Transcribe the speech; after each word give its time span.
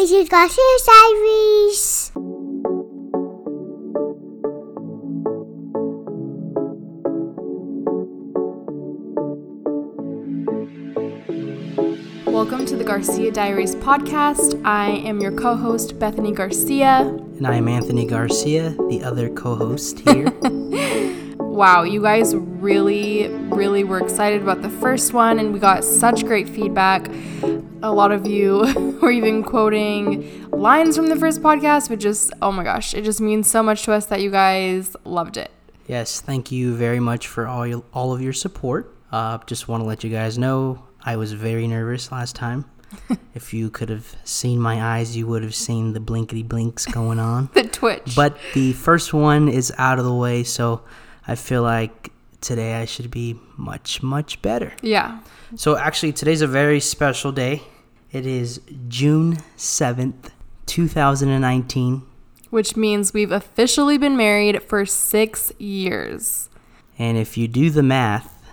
This 0.00 0.12
is 0.12 0.30
Garcia's 0.30 0.82
Diaries. 0.86 2.12
Welcome 12.24 12.64
to 12.64 12.78
the 12.78 12.82
Garcia 12.82 13.30
Diaries 13.30 13.74
podcast. 13.76 14.64
I 14.64 14.88
am 14.88 15.20
your 15.20 15.32
co 15.32 15.54
host, 15.54 15.98
Bethanie 15.98 16.34
Garcia. 16.34 17.00
And 17.36 17.46
I 17.46 17.56
am 17.56 17.68
Anthony 17.68 18.06
Garcia, 18.06 18.70
the 18.88 19.02
other 19.04 19.28
co 19.28 19.54
host 19.54 19.98
here. 20.08 20.32
wow, 21.36 21.82
you 21.82 22.00
guys 22.00 22.34
really, 22.34 23.28
really 23.28 23.84
were 23.84 24.00
excited 24.00 24.40
about 24.40 24.62
the 24.62 24.70
first 24.70 25.12
one, 25.12 25.38
and 25.38 25.52
we 25.52 25.58
got 25.58 25.84
such 25.84 26.24
great 26.24 26.48
feedback. 26.48 27.06
A 27.82 27.90
lot 27.90 28.12
of 28.12 28.26
you 28.26 28.98
were 29.02 29.10
even 29.10 29.42
quoting 29.42 30.50
lines 30.50 30.96
from 30.96 31.08
the 31.08 31.16
first 31.16 31.40
podcast, 31.40 31.88
which 31.88 32.00
just, 32.00 32.30
oh 32.42 32.52
my 32.52 32.62
gosh, 32.62 32.92
it 32.92 33.04
just 33.04 33.20
means 33.20 33.50
so 33.50 33.62
much 33.62 33.84
to 33.84 33.92
us 33.92 34.06
that 34.06 34.20
you 34.20 34.30
guys 34.30 34.94
loved 35.04 35.38
it. 35.38 35.50
Yes, 35.86 36.20
thank 36.20 36.52
you 36.52 36.74
very 36.74 37.00
much 37.00 37.26
for 37.26 37.46
all, 37.46 37.66
your, 37.66 37.82
all 37.94 38.12
of 38.12 38.20
your 38.20 38.34
support. 38.34 38.94
Uh, 39.10 39.38
just 39.46 39.66
want 39.66 39.82
to 39.82 39.86
let 39.86 40.04
you 40.04 40.10
guys 40.10 40.36
know 40.36 40.84
I 41.02 41.16
was 41.16 41.32
very 41.32 41.66
nervous 41.66 42.12
last 42.12 42.36
time. 42.36 42.66
if 43.34 43.54
you 43.54 43.70
could 43.70 43.88
have 43.88 44.14
seen 44.24 44.60
my 44.60 44.98
eyes, 44.98 45.16
you 45.16 45.26
would 45.26 45.42
have 45.42 45.54
seen 45.54 45.94
the 45.94 46.00
blinkety 46.00 46.46
blinks 46.46 46.84
going 46.84 47.18
on. 47.18 47.48
the 47.54 47.64
twitch. 47.64 48.14
But 48.14 48.36
the 48.52 48.74
first 48.74 49.14
one 49.14 49.48
is 49.48 49.72
out 49.78 49.98
of 49.98 50.04
the 50.04 50.14
way, 50.14 50.44
so 50.44 50.82
I 51.26 51.34
feel 51.34 51.62
like 51.62 52.12
today 52.40 52.74
I 52.80 52.84
should 52.84 53.10
be 53.10 53.38
much, 53.56 54.02
much 54.02 54.40
better. 54.42 54.72
Yeah. 54.82 55.20
So 55.56 55.76
actually, 55.76 56.12
today's 56.12 56.42
a 56.42 56.46
very 56.46 56.80
special 56.80 57.32
day. 57.32 57.62
It 58.12 58.26
is 58.26 58.60
June 58.88 59.38
7th, 59.56 60.30
2019. 60.66 62.02
Which 62.50 62.76
means 62.76 63.12
we've 63.12 63.30
officially 63.30 63.98
been 63.98 64.16
married 64.16 64.62
for 64.64 64.84
six 64.84 65.52
years. 65.58 66.48
And 66.98 67.16
if 67.16 67.38
you 67.38 67.46
do 67.46 67.70
the 67.70 67.82
math, 67.82 68.44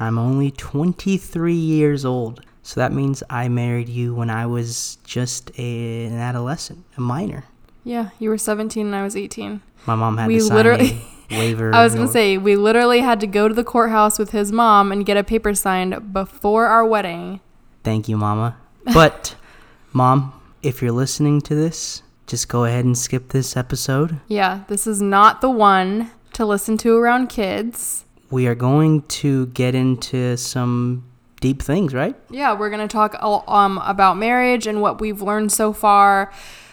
I'm 0.00 0.18
only 0.18 0.50
23 0.50 1.54
years 1.54 2.04
old. 2.04 2.44
So 2.62 2.80
that 2.80 2.92
means 2.92 3.22
I 3.30 3.48
married 3.48 3.88
you 3.88 4.14
when 4.14 4.30
I 4.30 4.46
was 4.46 4.98
just 5.04 5.50
a, 5.58 6.06
an 6.06 6.14
adolescent, 6.14 6.84
a 6.96 7.00
minor. 7.00 7.44
Yeah, 7.84 8.10
you 8.18 8.30
were 8.30 8.38
17 8.38 8.86
and 8.86 8.96
I 8.96 9.04
was 9.04 9.16
18. 9.16 9.60
My 9.86 9.94
mom 9.94 10.16
had 10.16 10.28
we 10.28 10.36
to 10.36 10.40
sign 10.40 10.56
literally 10.56 11.00
waiver. 11.38 11.74
I 11.74 11.84
was 11.84 11.94
going 11.94 12.06
to 12.06 12.12
say 12.12 12.38
we 12.38 12.56
literally 12.56 13.00
had 13.00 13.20
to 13.20 13.26
go 13.26 13.48
to 13.48 13.54
the 13.54 13.64
courthouse 13.64 14.18
with 14.18 14.30
his 14.30 14.52
mom 14.52 14.92
and 14.92 15.04
get 15.04 15.16
a 15.16 15.24
paper 15.24 15.54
signed 15.54 16.12
before 16.12 16.66
our 16.66 16.84
wedding. 16.84 17.40
Thank 17.82 18.08
you, 18.08 18.16
mama. 18.16 18.56
But 18.92 19.36
mom, 19.92 20.40
if 20.62 20.82
you're 20.82 20.92
listening 20.92 21.40
to 21.42 21.54
this, 21.54 22.02
just 22.26 22.48
go 22.48 22.64
ahead 22.64 22.84
and 22.84 22.96
skip 22.96 23.30
this 23.30 23.56
episode. 23.56 24.20
Yeah, 24.28 24.64
this 24.68 24.86
is 24.86 25.02
not 25.02 25.40
the 25.40 25.50
one 25.50 26.10
to 26.32 26.46
listen 26.46 26.78
to 26.78 26.96
around 26.96 27.28
kids 27.28 28.04
we 28.34 28.48
are 28.48 28.54
going 28.56 29.02
to 29.02 29.46
get 29.46 29.76
into 29.76 30.36
some 30.36 31.04
deep 31.40 31.62
things, 31.62 31.94
right? 31.94 32.16
Yeah, 32.30 32.58
we're 32.58 32.68
going 32.68 32.86
to 32.86 32.92
talk 32.92 33.14
um, 33.22 33.78
about 33.78 34.16
marriage 34.16 34.66
and 34.66 34.82
what 34.82 35.00
we've 35.00 35.22
learned 35.22 35.52
so 35.52 35.72
far. 35.72 36.32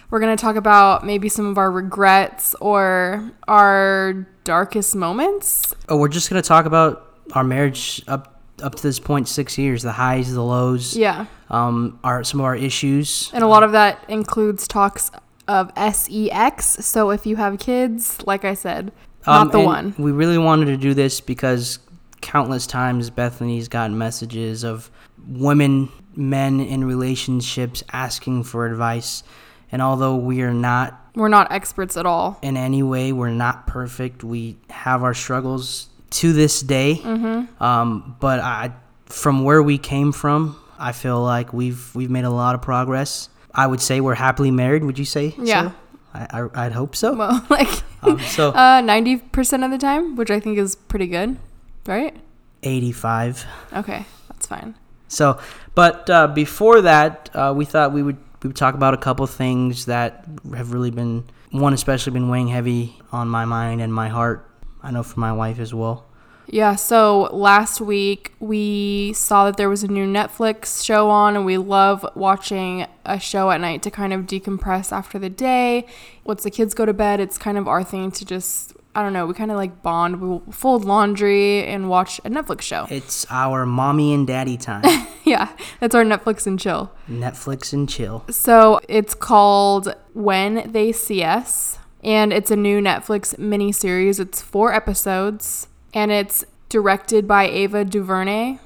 We're 0.09 0.19
going 0.19 0.35
to 0.35 0.41
talk 0.41 0.55
about 0.55 1.05
maybe 1.05 1.29
some 1.29 1.45
of 1.45 1.59
our 1.59 1.71
regrets 1.71 2.55
or 2.55 3.31
our 3.47 4.27
darkest 4.43 4.95
moments. 4.95 5.73
Oh, 5.89 5.97
we're 5.97 6.07
just 6.07 6.29
going 6.29 6.41
to 6.41 6.47
talk 6.47 6.65
about 6.65 7.17
our 7.33 7.43
marriage 7.43 8.01
up 8.07 8.41
up 8.61 8.75
to 8.75 8.83
this 8.83 8.99
point, 8.99 9.27
six 9.27 9.57
years, 9.57 9.81
the 9.81 9.91
highs, 9.91 10.33
the 10.33 10.43
lows. 10.43 10.95
Yeah. 10.95 11.25
Um, 11.49 11.99
our 12.03 12.23
some 12.23 12.39
of 12.39 12.45
our 12.45 12.55
issues, 12.55 13.31
and 13.33 13.43
a 13.43 13.47
lot 13.47 13.63
of 13.63 13.71
that 13.73 14.03
includes 14.07 14.67
talks 14.67 15.11
of 15.47 15.71
sex. 15.77 16.65
So 16.65 17.09
if 17.11 17.25
you 17.25 17.35
have 17.35 17.59
kids, 17.59 18.21
like 18.25 18.45
I 18.45 18.53
said, 18.53 18.91
not 19.25 19.41
um, 19.41 19.51
the 19.51 19.59
one. 19.59 19.95
We 19.97 20.11
really 20.11 20.37
wanted 20.37 20.65
to 20.65 20.77
do 20.77 20.93
this 20.93 21.19
because 21.21 21.79
countless 22.21 22.67
times 22.67 23.09
Bethanie's 23.09 23.67
gotten 23.67 23.97
messages 23.97 24.63
of 24.63 24.89
women, 25.27 25.89
men 26.15 26.59
in 26.59 26.83
relationships 26.83 27.83
asking 27.91 28.43
for 28.43 28.65
advice. 28.65 29.23
And 29.71 29.81
although 29.81 30.15
we 30.15 30.41
are 30.41 30.53
not 30.53 31.00
we're 31.15 31.29
not 31.29 31.51
experts 31.51 31.97
at 31.97 32.05
all 32.05 32.39
in 32.41 32.57
any 32.57 32.83
way, 32.83 33.11
we're 33.11 33.29
not 33.29 33.67
perfect. 33.67 34.23
We 34.23 34.57
have 34.69 35.03
our 35.03 35.13
struggles 35.13 35.89
to 36.11 36.33
this 36.33 36.61
day. 36.61 36.99
Mm-hmm. 37.01 37.63
Um, 37.63 38.15
but 38.19 38.39
I, 38.39 38.71
from 39.05 39.43
where 39.43 39.61
we 39.61 39.77
came 39.77 40.11
from, 40.11 40.57
I 40.77 40.91
feel 40.91 41.21
like 41.21 41.53
we've 41.53 41.93
we've 41.95 42.09
made 42.09 42.25
a 42.25 42.29
lot 42.29 42.55
of 42.55 42.61
progress. 42.61 43.29
I 43.53 43.67
would 43.67 43.81
say 43.81 44.01
we're 44.01 44.15
happily 44.15 44.51
married. 44.51 44.83
Would 44.83 44.97
you 44.97 45.05
say? 45.05 45.35
Yeah. 45.37 45.69
So? 45.69 45.75
I, 46.13 46.49
I 46.53 46.63
would 46.65 46.73
hope 46.73 46.95
so. 46.95 47.13
Well, 47.13 47.45
like 47.49 47.83
um, 48.01 48.19
so 48.19 48.49
uh, 48.55 48.81
ninety 48.81 49.17
percent 49.17 49.63
of 49.63 49.71
the 49.71 49.77
time, 49.77 50.15
which 50.15 50.31
I 50.31 50.39
think 50.39 50.57
is 50.57 50.75
pretty 50.75 51.07
good, 51.07 51.37
right? 51.85 52.15
Eighty-five. 52.63 53.45
Okay, 53.73 54.05
that's 54.29 54.47
fine. 54.47 54.75
So, 55.07 55.39
but 55.75 56.09
uh, 56.09 56.27
before 56.27 56.81
that, 56.81 57.29
uh, 57.33 57.53
we 57.55 57.65
thought 57.65 57.91
we 57.91 58.01
would 58.01 58.17
we 58.43 58.53
talk 58.53 58.75
about 58.75 58.93
a 58.93 58.97
couple 58.97 59.25
things 59.27 59.85
that 59.85 60.25
have 60.55 60.73
really 60.73 60.91
been 60.91 61.25
one 61.51 61.73
especially 61.73 62.13
been 62.13 62.29
weighing 62.29 62.47
heavy 62.47 62.95
on 63.11 63.27
my 63.27 63.45
mind 63.45 63.81
and 63.81 63.93
my 63.93 64.07
heart. 64.07 64.49
I 64.81 64.91
know 64.91 65.03
for 65.03 65.19
my 65.19 65.33
wife 65.33 65.59
as 65.59 65.73
well. 65.73 66.05
Yeah, 66.47 66.75
so 66.75 67.29
last 67.31 67.79
week 67.79 68.33
we 68.39 69.13
saw 69.13 69.45
that 69.45 69.57
there 69.57 69.69
was 69.69 69.83
a 69.83 69.87
new 69.87 70.05
Netflix 70.05 70.83
show 70.83 71.09
on, 71.09 71.35
and 71.35 71.45
we 71.45 71.57
love 71.57 72.05
watching 72.15 72.87
a 73.05 73.19
show 73.19 73.51
at 73.51 73.61
night 73.61 73.81
to 73.83 73.91
kind 73.91 74.11
of 74.11 74.21
decompress 74.21 74.91
after 74.91 75.17
the 75.17 75.29
day. 75.29 75.85
Once 76.25 76.43
the 76.43 76.51
kids 76.51 76.73
go 76.73 76.85
to 76.85 76.93
bed, 76.93 77.19
it's 77.21 77.37
kind 77.37 77.57
of 77.57 77.67
our 77.67 77.83
thing 77.83 78.11
to 78.11 78.25
just, 78.25 78.73
I 78.93 79.01
don't 79.03 79.13
know, 79.13 79.25
we 79.25 79.33
kind 79.33 79.51
of 79.51 79.57
like 79.57 79.81
bond, 79.81 80.19
we'll 80.21 80.43
fold 80.51 80.83
laundry 80.85 81.65
and 81.65 81.87
watch 81.89 82.19
a 82.25 82.29
Netflix 82.29 82.61
show. 82.61 82.87
It's 82.89 83.25
our 83.29 83.65
mommy 83.65 84.13
and 84.13 84.27
daddy 84.27 84.57
time. 84.57 84.83
yeah, 85.23 85.55
that's 85.79 85.95
our 85.95 86.03
Netflix 86.03 86.45
and 86.45 86.59
chill. 86.59 86.91
Netflix 87.09 87.71
and 87.71 87.87
chill. 87.87 88.25
So 88.29 88.81
it's 88.89 89.13
called 89.13 89.95
When 90.13 90.71
They 90.71 90.91
See 90.91 91.23
Us, 91.23 91.77
and 92.03 92.33
it's 92.33 92.51
a 92.51 92.55
new 92.55 92.81
Netflix 92.81 93.35
miniseries. 93.37 94.19
It's 94.19 94.41
four 94.41 94.73
episodes 94.73 95.67
and 95.93 96.11
it's 96.11 96.45
directed 96.69 97.27
by 97.27 97.47
Ava 97.47 97.85
DuVernay. 97.85 98.59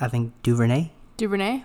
I 0.00 0.08
think 0.08 0.32
DuVernay. 0.42 0.90
DuVernay. 1.16 1.64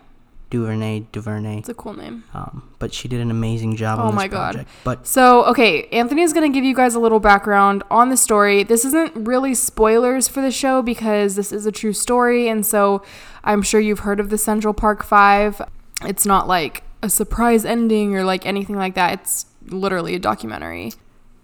DuVernay, 0.50 1.08
DuVernay. 1.12 1.60
It's 1.60 1.70
a 1.70 1.74
cool 1.74 1.94
name. 1.94 2.24
Um, 2.34 2.70
but 2.80 2.94
she 2.94 3.08
did 3.08 3.20
an 3.20 3.32
amazing 3.32 3.76
job. 3.76 4.00
Oh 4.00 4.12
my 4.12 4.28
project. 4.28 4.66
god! 4.66 4.74
But 4.84 5.08
so 5.08 5.46
okay, 5.46 5.88
Anthony 5.88 6.22
is 6.22 6.34
gonna 6.34 6.50
give 6.50 6.64
you 6.64 6.76
guys 6.76 6.96
a 6.96 7.00
little 7.00 7.20
background 7.20 7.84
on 7.90 8.10
the 8.10 8.18
story. 8.18 8.64
This 8.64 8.86
isn't 8.86 9.28
really 9.28 9.56
spoilers 9.56 10.28
for 10.28 10.42
the 10.42 10.52
show 10.52 10.82
because 10.82 11.36
this 11.36 11.52
is 11.52 11.66
a 11.66 11.72
true 11.72 11.94
story, 11.94 12.48
and 12.48 12.66
so 12.66 13.04
I'm 13.44 13.62
sure 13.62 13.80
you've 13.80 14.00
heard 14.00 14.20
of 14.20 14.30
the 14.30 14.38
Central 14.38 14.74
Park 14.74 15.04
Five. 15.04 15.62
It's 16.04 16.26
not 16.26 16.48
like 16.48 16.84
a 17.02 17.10
surprise 17.10 17.66
ending 17.66 18.16
or 18.16 18.24
like 18.24 18.46
anything 18.46 18.76
like 18.76 18.96
that. 18.96 19.20
It's 19.20 19.46
literally 19.68 20.16
a 20.16 20.20
documentary. 20.20 20.92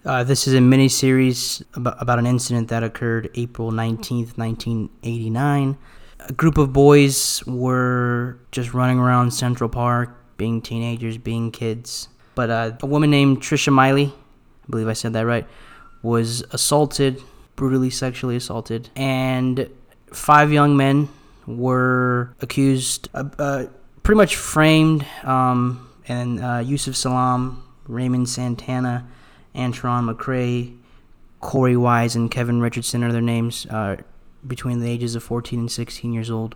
Uh, 0.04 0.24
this 0.24 0.48
is 0.48 0.54
a 0.54 0.60
mini 0.60 0.88
series 0.88 1.62
about, 1.74 2.00
about 2.00 2.18
an 2.18 2.26
incident 2.26 2.68
that 2.68 2.82
occurred 2.82 3.30
April 3.34 3.70
19th, 3.70 4.36
1989. 4.36 5.78
A 6.28 6.32
group 6.32 6.58
of 6.58 6.72
boys 6.72 7.44
were 7.46 8.38
just 8.52 8.74
running 8.74 8.98
around 8.98 9.32
Central 9.32 9.68
Park, 9.68 10.16
being 10.36 10.60
teenagers, 10.62 11.18
being 11.18 11.50
kids. 11.50 12.08
But 12.34 12.50
uh, 12.50 12.72
a 12.80 12.86
woman 12.86 13.10
named 13.10 13.40
Trisha 13.40 13.72
Meili, 13.72 14.10
I 14.10 14.70
believe 14.70 14.88
I 14.88 14.92
said 14.92 15.12
that 15.14 15.26
right, 15.26 15.46
was 16.02 16.42
assaulted, 16.50 17.20
brutally 17.56 17.90
sexually 17.90 18.36
assaulted, 18.36 18.90
and 18.96 19.68
five 20.12 20.52
young 20.52 20.76
men 20.76 21.08
were 21.46 22.34
accused, 22.40 23.08
uh, 23.14 23.24
uh, 23.38 23.66
pretty 24.02 24.16
much 24.16 24.36
framed, 24.36 25.04
um, 25.24 25.88
and 26.08 26.42
uh, 26.42 26.58
Yusef 26.58 26.96
Salaam, 26.96 27.62
Raymond 27.86 28.28
Santana, 28.28 29.06
Antron 29.54 30.12
McCray, 30.12 30.76
Korey 31.40 31.76
Wise, 31.76 32.16
and 32.16 32.30
Kevin 32.30 32.60
Richardson 32.60 33.04
are 33.04 33.12
their 33.12 33.20
names, 33.20 33.66
uh, 33.66 33.96
between 34.46 34.80
the 34.80 34.88
ages 34.88 35.14
of 35.14 35.22
14 35.22 35.58
and 35.58 35.70
16 35.70 36.12
years 36.12 36.30
old. 36.30 36.54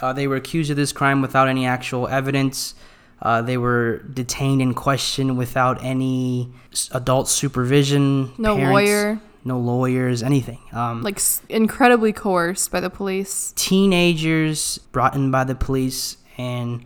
Uh, 0.00 0.12
they 0.12 0.26
were 0.26 0.36
accused 0.36 0.70
of 0.70 0.76
this 0.76 0.92
crime 0.92 1.22
without 1.22 1.48
any 1.48 1.66
actual 1.66 2.06
evidence. 2.08 2.74
Uh, 3.22 3.40
they 3.40 3.56
were 3.56 3.98
detained 4.12 4.60
and 4.60 4.76
questioned 4.76 5.38
without 5.38 5.82
any 5.82 6.52
adult 6.92 7.28
supervision. 7.28 8.32
No 8.36 8.56
parents, 8.56 8.72
lawyer. 8.72 9.20
No 9.44 9.58
lawyers, 9.58 10.22
anything. 10.22 10.58
Um, 10.72 11.02
like 11.02 11.20
incredibly 11.48 12.12
coerced 12.12 12.70
by 12.70 12.80
the 12.80 12.90
police. 12.90 13.52
Teenagers 13.56 14.78
brought 14.92 15.14
in 15.14 15.30
by 15.30 15.44
the 15.44 15.54
police, 15.54 16.18
and 16.36 16.84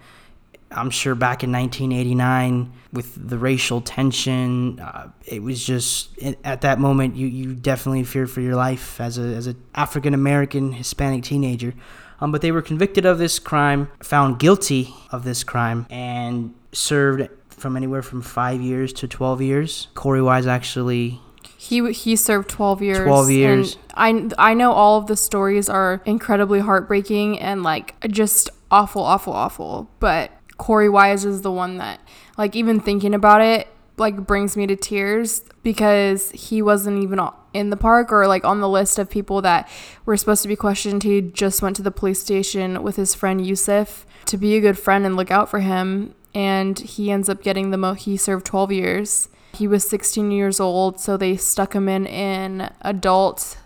I'm 0.73 0.91
sure 0.91 1.15
back 1.15 1.43
in 1.43 1.51
1989, 1.51 2.73
with 2.93 3.29
the 3.29 3.39
racial 3.39 3.81
tension, 3.81 4.79
uh, 4.81 5.11
it 5.25 5.43
was 5.43 5.65
just 5.65 6.17
at 6.45 6.61
that 6.61 6.79
moment 6.79 7.17
you, 7.17 7.27
you 7.27 7.55
definitely 7.55 8.05
feared 8.05 8.31
for 8.31 8.41
your 8.41 8.55
life 8.55 9.01
as 9.01 9.19
a 9.19 9.23
as 9.23 9.47
an 9.47 9.63
African 9.75 10.15
American 10.15 10.73
Hispanic 10.73 11.25
teenager. 11.25 11.75
Um, 12.21 12.33
but 12.33 12.43
they 12.43 12.53
were 12.53 12.63
convicted 12.63 13.07
of 13.07 13.19
this 13.19 13.39
crime, 13.39 13.91
found 14.03 14.39
guilty 14.39 14.95
of 15.11 15.25
this 15.25 15.43
crime, 15.43 15.87
and 15.89 16.55
served 16.73 17.29
from 17.49 17.77
anywhere 17.77 18.03
from 18.03 18.23
five 18.23 18.61
years 18.61 18.93
to 18.95 19.09
12 19.09 19.43
years. 19.43 19.89
Korey 19.95 20.25
Wise 20.25 20.47
actually 20.47 21.21
He 21.57 21.93
he 21.93 22.17
served 22.17 22.49
12 22.49 22.83
years. 22.83 22.99
12 22.99 23.27
and 23.27 23.37
years. 23.37 23.77
I 23.95 24.29
I 24.39 24.55
know 24.55 24.73
all 24.73 24.99
of 24.99 25.07
the 25.07 25.17
stories 25.17 25.69
are 25.69 26.03
incredibly 26.05 26.61
heartbreaking 26.61 27.39
and 27.39 27.63
like 27.63 27.99
just 28.09 28.51
awful, 28.71 29.03
awful, 29.03 29.33
awful. 29.33 29.91
But 29.99 30.31
Korey 30.61 30.93
Wise 30.93 31.25
is 31.25 31.43
the 31.43 31.51
one 31.51 31.79
that 31.79 32.01
like 32.37 32.55
even 32.55 32.81
thinking 32.81 33.15
about 33.15 33.41
it 33.41 33.67
like 33.97 34.27
brings 34.27 34.57
me 34.57 34.67
to 34.67 34.77
tears 34.77 35.43
because 35.63 36.31
he 36.31 36.63
wasn't 36.63 37.03
even 37.03 37.21
in 37.53 37.71
the 37.71 37.77
park 37.77 38.13
or 38.13 38.27
like 38.27 38.45
on 38.45 38.61
the 38.61 38.69
list 38.69 38.99
of 38.99 39.11
people 39.11 39.43
that 39.43 39.69
were 40.05 40.17
supposed 40.17 40.43
to 40.43 40.49
be 40.49 40.57
questioned. 40.57 41.03
He 41.03 41.21
just 41.21 41.63
went 41.63 41.77
to 41.77 41.83
the 41.83 41.91
police 41.91 42.21
station 42.21 42.83
with 42.83 42.97
his 42.97 43.15
friend 43.15 43.45
Yusef 43.45 44.07
to 44.27 44.37
be 44.37 44.57
a 44.57 44.61
good 44.61 44.79
friend 44.79 45.05
and 45.05 45.17
look 45.17 45.31
out 45.31 45.49
for 45.49 45.61
him. 45.61 46.15
And 46.35 46.79
he 46.79 47.11
ends 47.11 47.29
up 47.29 47.43
getting 47.43 47.71
the 47.71 47.77
mo. 47.77 47.95
He 47.95 48.17
served 48.17 48.47
12 48.47 48.73
years. 48.73 49.29
He 49.53 49.67
was 49.67 49.89
16 49.89 50.31
years 50.31 50.61
old, 50.61 51.01
so 51.01 51.17
they 51.17 51.37
stuck 51.37 51.75
him 51.75 51.89
in 51.89 52.07
in 52.07 52.71
adult 52.83 53.59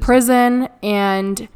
prison, 0.00 0.68
and 0.82 1.48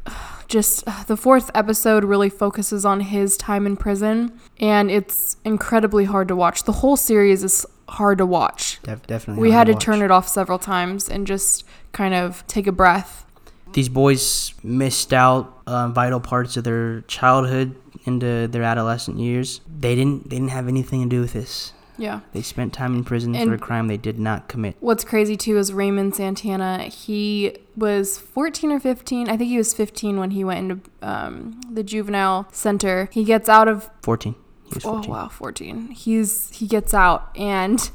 just 0.47 0.85
the 1.07 1.17
fourth 1.17 1.49
episode 1.55 2.03
really 2.03 2.29
focuses 2.29 2.85
on 2.85 2.99
his 2.99 3.37
time 3.37 3.65
in 3.65 3.77
prison 3.77 4.39
and 4.61 4.89
it's 4.91 5.35
incredibly 5.43 6.05
hard 6.05 6.27
to 6.29 6.35
watch 6.35 6.63
the 6.63 6.71
whole 6.71 6.95
series 6.95 7.43
is 7.43 7.65
hard 7.89 8.17
to 8.19 8.25
watch 8.25 8.79
def- 8.83 9.05
definitely. 9.07 9.41
we 9.41 9.51
had 9.51 9.67
to 9.67 9.73
watch. 9.73 9.83
turn 9.83 10.01
it 10.01 10.11
off 10.11 10.27
several 10.27 10.59
times 10.59 11.09
and 11.09 11.27
just 11.27 11.65
kind 11.91 12.13
of 12.13 12.45
take 12.47 12.67
a 12.67 12.71
breath 12.71 13.25
These 13.73 13.89
boys 13.89 14.53
missed 14.63 15.13
out 15.13 15.57
uh, 15.67 15.87
vital 15.89 16.19
parts 16.19 16.55
of 16.57 16.63
their 16.63 17.01
childhood 17.01 17.75
into 18.05 18.47
their 18.47 18.63
adolescent 18.63 19.17
years. 19.19 19.61
They 19.79 19.95
didn't. 19.95 20.29
They 20.29 20.35
didn't 20.37 20.49
have 20.49 20.67
anything 20.67 21.03
to 21.03 21.09
do 21.15 21.21
with 21.21 21.33
this. 21.33 21.71
yeah 21.97 22.19
They 22.33 22.41
spent 22.41 22.73
time 22.73 22.93
in 22.95 23.03
prison 23.03 23.33
for 23.35 23.53
a 23.53 23.57
crime 23.59 23.87
they 23.87 23.97
did 23.97 24.17
not 24.19 24.47
commit. 24.49 24.75
What's 24.79 25.03
crazy 25.05 25.37
too 25.37 25.57
is 25.57 25.71
Raymond 25.71 26.15
Santana. 26.15 26.83
He 26.85 27.55
was 27.77 28.17
14 28.17 28.71
or 28.71 28.79
15. 28.79 29.29
I 29.29 29.37
think 29.37 29.49
he 29.49 29.57
was 29.57 29.73
15 29.73 30.17
when 30.19 30.31
he 30.31 30.43
went 30.43 30.59
into 30.59 30.89
um, 31.01 31.61
the 31.71 31.83
juvenile 31.83 32.47
center. 32.51 33.07
He 33.13 33.23
gets 33.23 33.47
out 33.47 33.67
of 33.67 33.89
14. 34.01 34.35
He 34.71 34.75
was 34.75 34.83
14. 34.83 35.11
Oh 35.11 35.13
wow, 35.13 35.27
14. 35.27 35.89
He's 35.89 36.49
he 36.51 36.67
gets 36.67 36.93
out 36.93 37.29
and 37.35 37.91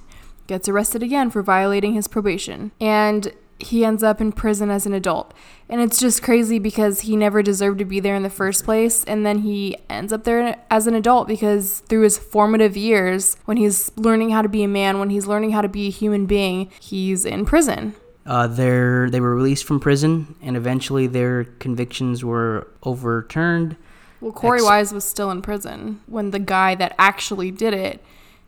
gets 0.46 0.68
arrested 0.68 1.02
again 1.02 1.30
for 1.30 1.42
violating 1.42 1.94
his 1.94 2.08
probation. 2.08 2.72
And 2.80 3.32
he 3.58 3.84
ends 3.84 4.02
up 4.02 4.20
in 4.20 4.32
prison 4.32 4.70
as 4.70 4.84
an 4.86 4.92
adult. 4.92 5.32
And 5.68 5.80
it's 5.80 5.98
just 5.98 6.22
crazy 6.22 6.58
because 6.58 7.02
he 7.02 7.16
never 7.16 7.42
deserved 7.42 7.78
to 7.78 7.84
be 7.84 8.00
there 8.00 8.14
in 8.14 8.22
the 8.22 8.30
first 8.30 8.64
place 8.64 9.02
and 9.04 9.24
then 9.24 9.38
he 9.38 9.76
ends 9.88 10.12
up 10.12 10.24
there 10.24 10.56
as 10.70 10.86
an 10.86 10.94
adult 10.94 11.26
because 11.26 11.80
through 11.88 12.02
his 12.02 12.18
formative 12.18 12.76
years 12.76 13.36
when 13.46 13.56
he's 13.56 13.90
learning 13.96 14.30
how 14.30 14.42
to 14.42 14.48
be 14.48 14.62
a 14.62 14.68
man, 14.68 14.98
when 14.98 15.10
he's 15.10 15.26
learning 15.26 15.52
how 15.52 15.62
to 15.62 15.68
be 15.68 15.88
a 15.88 15.90
human 15.90 16.26
being, 16.26 16.70
he's 16.80 17.24
in 17.24 17.44
prison. 17.46 17.94
Uh, 18.26 18.46
they're, 18.46 19.08
they 19.08 19.20
were 19.20 19.34
released 19.34 19.64
from 19.64 19.78
prison, 19.78 20.34
and 20.42 20.56
eventually 20.56 21.06
their 21.06 21.44
convictions 21.44 22.24
were 22.24 22.66
overturned. 22.82 23.76
Well, 24.20 24.32
Korey 24.32 24.56
Ex- 24.56 24.64
Wise 24.64 24.92
was 24.92 25.04
still 25.04 25.30
in 25.30 25.42
prison 25.42 26.00
when 26.06 26.30
the 26.30 26.38
guy 26.38 26.74
that 26.74 26.94
actually 26.98 27.50
did 27.50 27.74
it 27.74 28.02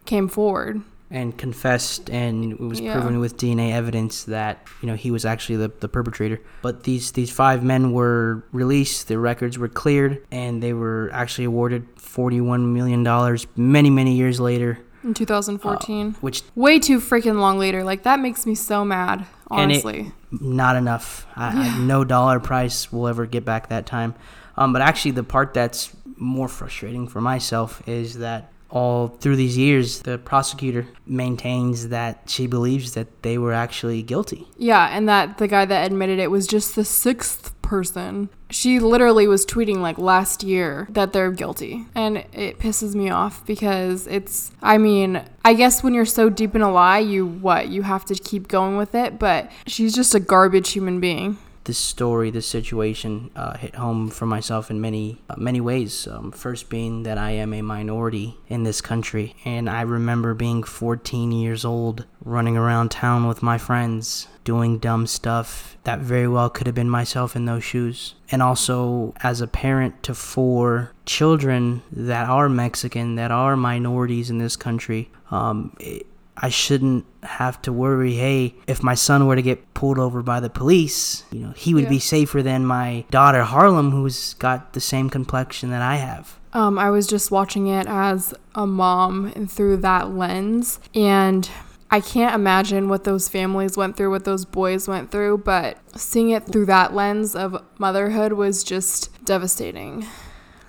came 0.06 0.28
forward. 0.28 0.82
and 1.10 1.38
confessed 1.38 2.10
and 2.10 2.52
it 2.52 2.60
was 2.60 2.80
Yeah. 2.80 2.92
proven 2.92 3.18
with 3.18 3.38
DNA 3.38 3.72
evidence 3.72 4.24
that 4.24 4.58
you 4.82 4.86
know 4.88 4.94
he 4.94 5.10
was 5.10 5.24
actually 5.24 5.56
the, 5.56 5.72
the 5.80 5.88
perpetrator 5.88 6.38
but 6.60 6.82
these 6.82 7.12
these 7.12 7.30
five 7.30 7.64
men 7.64 7.92
were 7.92 8.44
released 8.52 9.08
their 9.08 9.18
records 9.18 9.56
were 9.58 9.68
cleared 9.68 10.20
and 10.30 10.62
they 10.62 10.74
were 10.74 11.08
actually 11.14 11.46
awarded 11.46 11.86
41 11.96 12.74
million 12.74 13.02
dollars 13.04 13.46
many 13.56 13.88
many 13.88 14.12
years 14.16 14.38
later 14.38 14.80
In 15.02 15.14
2014. 15.14 16.08
Uh, 16.08 16.12
which 16.20 16.42
way 16.54 16.78
too 16.78 17.00
freaking 17.00 17.40
long 17.40 17.58
later. 17.58 17.84
Like 17.84 18.02
that 18.02 18.20
makes 18.20 18.44
me 18.44 18.54
so 18.54 18.84
mad, 18.84 19.24
And 19.50 19.72
it- 19.72 19.84
honestly. 19.84 20.12
not 20.30 20.76
enough 20.76 21.26
I, 21.36 21.46
I, 21.68 21.78
no 21.78 22.04
dollar 22.04 22.38
price 22.38 22.92
will 22.92 23.08
ever 23.08 23.24
get 23.24 23.46
back 23.46 23.68
that 23.70 23.86
time 23.86 24.14
um, 24.58 24.72
but 24.72 24.82
actually 24.82 25.12
the 25.12 25.24
part 25.24 25.54
that's 25.54 25.90
more 26.16 26.48
frustrating 26.48 27.08
for 27.08 27.20
myself 27.20 27.82
is 27.88 28.18
that 28.18 28.50
all 28.70 29.08
through 29.08 29.36
these 29.36 29.56
years 29.56 30.00
the 30.00 30.18
prosecutor 30.18 30.86
maintains 31.06 31.88
that 31.88 32.20
she 32.26 32.46
believes 32.46 32.92
that 32.92 33.22
they 33.22 33.38
were 33.38 33.54
actually 33.54 34.02
guilty 34.02 34.46
yeah, 34.58 34.88
and 34.94 35.08
that 35.08 35.38
the 35.38 35.48
guy 35.48 35.64
that 35.64 35.86
admitted 35.86 36.18
it 36.18 36.30
was 36.30 36.46
just 36.46 36.74
the 36.74 36.84
sixth 36.84 37.58
person. 37.68 38.30
She 38.50 38.80
literally 38.80 39.28
was 39.28 39.44
tweeting 39.44 39.78
like 39.78 39.98
last 39.98 40.42
year 40.42 40.88
that 40.90 41.12
they're 41.12 41.30
guilty. 41.30 41.84
And 41.94 42.24
it 42.32 42.58
pisses 42.58 42.94
me 42.94 43.10
off 43.10 43.46
because 43.46 44.06
it's 44.06 44.50
I 44.62 44.78
mean, 44.78 45.22
I 45.44 45.54
guess 45.54 45.82
when 45.82 45.94
you're 45.94 46.06
so 46.06 46.30
deep 46.30 46.54
in 46.54 46.62
a 46.62 46.72
lie, 46.72 46.98
you 46.98 47.26
what? 47.26 47.68
You 47.68 47.82
have 47.82 48.04
to 48.06 48.14
keep 48.14 48.48
going 48.48 48.76
with 48.76 48.94
it, 48.94 49.18
but 49.18 49.50
she's 49.66 49.94
just 49.94 50.14
a 50.14 50.20
garbage 50.20 50.70
human 50.70 50.98
being. 50.98 51.36
This 51.68 51.78
story, 51.78 52.30
this 52.30 52.46
situation, 52.46 53.30
uh, 53.36 53.56
hit 53.56 53.76
home 53.76 54.08
for 54.08 54.26
myself 54.26 54.70
in 54.70 54.80
many, 54.80 55.20
uh, 55.28 55.34
many 55.36 55.60
ways. 55.60 56.08
Um, 56.08 56.32
first, 56.32 56.70
being 56.70 57.02
that 57.04 57.18
I 57.18 57.32
am 57.32 57.52
a 57.52 57.62
minority 57.62 58.38
in 58.48 58.64
this 58.64 58.80
country, 58.80 59.36
and 59.44 59.68
I 59.68 59.82
remember 59.82 60.32
being 60.34 60.62
14 60.62 61.30
years 61.30 61.64
old, 61.66 62.06
running 62.24 62.56
around 62.56 62.90
town 62.90 63.28
with 63.28 63.42
my 63.42 63.58
friends, 63.58 64.28
doing 64.44 64.78
dumb 64.78 65.06
stuff 65.06 65.76
that 65.84 66.00
very 66.00 66.26
well 66.26 66.48
could 66.48 66.66
have 66.66 66.74
been 66.74 66.90
myself 66.90 67.36
in 67.36 67.44
those 67.44 67.62
shoes. 67.62 68.14
And 68.30 68.42
also, 68.42 69.12
as 69.22 69.42
a 69.42 69.46
parent 69.46 70.02
to 70.04 70.14
four 70.14 70.92
children 71.04 71.82
that 71.92 72.28
are 72.28 72.48
Mexican, 72.48 73.16
that 73.16 73.30
are 73.30 73.56
minorities 73.56 74.30
in 74.30 74.38
this 74.38 74.56
country, 74.56 75.10
um, 75.30 75.76
it, 75.78 76.06
I 76.40 76.48
shouldn't 76.50 77.04
have 77.22 77.60
to 77.62 77.72
worry, 77.72 78.14
hey, 78.14 78.54
if 78.66 78.82
my 78.82 78.94
son 78.94 79.26
were 79.26 79.36
to 79.36 79.42
get 79.42 79.74
pulled 79.74 79.98
over 79.98 80.22
by 80.22 80.38
the 80.40 80.48
police, 80.50 81.24
you 81.32 81.40
know, 81.40 81.50
he 81.56 81.74
would 81.74 81.84
Yeah. 81.84 81.90
be 81.90 81.98
safer 81.98 82.42
than 82.42 82.64
my 82.64 83.04
daughter 83.10 83.42
Harlem 83.42 83.90
who's 83.90 84.34
got 84.34 84.72
the 84.72 84.80
same 84.80 85.10
complexion 85.10 85.70
that 85.70 85.82
I 85.82 85.96
have. 85.96 86.38
Um, 86.52 86.78
I 86.78 86.90
was 86.90 87.06
just 87.06 87.30
watching 87.30 87.66
it 87.66 87.86
as 87.88 88.32
a 88.54 88.66
mom 88.66 89.32
and 89.36 89.50
through 89.50 89.78
that 89.78 90.10
lens, 90.14 90.78
and 90.94 91.48
I 91.90 92.00
can't 92.00 92.34
imagine 92.34 92.88
what 92.88 93.04
those 93.04 93.28
families 93.28 93.76
went 93.76 93.96
through, 93.96 94.10
what 94.10 94.24
those 94.24 94.44
boys 94.44 94.86
went 94.88 95.10
through, 95.10 95.38
but 95.38 95.78
seeing 95.96 96.30
it 96.30 96.44
through 96.46 96.66
that 96.66 96.94
lens 96.94 97.34
of 97.34 97.62
motherhood 97.78 98.32
was 98.34 98.62
just 98.62 99.10
devastating. 99.24 100.06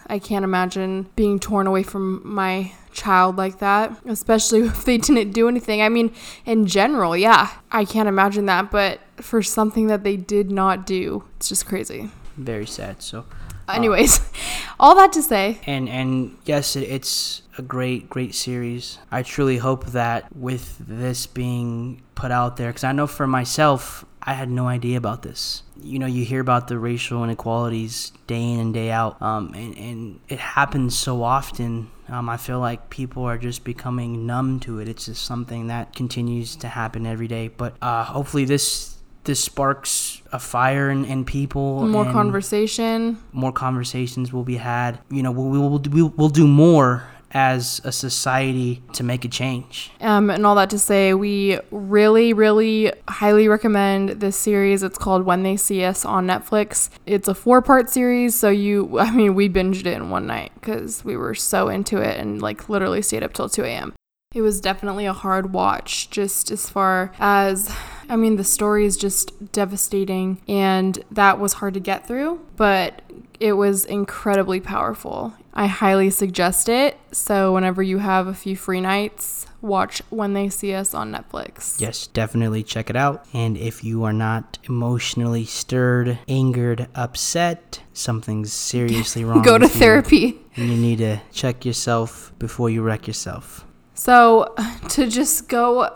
I 0.07 0.18
can't 0.18 0.44
imagine 0.44 1.07
being 1.16 1.39
torn 1.39 1.68
away 1.68 1.83
from 1.83 2.21
my 2.25 2.71
child 2.91 3.38
like 3.38 3.59
that, 3.59 3.95
especially 4.06 4.62
if 4.68 4.86
they 4.86 4.97
didn't 4.97 5.31
do 5.31 5.47
anything. 5.47 5.81
I 5.81 5.89
mean, 5.89 6.13
in 6.45 6.65
general, 6.65 7.15
yeah, 7.15 7.49
I 7.71 7.85
can't 7.85 8.09
imagine 8.09 8.45
that, 8.47 8.71
but 8.71 8.99
for 9.18 9.42
something 9.42 9.87
that 9.87 10.04
they 10.04 10.18
did 10.18 10.52
not 10.52 10.85
do, 10.85 11.23
it's 11.37 11.49
just 11.49 11.66
crazy. 11.66 12.09
Very 12.37 12.66
sad. 12.66 13.02
So, 13.02 13.25
uh, 13.68 13.73
Anyways, 13.73 14.19
all 14.80 14.95
that 14.95 15.14
to 15.14 15.21
say, 15.21 15.59
and 15.66 15.90
and 15.90 16.37
yes, 16.45 16.75
it, 16.75 16.83
it's 16.83 17.42
a 17.57 17.61
great 17.61 18.09
great 18.09 18.33
series. 18.33 18.97
I 19.11 19.23
truly 19.23 19.57
hope 19.57 19.87
that 19.87 20.35
with 20.35 20.78
this 20.80 21.28
being 21.28 22.02
put 22.16 22.31
out 22.31 22.57
there, 22.57 22.69
because 22.69 22.83
I 22.83 22.94
know 22.94 23.07
for 23.07 23.28
myself, 23.28 24.06
I 24.30 24.33
had 24.33 24.48
no 24.48 24.68
idea 24.68 24.95
about 24.95 25.24
this. 25.24 25.64
You 25.81 25.98
know, 25.98 26.06
you 26.06 26.24
hear 26.24 26.40
about 26.40 26.68
the 26.68 26.78
racial 26.78 27.24
inequalities 27.24 28.12
day 28.28 28.44
in 28.44 28.59
and 28.59 28.71
day 28.71 28.92
out, 28.92 29.19
um, 29.24 29.56
and 29.56 29.76
and 29.76 30.19
it 30.30 30.38
happens 30.38 30.95
so 30.95 31.24
often. 31.24 31.90
Um, 32.07 32.30
I 32.30 32.38
feel 32.38 32.59
like 32.59 32.92
people 32.92 33.24
are 33.24 33.40
just 33.40 33.64
becoming 33.64 34.28
numb 34.28 34.59
to 34.59 34.78
it. 34.81 34.88
It's 34.88 35.07
just 35.07 35.26
something 35.26 35.68
that 35.68 35.95
continues 35.95 36.56
to 36.57 36.68
happen 36.68 37.07
every 37.07 37.28
day. 37.28 37.48
But 37.48 37.74
uh, 37.81 38.04
hopefully, 38.04 38.45
this 38.45 39.00
this 39.24 39.44
sparks 39.44 40.21
a 40.31 40.38
fire 40.38 40.92
in, 40.92 41.06
in 41.06 41.26
people. 41.26 41.88
more 41.88 42.06
conversation. 42.06 43.18
more 43.31 43.52
conversations 43.52 44.31
will 44.31 44.44
be 44.44 44.57
had. 44.57 45.00
You 45.09 45.24
know, 45.24 45.31
we 45.31 45.57
will 45.57 45.80
we'll, 45.80 46.14
we'll 46.16 46.30
do 46.30 46.45
more 46.48 47.04
as 47.31 47.81
a 47.83 47.92
society 47.92 48.81
to 48.94 49.04
make 49.04 49.26
a 49.26 49.28
change. 49.28 49.92
Um, 50.02 50.30
and 50.30 50.45
all 50.45 50.56
that 50.56 50.69
to 50.71 50.80
say, 50.80 51.14
we 51.14 51.59
really, 51.71 52.33
really 52.33 52.92
highly 53.07 53.48
recommend 53.48 54.09
this 54.21 54.36
series. 54.36 54.83
It's 54.83 54.98
called 54.98 55.24
When 55.24 55.44
They 55.44 55.57
See 55.57 55.83
Us 55.83 56.06
on 56.06 56.28
Netflix. 56.28 56.90
It's 57.06 57.28
a 57.28 57.36
four 57.36 57.62
part 57.62 57.90
series, 57.90 58.36
so 58.36 58.50
you, 58.50 59.00
I 59.00 59.12
mean, 59.12 59.36
we 59.36 59.50
binged 59.50 59.81
it 59.81 59.88
in 59.88 60.09
one 60.09 60.28
night 60.28 60.52
because 60.56 61.04
we 61.04 61.16
were 61.16 61.36
so 61.36 61.69
into 61.69 61.98
it 61.98 62.18
and 62.18 62.42
like 62.42 62.69
literally 62.69 63.02
stayed 63.02 63.24
up 63.24 63.33
till 63.33 63.50
2 63.50 63.64
a.m. 63.64 63.94
It 64.36 64.42
was 64.42 64.62
definitely 64.62 65.07
a 65.07 65.14
hard 65.14 65.54
watch, 65.54 66.12
just 66.12 66.52
as 66.52 66.69
far 66.69 67.12
as, 67.18 67.76
I 68.07 68.16
mean, 68.16 68.36
the 68.36 68.44
story 68.44 68.86
is 68.86 68.95
just 68.95 69.52
devastating 69.52 70.40
and 70.48 71.04
that 71.09 71.40
was 71.40 71.54
hard 71.54 71.74
to 71.74 71.80
get 71.80 72.07
through, 72.07 72.45
but 72.56 73.02
it 73.40 73.54
was 73.54 73.86
incredibly 73.86 74.59
powerful. 74.59 75.33
I 75.59 75.68
highly 75.68 76.09
suggest 76.09 76.69
it. 76.69 76.97
So, 77.11 77.54
whenever 77.54 77.83
you 77.83 77.97
have 77.97 78.28
a 78.28 78.33
few 78.33 78.56
free 78.56 78.80
nights, 78.80 79.45
watch 79.59 80.01
When 80.09 80.31
They 80.31 80.47
See 80.47 80.73
Us 80.73 80.94
on 80.94 81.11
Netflix. 81.11 81.81
Yes, 81.81 82.07
definitely 82.07 82.63
check 82.63 82.89
it 82.89 82.95
out. 82.95 83.25
And 83.33 83.57
if 83.57 83.83
you 83.83 84.06
are 84.06 84.13
not 84.13 84.57
emotionally 84.69 85.44
stirred, 85.44 86.18
angered, 86.30 86.87
upset, 86.95 87.81
something's 87.92 88.54
seriously 88.71 89.25
wrong. 89.25 89.42
Go 89.42 89.57
to 89.57 89.66
you, 89.66 89.69
therapy. 89.69 90.39
and 90.56 90.69
you 90.69 90.78
need 90.78 90.99
to 90.99 91.19
check 91.33 91.66
yourself 91.66 92.31
before 92.39 92.69
you 92.69 92.81
wreck 92.81 93.06
yourself. 93.06 93.66
So, 93.95 94.56
to 94.92 95.09
just 95.09 95.49
go 95.49 95.94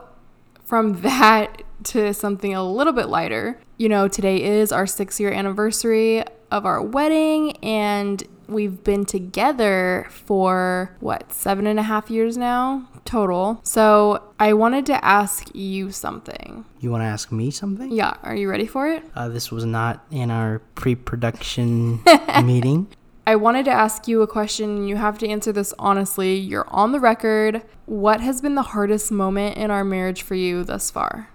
from 0.65 1.00
that 1.03 1.62
to 1.86 2.13
something 2.13 2.53
a 2.53 2.70
little 2.70 2.91
bit 2.91 3.08
lighter, 3.08 3.62
you 3.77 3.88
know, 3.88 4.10
today 4.10 4.43
is 4.43 4.74
our 4.74 4.86
six 4.86 5.22
year 5.22 5.32
anniversary 5.32 6.25
of 6.51 6.65
our 6.65 6.82
wedding, 6.82 7.55
and 7.63 8.24
we've 8.48 8.84
been 8.84 9.06
together 9.06 10.08
for 10.10 10.96
what, 11.00 11.32
seven 11.34 11.68
and 11.68 11.80
a 11.80 11.84
half 11.84 12.10
years 12.10 12.38
now 12.38 12.88
total. 13.06 13.60
So, 13.64 14.24
I 14.40 14.54
wanted 14.54 14.86
to 14.88 15.06
ask 15.06 15.54
you 15.54 15.92
something. 15.92 16.66
You 16.80 16.92
want 16.92 17.02
to 17.02 17.06
ask 17.06 17.32
me 17.32 17.52
something? 17.52 17.92
Yeah, 17.92 18.16
are 18.24 18.36
you 18.36 18.50
ready 18.50 18.66
for 18.66 18.88
it? 18.88 19.04
Uh, 19.16 19.30
this 19.30 19.52
was 19.52 19.66
not 19.66 20.06
in 20.12 20.32
our 20.32 20.60
pre-production 20.76 22.02
meeting. 22.44 22.88
I 23.26 23.38
wanted 23.38 23.66
to 23.66 23.72
ask 23.72 24.08
you 24.08 24.22
a 24.22 24.28
question, 24.28 24.86
you 24.86 24.98
have 24.98 25.18
to 25.20 25.28
answer 25.30 25.54
this 25.54 25.74
honestly. 25.80 26.36
You're 26.36 26.68
on 26.70 26.92
the 26.92 27.00
record. 27.00 27.64
What 27.86 28.20
has 28.20 28.42
been 28.42 28.56
the 28.56 28.64
hardest 28.64 29.12
moment 29.12 29.56
in 29.56 29.72
our 29.72 29.86
marriage 29.86 30.24
for 30.24 30.36
you 30.36 30.64
thus 30.66 30.92
far? 30.92 31.30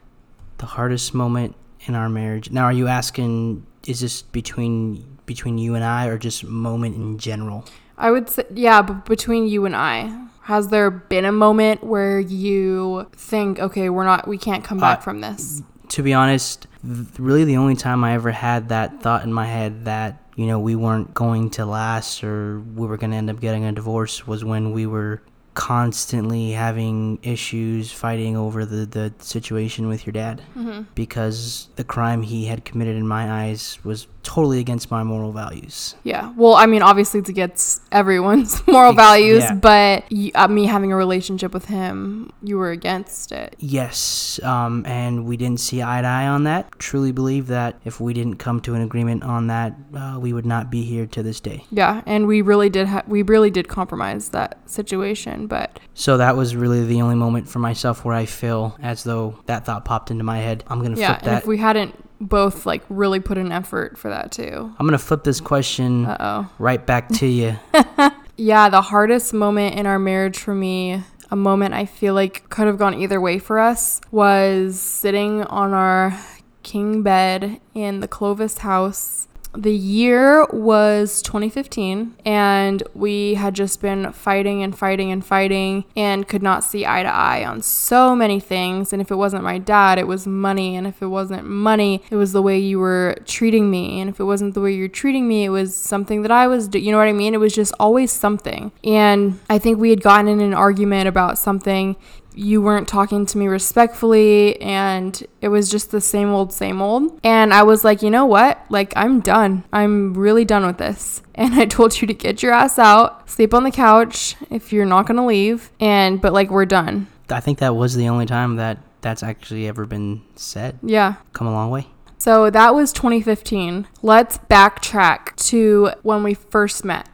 The 0.59 0.67
hardest 0.67 1.15
moment 1.15 1.57
in 1.87 1.95
our 1.95 2.11
marriage. 2.11 2.51
Now, 2.51 2.65
are 2.65 2.73
you 2.73 2.89
asking? 2.89 3.67
Is 3.87 4.01
this 4.01 4.21
between 4.21 5.08
between 5.29 5.59
you 5.59 5.77
and 5.77 5.85
I, 5.85 6.07
or 6.07 6.19
just 6.19 6.43
moment 6.43 6.97
in 6.97 7.19
general? 7.19 7.65
I 7.97 8.11
would 8.11 8.29
say, 8.29 8.45
yeah, 8.55 8.83
but 8.83 9.05
between 9.07 9.47
you 9.47 9.65
and 9.65 9.77
I, 9.77 10.27
has 10.43 10.69
there 10.69 10.91
been 10.91 11.25
a 11.25 11.33
moment 11.33 11.85
where 11.85 12.19
you 12.19 13.07
think, 13.13 13.61
okay, 13.61 13.89
we're 13.91 14.05
not, 14.05 14.27
we 14.27 14.39
can't 14.39 14.65
come 14.65 14.79
back 14.79 14.99
Uh, 14.99 15.03
from 15.03 15.21
this? 15.21 15.63
To 15.91 16.03
be 16.03 16.13
honest, 16.15 16.67
th- 16.85 17.07
really 17.19 17.45
the 17.45 17.57
only 17.57 17.77
time 17.77 18.03
I 18.05 18.15
ever 18.15 18.31
had 18.33 18.69
that 18.71 19.01
thought 19.03 19.23
in 19.25 19.33
my 19.33 19.47
head 19.47 19.85
that 19.85 20.23
you 20.37 20.47
know 20.47 20.59
we 20.61 20.77
weren't 20.77 21.15
going 21.15 21.51
to 21.51 21.65
last 21.67 22.23
or 22.23 22.61
we 22.61 22.87
were 22.87 22.97
going 22.97 23.11
to 23.11 23.17
end 23.17 23.31
up 23.31 23.41
getting 23.41 23.65
a 23.65 23.73
divorce 23.73 24.27
was 24.27 24.45
when 24.45 24.73
we 24.73 24.87
were 24.87 25.21
constantly 25.59 26.53
having 26.53 27.19
issues 27.25 27.91
fighting 27.91 28.37
over 28.37 28.65
the, 28.65 28.87
the 28.87 29.13
situation 29.19 29.89
with 29.89 30.07
your 30.07 30.13
dad 30.13 30.41
Mm-hmm. 30.57 30.83
because 30.95 31.69
the 31.77 31.83
crime 31.85 32.23
he 32.23 32.47
had 32.47 32.65
committed 32.65 32.97
in 32.97 33.07
my 33.07 33.45
eyes 33.45 33.79
was 33.85 34.07
totally 34.23 34.61
against 34.61 34.91
my 34.91 35.03
moral 35.03 35.33
values. 35.33 35.95
Yeah. 36.05 36.33
Well, 36.37 36.55
I 36.55 36.67
mean, 36.67 36.83
obviously 36.83 37.19
it's 37.21 37.29
against 37.31 37.83
everyone's 37.91 38.65
moral 38.77 38.93
values, 38.93 39.43
yeah. 39.43 39.55
but 39.55 40.05
y 40.13 40.31
uh, 40.35 40.47
me 40.49 40.67
having 40.67 40.93
a 40.93 40.97
relationship 40.97 41.53
with 41.55 41.65
him, 41.67 42.31
you 42.43 42.57
were 42.59 42.71
against 42.71 43.33
it. 43.33 43.57
Yes, 43.59 44.39
um, 44.43 44.85
and 44.87 45.25
we 45.25 45.37
didn't 45.37 45.61
see 45.61 45.83
eye 45.83 46.03
to 46.03 46.07
eye 46.07 46.27
on 46.27 46.45
that. 46.45 46.79
Truly 46.79 47.11
believe 47.13 47.47
that 47.49 47.77
if 47.85 48.01
we 48.01 48.13
didn't 48.13 48.37
come 48.37 48.61
to 48.61 48.75
an 48.75 48.83
agreement 48.83 49.23
on 49.25 49.47
that, 49.49 49.75
uh, 49.97 50.19
we 50.21 50.33
would 50.33 50.47
not 50.47 50.71
be 50.71 50.83
here 50.83 51.07
to 51.07 51.23
this 51.23 51.41
day. 51.41 51.65
Yeah, 51.71 52.03
and 52.07 52.27
we 52.27 52.43
really 52.43 52.69
did. 52.71 52.87
Ha- 52.89 53.05
we 53.09 53.23
really 53.23 53.51
did 53.51 53.67
compromise 53.69 54.29
that 54.31 54.59
situation, 54.69 55.47
but 55.49 55.81
So 55.95 56.17
that 56.19 56.37
was 56.37 56.55
really 56.55 56.85
the 56.85 57.03
only 57.03 57.15
moment 57.15 57.49
for 57.49 57.59
myself 57.59 58.05
where 58.05 58.15
I 58.15 58.27
feel 58.27 58.77
as 58.83 59.05
though 59.05 59.39
that 59.47 59.67
thought 59.67 59.85
popped 59.85 60.11
into 60.11 60.25
my 60.25 60.39
head. 60.39 60.65
I'm 60.69 60.83
gonna 60.83 60.97
yeah, 60.99 61.15
flip 61.15 61.23
and 61.23 61.33
that. 61.33 61.43
if 61.43 61.49
we 61.49 61.59
hadn't 61.59 61.95
both 62.21 62.67
like 62.67 62.83
really 62.89 63.21
put 63.21 63.39
an 63.39 63.53
effort 63.53 63.97
for 63.97 64.09
that 64.11 64.33
too. 64.33 64.75
I'm 64.79 64.87
gonna 64.87 64.99
flip 64.99 65.25
this 65.25 65.41
question 65.41 66.07
Uh 66.07 66.17
oh. 66.21 66.51
right 66.59 66.85
back 66.85 67.09
to 67.11 67.27
you. 67.27 67.57
Yeah, 68.41 68.69
the 68.69 68.83
hardest 68.83 69.35
moment 69.35 69.75
in 69.75 69.85
our 69.85 69.99
marriage 69.99 70.39
for 70.39 70.55
me, 70.55 71.03
a 71.29 71.35
moment 71.35 71.75
I 71.75 71.87
feel 71.87 72.15
like 72.15 72.49
could 72.49 72.69
have 72.69 72.79
gone 72.79 72.95
either 72.95 73.21
way 73.21 73.41
for 73.41 73.59
us, 73.59 74.01
was 74.13 74.79
sitting 74.81 75.43
on 75.43 75.73
our 75.73 76.17
king 76.63 77.03
bed 77.03 77.61
in 77.75 77.99
the 77.99 78.07
Clovis 78.07 78.59
house. 78.59 79.27
The 79.55 79.75
year 79.75 80.45
was 80.53 81.23
2015, 81.23 82.15
and 82.25 82.83
we 82.95 83.35
had 83.35 83.55
just 83.55 83.81
been 83.81 84.13
fighting 84.13 84.63
and 84.63 84.77
fighting 84.77 85.11
and 85.11 85.25
fighting 85.25 85.85
and 85.97 86.29
could 86.29 86.43
not 86.43 86.63
see 86.63 86.85
eye 86.87 87.03
to 87.03 87.09
eye 87.09 87.45
on 87.45 87.63
so 87.63 88.15
many 88.15 88.41
things. 88.41 88.93
And 88.93 89.01
if 89.01 89.11
it 89.11 89.17
wasn't 89.17 89.43
my 89.43 89.59
dad, 89.59 89.99
it 89.99 90.07
was 90.07 90.27
money. 90.27 90.77
And 90.77 90.87
if 90.87 91.01
it 91.01 91.07
wasn't 91.07 91.47
money, 91.49 92.03
it 92.11 92.17
was 92.17 92.33
the 92.33 92.43
way 92.43 92.59
you 92.59 92.79
were 92.79 93.17
treating 93.25 93.71
me. 93.71 94.01
And 94.01 94.11
if 94.11 94.21
it 94.21 94.25
wasn't 94.25 94.53
the 94.55 94.61
way 94.61 94.75
you're 94.75 94.87
treating 94.87 95.27
me, 95.27 95.45
it 95.45 95.51
was 95.51 95.75
something 95.75 96.23
that 96.23 96.31
I 96.31 96.47
was, 96.47 96.69
do- 96.69 96.79
you 96.79 96.93
know 96.93 96.99
what 96.99 97.09
I 97.09 97.13
mean? 97.13 97.33
It 97.35 97.41
was 97.41 97.55
just 97.55 97.73
always 97.81 98.13
something. 98.13 98.71
And 98.85 99.41
I 99.49 99.59
think 99.59 99.79
we 99.81 99.91
had 99.91 100.03
gotten 100.03 100.29
in 100.29 100.41
an 100.41 100.55
argument 100.55 101.09
about 101.09 101.39
something 101.39 101.97
you 102.39 102.63
weren't 102.63 102.87
talking 102.87 103.27
to 103.27 103.37
me 103.37 103.49
respectfully 103.49 104.61
and 104.63 105.27
it 105.41 105.49
was 105.49 105.69
just 105.71 105.91
the 105.91 106.01
same 106.01 106.29
old 106.31 106.53
same 106.53 106.81
old. 106.81 107.19
And 107.25 107.53
i 107.53 107.63
was 107.65 107.85
like 107.85 108.01
you 108.03 108.11
know 108.11 108.27
what? 108.27 108.65
Like 108.71 108.93
i'm 108.97 109.21
done. 109.21 109.65
I'm 109.73 110.15
really 110.15 110.45
done 110.45 110.65
with 110.67 110.79
this. 110.79 111.23
And 111.39 111.55
i 111.55 111.67
told 111.67 112.01
you 112.01 112.07
to 112.09 112.15
get 112.15 112.43
your 112.43 112.53
ass 112.53 112.79
out 112.79 113.31
sleep 113.31 113.55
on 113.55 113.63
the 113.63 113.71
couch 113.71 114.35
if 114.51 114.73
you're 114.73 114.85
not 114.87 115.07
gonna 115.07 115.25
leave 115.27 115.71
and 115.81 116.21
but 116.21 116.33
like 116.33 116.51
we're 116.51 116.67
done. 116.67 117.07
I 117.31 117.41
think 117.41 117.59
that 117.59 117.77
was 117.77 117.95
the 117.95 118.09
only 118.09 118.27
time 118.27 118.57
that 118.57 118.79
that's 119.01 119.23
actually 119.23 119.69
ever 119.69 119.87
been 119.87 120.23
said. 120.35 120.79
yeah. 120.83 121.15
Come 121.33 121.47
a 121.47 121.53
long 121.53 121.71
way. 121.71 121.87
so 122.19 122.51
that 122.51 122.75
was 122.75 122.93
2015 122.93 123.87
let's 124.03 124.39
backtrack 124.51 125.37
to 125.49 125.91
when 126.03 126.23
we 126.25 126.35
first 126.35 126.85
met 126.85 127.09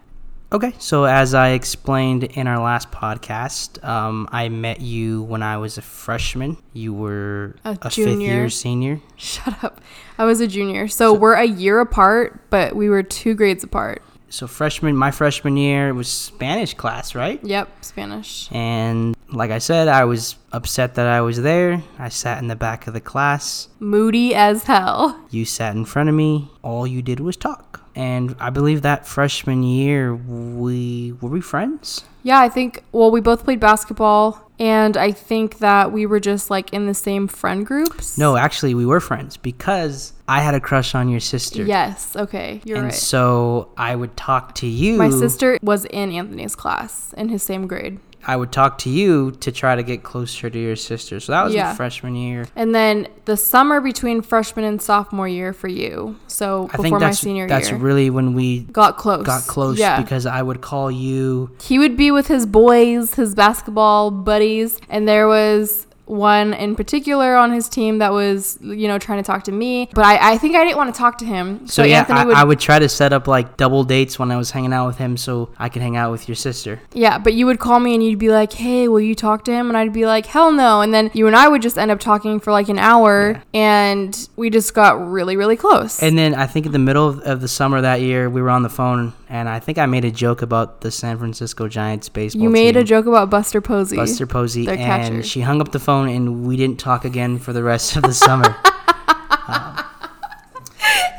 Okay, 0.52 0.72
so 0.78 1.04
as 1.04 1.34
I 1.34 1.48
explained 1.50 2.22
in 2.24 2.46
our 2.46 2.62
last 2.62 2.92
podcast, 2.92 3.82
um, 3.82 4.28
I 4.30 4.48
met 4.48 4.80
you 4.80 5.22
when 5.22 5.42
I 5.42 5.56
was 5.56 5.78
a 5.78 5.82
freshman. 5.82 6.56
You 6.72 6.92
were 6.94 7.56
A 7.64 7.74
fifth 7.76 7.94
junior. 7.94 8.28
year 8.34 8.50
senior. 8.50 9.00
shut 9.16 9.64
up 9.64 9.80
i 10.18 10.24
was 10.24 10.40
a 10.40 10.46
junior 10.46 10.86
so 10.86 11.12
we're 11.12 11.34
a 11.34 11.44
year 11.44 11.80
apart 11.80 12.40
but 12.50 12.76
we 12.76 12.88
were 12.88 13.02
two 13.02 13.34
grades 13.34 13.64
apart 13.64 14.00
So 14.28 14.46
freshman, 14.46 14.96
my 14.96 15.10
freshman 15.10 15.56
year 15.56 15.92
was 15.92 16.06
Spanish 16.08 16.74
class, 16.74 17.14
right? 17.16 17.42
yep 17.44 17.68
spanish 17.84 18.48
And 18.52 19.16
like 19.32 19.50
I 19.50 19.58
said, 19.58 19.88
I 19.88 20.04
was 20.04 20.36
upset 20.54 20.94
that 20.94 21.06
I 21.06 21.20
was 21.20 21.42
there. 21.42 21.82
I 21.98 22.08
sat 22.08 22.38
in 22.40 22.48
the 22.48 22.56
back 22.56 22.86
of 22.86 22.94
the 22.94 23.00
class. 23.00 23.68
moody 23.80 24.34
as 24.34 24.64
hell 24.64 25.20
You 25.30 25.44
sat 25.44 25.74
in 25.74 25.84
front 25.84 26.08
of 26.08 26.14
me. 26.14 26.48
All 26.62 26.86
you 26.86 27.02
did 27.02 27.20
was 27.20 27.36
talk. 27.36 27.80
And 27.96 28.34
I 28.40 28.50
believe 28.50 28.82
that 28.82 29.06
freshman 29.06 29.62
year, 29.62 30.14
we 30.14 31.12
were 31.20 31.30
we 31.30 31.40
friends. 31.40 32.04
Yeah, 32.24 32.40
I 32.40 32.48
think, 32.48 32.82
well, 32.90 33.10
we 33.10 33.20
both 33.20 33.44
played 33.44 33.60
basketball, 33.60 34.50
and 34.58 34.96
I 34.96 35.12
think 35.12 35.58
that 35.58 35.92
we 35.92 36.06
were 36.06 36.18
just 36.20 36.50
like 36.50 36.72
in 36.72 36.86
the 36.86 36.94
same 36.94 37.28
friend 37.28 37.66
groups. 37.66 38.16
No, 38.16 38.36
actually, 38.36 38.74
we 38.74 38.86
were 38.86 38.98
friends 38.98 39.36
because 39.36 40.14
I 40.26 40.40
had 40.40 40.54
a 40.54 40.60
crush 40.60 40.94
on 40.94 41.08
your 41.08 41.20
sister. 41.20 41.62
Yes, 41.64 42.16
okay, 42.16 42.62
you're 42.64 42.78
and 42.78 42.86
right. 42.86 42.94
so 42.94 43.68
I 43.76 43.94
would 43.94 44.16
talk 44.16 44.54
to 44.56 44.66
you. 44.66 44.96
My 44.96 45.10
sister 45.10 45.58
was 45.62 45.84
in 45.84 46.12
Anthony's 46.12 46.56
class 46.56 47.12
in 47.12 47.28
his 47.28 47.42
same 47.42 47.66
grade. 47.66 48.00
I 48.26 48.36
would 48.36 48.52
talk 48.52 48.78
to 48.78 48.90
you 48.90 49.32
to 49.40 49.52
try 49.52 49.76
to 49.76 49.82
get 49.82 50.02
closer 50.02 50.48
to 50.50 50.58
your 50.58 50.76
sister. 50.76 51.20
So 51.20 51.32
that 51.32 51.44
was 51.44 51.54
Yeah. 51.54 51.74
freshman 51.74 52.14
year. 52.16 52.46
And 52.56 52.74
then 52.74 53.08
the 53.24 53.36
summer 53.36 53.80
between 53.80 54.22
freshman 54.22 54.64
and 54.64 54.80
sophomore 54.80 55.28
year 55.28 55.52
for 55.52 55.68
you. 55.68 56.16
So 56.26 56.68
I 56.72 56.76
before 56.76 57.00
my 57.00 57.10
senior 57.12 57.46
that's 57.46 57.68
year. 57.68 57.72
That's 57.76 57.82
really 57.82 58.10
when 58.10 58.34
we 58.34 58.60
got 58.60 58.96
close. 58.96 59.24
got 59.26 59.46
close 59.46 59.78
Yeah. 59.78 60.00
because 60.00 60.26
I 60.26 60.42
would 60.42 60.60
call 60.60 60.90
you 60.90 61.50
he 61.62 61.78
would 61.78 61.96
be 61.96 62.10
with 62.10 62.28
his 62.28 62.46
boys, 62.46 63.14
his 63.14 63.34
basketball 63.34 64.10
buddies, 64.10 64.78
and 64.88 65.06
there 65.08 65.26
was 65.28 65.86
one 66.06 66.54
in 66.54 66.76
particular 66.76 67.36
on 67.36 67.52
his 67.52 67.68
team 67.68 67.98
that 67.98 68.12
was, 68.12 68.58
you 68.60 68.88
know, 68.88 68.98
trying 68.98 69.22
to 69.22 69.26
talk 69.26 69.44
to 69.44 69.52
me. 69.52 69.88
But 69.94 70.04
I, 70.04 70.32
I 70.32 70.38
think 70.38 70.56
I 70.56 70.64
didn't 70.64 70.76
want 70.76 70.94
to 70.94 70.98
talk 70.98 71.18
to 71.18 71.24
him. 71.24 71.66
So, 71.66 71.82
yeah, 71.82 72.00
Anthony 72.00 72.18
I, 72.20 72.24
would 72.24 72.36
I 72.36 72.44
would 72.44 72.60
try 72.60 72.78
to 72.78 72.88
set 72.88 73.12
up 73.12 73.26
like 73.26 73.56
double 73.56 73.84
dates 73.84 74.18
when 74.18 74.30
I 74.30 74.36
was 74.36 74.50
hanging 74.50 74.72
out 74.72 74.86
with 74.86 74.98
him, 74.98 75.16
so 75.16 75.50
I 75.58 75.68
could 75.68 75.82
hang 75.82 75.96
out 75.96 76.10
with 76.10 76.28
your 76.28 76.34
sister. 76.34 76.80
Yeah, 76.92 77.18
but 77.18 77.34
you 77.34 77.46
would 77.46 77.58
call 77.58 77.80
me 77.80 77.94
and 77.94 78.04
you'd 78.04 78.18
be 78.18 78.30
like, 78.30 78.52
"Hey, 78.52 78.88
will 78.88 79.00
you 79.00 79.14
talk 79.14 79.44
to 79.44 79.52
him?" 79.52 79.68
And 79.68 79.76
I'd 79.76 79.92
be 79.92 80.06
like, 80.06 80.26
"Hell 80.26 80.52
no!" 80.52 80.80
And 80.80 80.92
then 80.92 81.10
you 81.14 81.26
and 81.26 81.36
I 81.36 81.48
would 81.48 81.62
just 81.62 81.78
end 81.78 81.90
up 81.90 82.00
talking 82.00 82.40
for 82.40 82.52
like 82.52 82.68
an 82.68 82.78
hour, 82.78 83.42
and 83.52 84.28
we 84.36 84.50
just 84.50 84.74
got 84.74 85.10
really, 85.10 85.36
really 85.36 85.56
close. 85.56 86.02
And 86.02 86.18
then 86.18 86.34
I 86.34 86.46
think 86.46 86.66
in 86.66 86.72
the 86.72 86.78
middle 86.78 87.08
of, 87.08 87.20
of 87.20 87.40
the 87.40 87.48
summer 87.48 87.80
that 87.80 88.00
year, 88.00 88.28
we 88.28 88.42
were 88.42 88.50
on 88.50 88.62
the 88.62 88.68
phone, 88.68 89.12
and 89.28 89.48
I 89.48 89.58
think 89.58 89.78
I 89.78 89.86
made 89.86 90.04
a 90.04 90.10
joke 90.10 90.42
about 90.42 90.80
the 90.80 90.90
San 90.90 91.18
Francisco 91.18 91.68
Giants 91.68 92.08
baseball. 92.08 92.42
you 92.42 92.50
made 92.50 92.72
team, 92.72 92.82
a 92.82 92.84
joke 92.84 93.06
about 93.06 93.30
Buster 93.30 93.60
Posey. 93.60 93.96
Buster 93.96 94.26
Posey, 94.26 94.66
their 94.66 94.76
catcher. 94.76 95.14
and 95.14 95.26
she 95.26 95.40
hung 95.40 95.60
up 95.60 95.72
the 95.72 95.78
phone, 95.78 95.93
and 96.02 96.44
we 96.46 96.56
didn't 96.56 96.80
talk 96.80 97.04
again 97.04 97.38
for 97.38 97.52
the 97.52 97.62
rest 97.62 97.96
of 97.96 98.02
the 98.02 98.12
summer. 98.12 98.56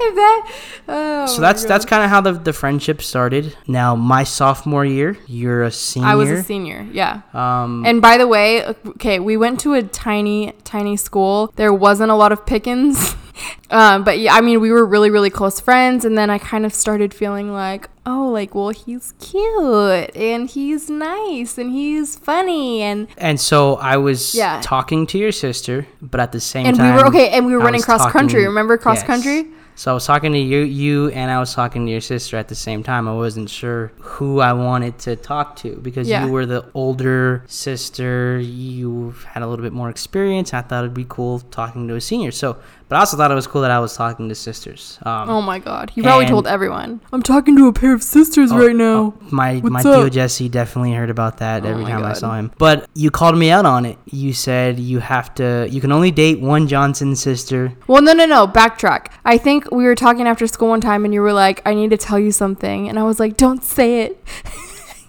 that, 0.15 0.51
oh 0.88 1.25
so 1.25 1.41
that's 1.41 1.65
that's 1.65 1.86
kind 1.86 2.03
of 2.03 2.10
how 2.10 2.22
the, 2.22 2.34
the 2.34 2.53
friendship 2.53 3.01
started. 3.01 3.55
Now 3.67 3.96
my 3.96 4.24
sophomore 4.24 4.86
year, 4.86 5.17
you're 5.25 5.63
a 5.63 5.72
senior. 5.72 6.08
I 6.08 6.15
was 6.15 6.29
a 6.29 6.44
senior. 6.44 6.88
Yeah. 6.91 7.22
Um, 7.34 7.86
And 7.86 8.01
by 8.01 8.17
the 8.17 8.27
way, 8.27 8.65
okay, 8.65 9.20
we 9.20 9.38
went 9.38 9.60
to 9.62 9.74
a 9.74 9.84
tiny, 9.84 10.53
tiny 10.63 10.98
school. 10.98 11.51
There 11.55 11.74
wasn't 11.74 12.12
a 12.12 12.15
lot 12.15 12.32
of 12.32 12.46
pickings. 12.46 13.15
um, 13.69 14.03
but 14.03 14.19
yeah, 14.19 14.33
I 14.33 14.41
mean, 14.41 14.61
we 14.61 14.71
were 14.71 14.85
really, 14.85 15.09
really 15.09 15.29
close 15.29 15.59
friends. 15.59 16.05
And 16.05 16.17
then 16.17 16.29
I 16.29 16.37
kind 16.37 16.65
of 16.65 16.73
started 16.73 17.13
feeling 17.13 17.51
like, 17.51 17.89
oh, 18.05 18.29
like, 18.29 18.53
well, 18.55 18.69
he's 18.69 19.13
cute 19.19 20.15
and 20.15 20.49
he's 20.49 20.89
nice 20.89 21.57
and 21.57 21.71
he's 21.71 22.15
funny. 22.17 22.81
And, 22.81 23.07
and 23.17 23.39
so 23.39 23.75
I 23.75 23.97
was 23.97 24.35
Yeah. 24.35 24.61
talking 24.63 25.07
to 25.07 25.17
your 25.17 25.31
sister, 25.31 25.87
but 26.01 26.19
at 26.19 26.31
the 26.31 26.39
same 26.39 26.67
and 26.67 26.77
we 26.77 26.83
were, 26.91 27.07
okay, 27.07 27.29
and 27.29 27.45
we 27.45 27.55
were 27.55 27.61
I 27.61 27.65
running 27.65 27.81
cross 27.81 28.11
country. 28.11 28.45
Remember 28.45 28.77
cross 28.77 28.97
yes. 28.97 29.07
country? 29.07 29.47
So 29.77 29.91
I 29.91 29.93
was 29.93 30.05
talking 30.05 30.31
to 30.31 30.39
you, 30.39 30.59
you, 30.59 31.09
and 31.09 31.29
I 31.29 31.37
was 31.37 31.53
talking 31.53 31.85
to 31.85 31.91
your 31.91 31.99
sister 31.99 32.37
at 32.37 32.47
the 32.47 32.55
same 32.55 32.81
time. 32.81 33.09
I 33.09 33.13
wasn't 33.13 33.49
sure 33.49 33.91
who 33.99 34.39
I 34.39 34.53
wanted 34.53 34.99
to 34.99 35.17
talk 35.17 35.57
to 35.57 35.75
because 35.75 36.07
Yeah. 36.07 36.25
you 36.25 36.31
were 36.31 36.45
the 36.45 36.63
older 36.73 37.43
sister. 37.47 38.39
You 38.39 39.15
had 39.33 39.43
a 39.43 39.47
little 39.47 39.63
bit 39.63 39.73
more 39.73 39.89
experience. 39.89 40.53
I 40.53 40.61
thought 40.61 40.85
it'd 40.85 40.93
be 40.93 41.05
cool 41.09 41.39
talking 41.51 41.89
to 41.89 41.95
a 41.95 41.99
senior. 42.01 42.31
So, 42.31 42.55
but 42.87 42.95
I 42.97 42.99
also 42.99 43.17
thought 43.17 43.31
it 43.31 43.35
was 43.35 43.47
cool 43.47 43.61
that 43.61 43.71
I 43.71 43.79
was 43.79 43.95
talking 43.95 44.29
to 44.29 44.35
sisters. 44.35 44.99
Um, 45.03 45.29
Oh 45.29 45.41
my 45.41 45.59
god. 45.59 45.89
He 45.89 46.01
probably 46.01 46.25
told 46.27 46.47
everyone. 46.47 47.01
I'm 47.11 47.21
talking 47.23 47.55
to 47.57 47.67
a 47.67 47.73
pair 47.73 47.93
of 47.93 48.03
sisters 48.03 48.51
Oh, 48.51 48.57
right 48.57 48.75
now. 48.75 49.13
oh, 49.19 49.27
my 49.31 49.53
my 49.61 49.69
What's 49.69 49.83
Theo? 49.85 50.09
Jesse 50.09 50.49
definitely 50.49 50.93
heard 50.93 51.09
about 51.09 51.37
that 51.37 51.65
Oh 51.65 51.69
every 51.69 51.85
time 51.85 52.03
I 52.03 52.13
saw 52.13 52.35
him. 52.35 52.51
But 52.57 52.87
you 52.93 53.11
called 53.11 53.37
me 53.37 53.49
out 53.49 53.65
on 53.65 53.85
it. 53.85 53.97
You 54.05 54.33
said 54.33 54.79
you 54.79 54.99
have 54.99 55.33
to. 55.35 55.67
You 55.69 55.81
can 55.81 55.91
only 55.91 56.11
date 56.11 56.39
one 56.39 56.67
Johnson 56.67 57.15
sister. 57.15 57.73
Well, 57.87 58.01
no, 58.01 58.13
no, 58.13 58.25
no. 58.25 58.47
Backtrack. 58.47 59.07
I 59.25 59.37
think 59.37 59.71
we 59.71 59.83
were 59.85 59.95
talking 59.95 60.27
after 60.27 60.45
school 60.47 60.69
one 60.69 60.81
time, 60.81 61.05
and 61.05 61.13
you 61.13 61.21
were 61.21 61.33
like, 61.33 61.61
"I 61.65 61.73
need 61.73 61.89
to 61.91 61.97
tell 61.97 62.19
you 62.19 62.31
something," 62.31 62.87
and 62.89 62.97
I 62.99 63.03
was 63.03 63.19
like, 63.19 63.37
"Don't 63.37 63.63
say 63.63 64.01
it." 64.03 64.23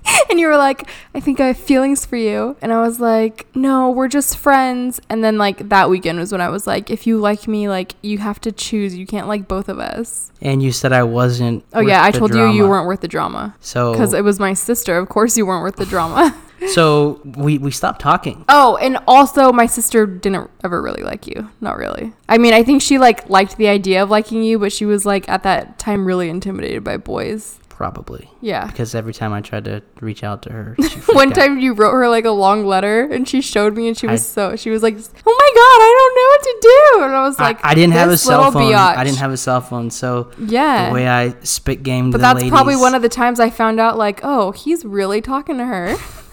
and 0.31 0.39
you 0.39 0.47
were 0.47 0.57
like, 0.57 0.89
"I 1.15 1.21
think 1.21 1.41
I 1.41 1.49
have 1.49 1.57
feelings 1.57 2.05
for 2.07 2.17
you," 2.17 2.57
and 2.63 2.73
I 2.73 2.81
was 2.81 3.01
like, 3.01 3.47
"No, 3.55 3.91
we're 3.91 4.09
just 4.09 4.37
friends." 4.37 5.01
And 5.09 5.23
then 5.23 5.39
like 5.39 5.69
that 5.69 5.91
weekend 5.91 6.19
was 6.19 6.33
when 6.33 6.41
I 6.41 6.49
was 6.49 6.67
like, 6.67 6.91
"If 6.91 7.07
you 7.07 7.19
like 7.19 7.49
me, 7.49 7.69
like 7.69 7.95
you 8.03 8.19
have 8.19 8.41
to 8.43 8.53
choose. 8.53 8.95
You 8.95 9.07
can't 9.07 9.29
like 9.29 9.49
both 9.49 9.69
of 9.69 9.79
us." 9.79 10.33
And 10.41 10.63
you 10.63 10.73
said 10.73 10.93
I 10.93 11.03
wasn't. 11.03 11.65
Oh 11.73 11.81
yeah, 11.81 12.03
I 12.03 12.11
told 12.11 12.35
you 12.35 12.51
you 12.51 12.69
weren't 12.69 12.87
worth 12.87 13.01
the 13.01 13.09
drama 13.09 13.55
So 13.61 13.93
because 13.93 14.13
it 14.13 14.25
was 14.25 14.39
my 14.39 14.55
sister. 14.55 14.99
Of 14.99 15.09
course, 15.09 15.37
you 15.37 15.47
weren't 15.47 15.63
worth 15.63 15.77
the 15.77 15.87
drama. 15.87 16.37
so 16.73 17.21
we 17.25 17.59
we 17.59 17.71
stopped 17.71 18.01
talking. 18.01 18.45
Oh, 18.49 18.77
and 18.77 18.99
also 19.07 19.53
my 19.53 19.67
sister 19.67 20.07
didn't 20.07 20.51
ever 20.65 20.81
really 20.81 21.03
like 21.03 21.27
you. 21.27 21.51
Not 21.61 21.77
really. 21.77 22.13
I 22.29 22.39
mean, 22.39 22.55
I 22.55 22.63
think 22.63 22.83
she 22.83 22.99
like 22.99 23.29
liked 23.29 23.57
the 23.57 23.69
idea 23.69 24.03
of 24.03 24.11
liking 24.11 24.43
you, 24.43 24.59
but 24.59 24.73
she 24.73 24.87
was 24.87 25.05
like 25.05 25.29
at 25.29 25.43
that 25.43 25.79
time 25.79 26.05
really 26.05 26.29
intimidated 26.29 26.85
by 26.85 26.97
boys. 26.97 27.59
Probably 27.77 28.31
Yeah. 28.41 28.67
because 28.67 28.95
every 28.95 29.13
time 29.13 29.35
I 29.35 29.43
tried 29.43 29.67
to 29.67 29.83
reach 30.01 30.25
out 30.25 30.41
to 30.45 30.51
her, 30.51 30.77
she 30.89 30.99
One 31.13 31.29
out. 31.29 31.35
time 31.35 31.59
you 31.59 31.75
wrote 31.75 31.93
her 31.93 32.09
like 32.09 32.25
a 32.25 32.31
long 32.31 32.65
letter 32.65 33.03
and 33.05 33.29
she 33.29 33.43
showed 33.43 33.77
me 33.77 33.87
and 33.87 33.95
she 33.99 34.07
was 34.07 34.23
I- 34.23 34.25
so 34.51 34.57
she 34.57 34.71
was 34.71 34.83
like, 34.83 34.95
"Oh 34.95 34.99
my 34.99 35.51
god, 35.55 35.79
I 35.83 35.95
don't 35.99 36.15
know 36.17 36.29
what 36.31 36.43
to 36.43 36.57
do." 36.63 37.05
And 37.05 37.15
I 37.15 37.23
was 37.29 37.39
like, 37.39 37.63
I, 37.63 37.73
I 37.73 37.75
didn't 37.75 37.93
have 37.93 38.09
a 38.09 38.13
"This 38.13 38.23
cell 38.23 38.51
phone. 38.51 38.63
biatch." 38.73 38.97
I 38.97 39.05
didn't 39.05 39.19
have 39.19 39.31
a 39.31 39.37
cell 39.37 39.61
phone, 39.61 39.91
so 39.91 40.31
Yeah. 40.39 40.89
the 40.89 40.95
way 40.95 41.07
I 41.07 41.35
spit 41.43 41.83
game. 41.83 42.11
but 42.11 42.17
the 42.19 42.23
that's 42.35 42.49
probably 42.49 42.77
one 42.77 42.95
of 42.95 43.03
the 43.03 43.11
times 43.11 43.41
I 43.41 43.51
found 43.51 43.79
out 43.79 43.99
like, 43.99 44.21
"Oh, 44.23 44.53
he's 44.53 44.83
really 44.87 45.21
talking 45.21 45.59
to 45.59 45.67
her." 45.67 45.97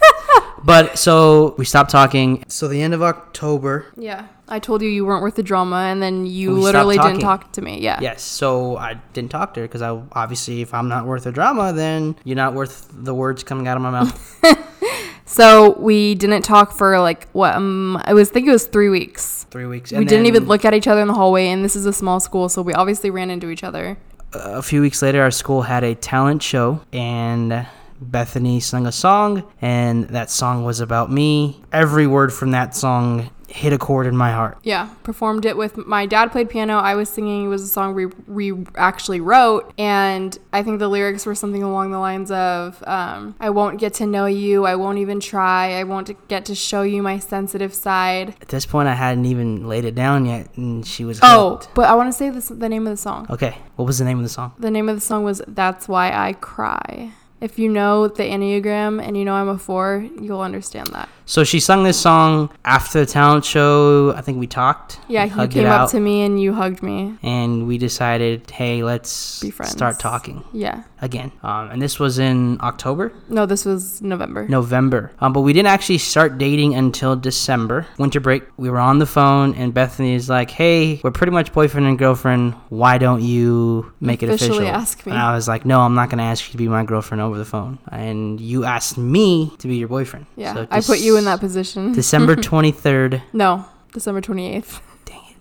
But 0.64 0.98
so 0.98 1.54
we 1.58 1.64
stopped 1.64 1.90
talking. 1.90 2.44
So 2.48 2.68
the 2.68 2.80
end 2.82 2.94
of 2.94 3.02
October. 3.02 3.86
yeah. 3.96 4.28
I 4.46 4.58
told 4.58 4.82
you 4.82 4.88
you 4.90 5.06
weren't 5.06 5.22
worth 5.22 5.36
the 5.36 5.42
drama 5.42 5.76
and 5.76 6.02
then 6.02 6.26
you 6.26 6.52
We 6.52 6.60
literally 6.60 6.98
didn't 6.98 7.20
talk 7.20 7.50
to 7.52 7.62
me. 7.62 7.80
Yeah. 7.80 7.98
Yes. 8.02 8.22
So 8.22 8.76
I 8.76 9.00
didn't 9.14 9.30
talk 9.30 9.54
to 9.54 9.60
her 9.60 9.66
because 9.66 9.80
I 9.80 9.88
obviously, 10.12 10.60
if 10.60 10.74
I'm 10.74 10.86
not 10.88 11.06
worth 11.06 11.24
a 11.24 11.32
drama, 11.32 11.72
then 11.72 12.14
you're 12.24 12.36
not 12.36 12.52
worth 12.52 12.86
the 12.92 13.14
words 13.14 13.42
coming 13.42 13.66
out 13.68 13.78
of 13.78 13.82
my 13.82 13.90
mouth. 13.90 14.40
So 15.26 15.70
we 15.80 16.14
didn't 16.14 16.42
talk 16.42 16.72
for 16.72 17.00
like 17.00 17.28
what 17.30 17.54
um 17.54 17.98
I 18.04 18.12
was 18.12 18.28
think 18.28 18.46
it 18.46 18.50
was 18.52 18.66
3 18.66 18.90
weeks. 18.90 19.44
Three 19.50 19.64
weeks. 19.64 19.90
we 19.90 19.96
and 19.96 20.06
didn't 20.08 20.26
even 20.26 20.44
look 20.44 20.66
at 20.66 20.74
each 20.74 20.86
other 20.86 21.00
in 21.00 21.08
the 21.08 21.14
hallway 21.14 21.46
and 21.46 21.64
this 21.64 21.74
is 21.74 21.86
a 21.86 21.92
small 21.94 22.20
school 22.20 22.50
so 22.50 22.60
we 22.60 22.74
obviously 22.74 23.08
ran 23.10 23.30
into 23.30 23.48
each 23.48 23.64
other 23.64 23.96
A 24.34 24.60
few 24.62 24.82
weeks 24.82 25.00
later, 25.00 25.22
our 25.22 25.30
school 25.30 25.62
had 25.62 25.82
a 25.82 25.94
talent 25.94 26.42
show, 26.42 26.80
and 26.92 27.66
Bethanie 28.02 28.62
sung 28.62 28.86
a 28.86 28.92
song, 28.92 29.44
and 29.60 30.04
that 30.08 30.30
song 30.30 30.64
was 30.64 30.80
about 30.80 31.10
me. 31.10 31.60
Every 31.72 32.06
word 32.06 32.32
from 32.32 32.50
that 32.52 32.74
song 32.74 33.30
hit 33.48 33.72
a 33.72 33.78
chord 33.78 34.04
in 34.06 34.16
my 34.16 34.32
heart. 34.32 34.58
yeah 34.64 34.88
performed 35.04 35.44
it 35.44 35.56
with 35.56 35.76
my 35.86 36.06
dad 36.06 36.32
played 36.32 36.48
piano 36.50 36.76
i 36.78 36.92
was 36.96 37.08
singing 37.08 37.44
it 37.44 37.48
was 37.48 37.62
a 37.62 37.68
song 37.68 37.94
we, 37.94 38.06
we 38.26 38.52
actually 38.74 39.20
wrote 39.20 39.72
and 39.78 40.36
i 40.52 40.60
think 40.60 40.80
the 40.80 40.88
lyrics 40.88 41.24
were 41.24 41.36
something 41.36 41.62
along 41.62 41.92
the 41.92 41.98
lines 41.98 42.32
of 42.32 42.82
um, 42.88 43.32
i 43.38 43.48
won't 43.48 43.78
get 43.78 43.94
to 43.94 44.06
know 44.06 44.26
you 44.26 44.64
i 44.66 44.74
won't 44.74 44.98
even 44.98 45.20
try 45.20 45.74
i 45.74 45.84
won't 45.84 46.10
get 46.26 46.44
to 46.46 46.54
show 46.54 46.82
you 46.82 47.00
my 47.00 47.16
sensitive 47.20 47.72
side 47.72 48.30
At 48.40 48.48
this 48.48 48.66
point, 48.66 48.88
I 48.88 48.94
hadn't 48.94 49.26
even 49.26 49.68
laid 49.68 49.84
it 49.84 49.94
down 49.94 50.26
yet, 50.26 50.48
and 50.56 50.84
she 50.84 51.04
was 51.04 51.20
oh 51.22 51.50
hooked. 51.50 51.68
but 51.74 51.84
i 51.88 51.94
want 51.94 52.08
to 52.08 52.12
say 52.16 52.30
this 52.30 52.48
the 52.48 52.68
name 52.68 52.88
of 52.88 52.92
the 52.92 52.96
song 52.96 53.26
Okay, 53.30 53.56
what 53.76 53.84
was 53.84 53.98
the 54.00 54.04
name 54.04 54.16
of 54.18 54.24
the 54.24 54.30
song? 54.30 54.52
the 54.58 54.70
name 54.70 54.88
of 54.88 54.96
the 54.96 55.00
song 55.02 55.22
was 55.22 55.42
that's 55.46 55.86
why 55.86 56.10
i 56.12 56.32
cry 56.32 57.12
if 57.40 57.58
you 57.58 57.68
know 57.68 58.08
the 58.08 58.22
enneagram 58.22 59.02
and 59.04 59.16
you 59.16 59.24
know 59.24 59.34
i'm 59.34 59.48
a 59.48 59.58
four 59.58 60.06
you'll 60.20 60.40
understand 60.40 60.88
that 60.88 61.08
So 61.26 61.42
she 61.42 61.58
sung 61.58 61.84
this 61.84 61.98
song 61.98 62.50
after 62.66 63.00
the 63.00 63.06
talent 63.06 63.46
show. 63.46 64.12
I 64.14 64.20
think 64.20 64.36
we 64.38 64.46
talked. 64.46 64.98
yeah 65.08 65.24
you 65.24 65.48
came 65.48 65.66
up 65.66 65.90
to 65.92 65.98
me 66.00 66.20
and 66.26 66.36
you 66.40 66.52
hugged 66.52 66.82
me 66.82 67.16
and 67.22 67.66
we 67.66 67.78
decided, 67.78 68.50
hey, 68.50 68.82
let's 68.84 69.40
Be 69.40 69.48
friends. 69.50 69.72
start 69.72 69.98
talking 69.98 70.44
yeah 70.52 70.84
again. 71.00 71.32
Um, 71.42 71.70
and 71.72 71.80
this 71.80 71.98
was 71.98 72.18
in 72.18 72.58
October, 72.60 73.12
no 73.30 73.46
this 73.46 73.64
was 73.64 74.02
november 74.02 74.46
November. 74.48 75.12
Um, 75.20 75.32
but 75.32 75.40
we 75.48 75.52
didn't 75.54 75.72
actually 75.76 75.98
start 75.98 76.36
dating 76.36 76.74
until 76.74 77.16
December. 77.16 77.86
Winter 77.98 78.20
break. 78.20 78.42
We 78.58 78.68
were 78.68 78.78
on 78.90 78.98
the 78.98 79.06
phone, 79.06 79.54
and 79.54 79.72
Bethanie 79.72 80.14
is 80.14 80.28
like, 80.28 80.50
"Hey, 80.50 81.00
we're 81.02 81.10
pretty 81.20 81.32
much 81.32 81.52
boyfriend 81.52 81.86
and 81.86 81.98
girlfriend. 81.98 82.52
Why 82.68 82.98
don't 82.98 83.22
you 83.22 83.92
make 84.00 84.22
it 84.22 84.28
Officially 84.28 84.68
official?" 84.68 84.80
ask 84.82 85.06
me. 85.06 85.12
And 85.12 85.20
I 85.20 85.34
was 85.34 85.48
like, 85.48 85.64
"No, 85.64 85.80
I'm 85.80 85.94
not 85.94 86.10
gonna 86.10 86.22
ask 86.32 86.40
you 86.48 86.52
to 86.52 86.58
be 86.58 86.68
my 86.68 86.84
girlfriend 86.84 87.20
over 87.22 87.33
the 87.38 87.44
phone." 87.44 87.78
And 87.90 88.40
you 88.40 88.64
asked 88.64 88.96
me 88.98 89.52
to 89.58 89.68
be 89.68 89.76
your 89.76 89.88
boyfriend. 89.88 90.26
yeah 90.36 90.54
So 90.54 90.66
i 90.70 90.80
put 90.80 91.00
you 91.00 91.16
in 91.16 91.24
that 91.24 91.40
position 91.40 91.92
December 92.02 92.36
23rd. 92.50 93.22
no 93.32 93.64
december 93.92 94.20
28th 94.20 94.80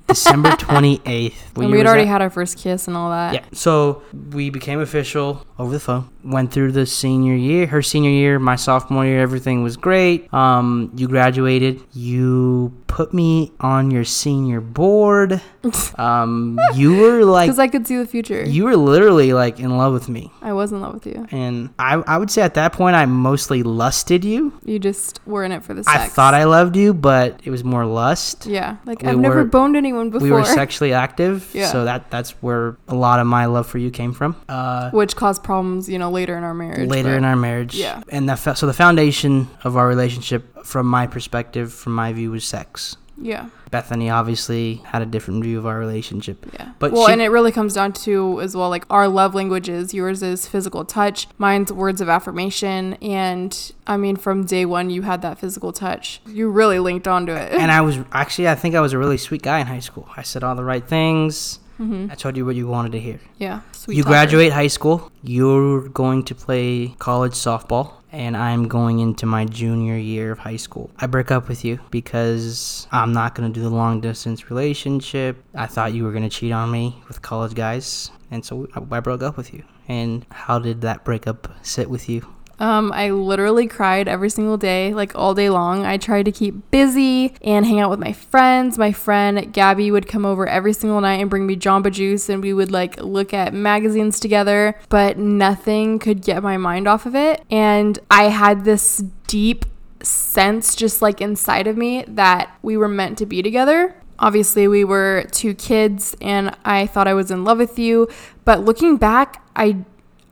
December 0.07 0.49
28th. 0.67 1.33
and 1.55 1.71
we 1.71 1.77
had 1.77 1.87
already 1.87 2.05
had 2.05 2.21
our 2.21 2.29
first 2.29 2.57
kiss 2.57 2.87
and 2.89 2.97
all 2.97 3.09
that 3.09 3.33
Yeah. 3.33 3.45
So 3.53 4.03
we 4.31 4.49
became 4.49 4.79
official 4.81 5.45
over 5.57 5.71
the 5.71 5.79
phone. 5.79 6.09
Went 6.23 6.51
through 6.51 6.71
the 6.71 6.85
senior 6.85 7.35
year, 7.35 7.67
her 7.67 7.81
senior 7.81 8.09
year, 8.11 8.39
my 8.39 8.55
sophomore 8.55 9.05
year. 9.05 9.21
Everything 9.21 9.61
was 9.63 9.75
great. 9.77 10.33
Um, 10.33 10.91
you 10.95 11.07
graduated. 11.07 11.81
You 11.93 12.71
put 12.87 13.13
me 13.13 13.51
on 13.59 13.91
your 13.91 14.03
senior 14.05 14.61
board. 14.61 15.41
Um, 15.97 16.59
you 16.75 16.97
were 16.97 17.23
like, 17.23 17.47
because 17.47 17.59
i 17.59 17.67
could 17.67 17.87
see 17.87 17.95
the 17.95 18.05
future 18.05 18.43
you 18.43 18.63
were 18.65 18.75
literally 18.75 19.31
like 19.31 19.59
in 19.59 19.77
love 19.77 19.93
with 19.93 20.09
me. 20.09 20.31
i 20.41 20.51
was 20.51 20.71
in 20.71 20.81
love 20.81 20.93
with 20.93 21.05
you 21.05 21.25
And 21.31 21.69
I, 21.79 21.95
I 21.95 22.17
would 22.17 22.29
say 22.31 22.41
at 22.41 22.55
that 22.55 22.73
point, 22.73 22.95
I 22.95 23.05
mostly 23.05 23.63
lusted 23.63 24.25
you. 24.25 24.51
you 24.65 24.79
just 24.79 25.19
were 25.25 25.43
in 25.43 25.51
it 25.51 25.63
for 25.63 25.73
the 25.73 25.83
sex 25.83 25.95
I 25.97 26.07
thought 26.07 26.33
I 26.33 26.43
loved 26.45 26.75
you, 26.75 26.93
but 26.93 27.39
it 27.43 27.49
was 27.51 27.63
more 27.63 27.85
lust. 27.85 28.45
yeah 28.45 28.77
like 28.85 29.01
We 29.03 29.09
i've 29.09 29.19
never 29.19 29.45
boned 29.45 29.75
anyone 29.77 30.09
before 30.09 30.25
We 30.27 30.31
were 30.31 30.43
sexually 30.43 30.91
active, 30.93 31.49
Yeah. 31.53 31.67
so 31.71 31.85
that 31.85 32.09
that's 32.11 32.31
where 32.41 32.75
a 32.89 32.95
lot 32.95 33.19
of 33.19 33.27
my 33.27 33.45
love 33.45 33.67
for 33.67 33.77
you 33.77 33.91
came 33.91 34.11
from. 34.13 34.35
Uh, 34.49 34.89
which 34.91 35.15
caused 35.15 35.43
problems 35.43 35.87
you 35.87 35.97
know 35.99 36.09
later 36.13 36.37
in 36.37 36.43
our 36.43 36.53
marriage 36.53 36.89
later 36.89 37.09
but- 37.09 37.17
in 37.17 37.25
our 37.25 37.35
marriage. 37.35 37.75
yeah. 37.75 38.01
And 38.09 38.29
the 38.29 38.35
so 38.53 38.65
the 38.67 38.73
foundation 38.73 39.49
of 39.63 39.75
our 39.75 39.87
relationship, 39.87 40.63
from 40.65 40.85
my 40.87 41.07
perspective, 41.07 41.73
from 41.73 41.93
my 41.95 42.13
view, 42.13 42.31
was 42.31 42.45
sex. 42.45 42.95
yeah 43.17 43.49
Bethanie 43.73 44.11
obviously 44.13 44.75
had 44.85 45.01
a 45.01 45.05
different 45.05 45.43
view 45.43 45.57
of 45.57 45.65
our 45.65 45.79
relationship. 45.79 46.45
Yeah. 46.53 46.73
But 46.77 46.91
well, 46.91 47.07
she- 47.07 47.13
and 47.13 47.21
it 47.23 47.29
really 47.29 47.51
comes 47.51 47.73
down 47.73 47.93
to 48.05 48.39
as 48.41 48.55
well 48.55 48.69
like 48.69 48.85
our 48.91 49.07
love 49.07 49.33
languages. 49.33 49.93
Yours 49.95 50.21
is 50.21 50.47
physical 50.47 50.85
touch, 50.85 51.27
mine's 51.39 51.73
words 51.73 51.99
of 51.99 52.07
affirmation, 52.07 52.93
and 53.01 53.51
I 53.87 53.97
mean 53.97 54.15
from 54.15 54.45
day 54.45 54.65
one 54.65 54.91
you 54.91 55.01
had 55.01 55.23
that 55.23 55.39
physical 55.39 55.71
touch. 55.73 56.21
You 56.27 56.49
really 56.51 56.77
linked 56.79 57.07
onto 57.07 57.31
it. 57.33 57.51
And 57.53 57.71
I 57.71 57.81
was 57.81 57.97
actually, 58.11 58.47
I 58.47 58.53
think 58.55 58.75
I 58.75 58.81
was 58.81 58.93
a 58.93 58.99
really 58.99 59.17
sweet 59.17 59.41
guy 59.41 59.59
in 59.59 59.65
high 59.67 59.79
school. 59.89 60.07
I 60.15 60.21
said 60.21 60.43
all 60.43 60.55
the 60.55 60.63
right 60.63 60.87
things. 60.87 61.57
Mhm. 61.83 62.11
I 62.11 62.15
told 62.15 62.37
you 62.37 62.45
what 62.45 62.55
you 62.55 62.67
wanted 62.67 62.91
to 62.93 62.99
hear. 62.99 63.19
yeah. 63.37 63.59
Sweet 63.73 63.97
you 63.97 64.03
talker. 64.03 64.13
graduate 64.13 64.51
high 64.53 64.67
school. 64.77 65.11
You're 65.23 65.89
going 65.89 66.23
to 66.29 66.33
play 66.35 66.95
college 66.99 67.33
softball, 67.33 67.87
and 68.11 68.37
I'm 68.37 68.67
going 68.67 68.99
into 68.99 69.25
my 69.25 69.43
junior 69.45 69.97
year 69.97 70.31
of 70.33 70.39
high 70.39 70.57
school. 70.67 70.89
I 71.03 71.07
break 71.07 71.29
up 71.31 71.49
with 71.49 71.65
you 71.65 71.79
because 71.91 72.87
I'm 72.91 73.11
not 73.13 73.35
going 73.35 73.51
to 73.51 73.53
do 73.59 73.61
the 73.63 73.75
long 73.75 74.01
distance 74.01 74.49
relationship. 74.49 75.43
I 75.55 75.65
thought 75.65 75.93
you 75.93 76.03
were 76.05 76.11
going 76.11 76.23
to 76.29 76.35
cheat 76.37 76.51
on 76.53 76.71
me 76.71 77.01
with 77.07 77.21
college 77.21 77.55
guys, 77.55 78.11
and 78.31 78.45
so 78.45 78.67
I 78.93 78.99
broke 78.99 79.23
up 79.23 79.35
with 79.37 79.53
you. 79.53 79.63
And 79.87 80.25
how 80.31 80.59
did 80.59 80.81
that 80.81 81.03
breakup 81.03 81.49
sit 81.61 81.89
with 81.89 82.07
you? 82.07 82.25
Um, 82.63 82.93
I 82.93 83.09
literally 83.09 83.67
cried 83.67 84.07
every 84.07 84.29
single 84.29 84.55
day, 84.55 84.93
like 84.93 85.13
all 85.15 85.33
day 85.33 85.49
long. 85.49 85.85
I 85.85 85.97
tried 85.97 86.23
to 86.23 86.31
keep 86.31 86.71
busy 86.71 87.35
and 87.41 87.65
hang 87.65 87.81
out 87.81 87.89
with 87.89 87.99
my 87.99 88.13
friends. 88.13 88.77
My 88.77 88.93
friend 88.93 89.51
Gabby 89.51 89.91
would 89.91 90.07
come 90.07 90.25
over 90.25 90.47
every 90.47 90.71
single 90.71 91.01
night 91.01 91.19
and 91.19 91.29
bring 91.29 91.45
me 91.45 91.57
Jamba 91.57 91.91
Juice, 91.91 92.29
and 92.29 92.41
we 92.41 92.53
would 92.53 92.71
like 92.71 93.01
look 93.01 93.33
at 93.33 93.53
magazines 93.53 94.17
together, 94.17 94.79
but 94.87 95.17
nothing 95.17 95.99
could 95.99 96.21
get 96.21 96.41
my 96.41 96.55
mind 96.55 96.87
off 96.87 97.05
of 97.05 97.15
it. 97.15 97.43
And 97.51 97.99
I 98.09 98.29
had 98.29 98.63
this 98.63 99.03
deep 99.27 99.65
sense 100.01 100.73
just 100.73 101.01
like 101.01 101.19
inside 101.19 101.67
of 101.67 101.75
me 101.75 102.05
that 102.07 102.57
we 102.61 102.77
were 102.77 102.87
meant 102.87 103.17
to 103.17 103.25
be 103.25 103.41
together. 103.41 103.93
Obviously, 104.19 104.69
we 104.69 104.85
were 104.85 105.25
two 105.33 105.53
kids 105.53 106.15
and 106.21 106.55
I 106.63 106.87
thought 106.87 107.09
I 107.09 107.13
was 107.13 107.29
in 107.29 107.43
love 107.43 107.57
with 107.57 107.77
you, 107.77 108.07
but 108.45 108.63
looking 108.63 108.95
back, 108.95 109.45
I 109.53 109.83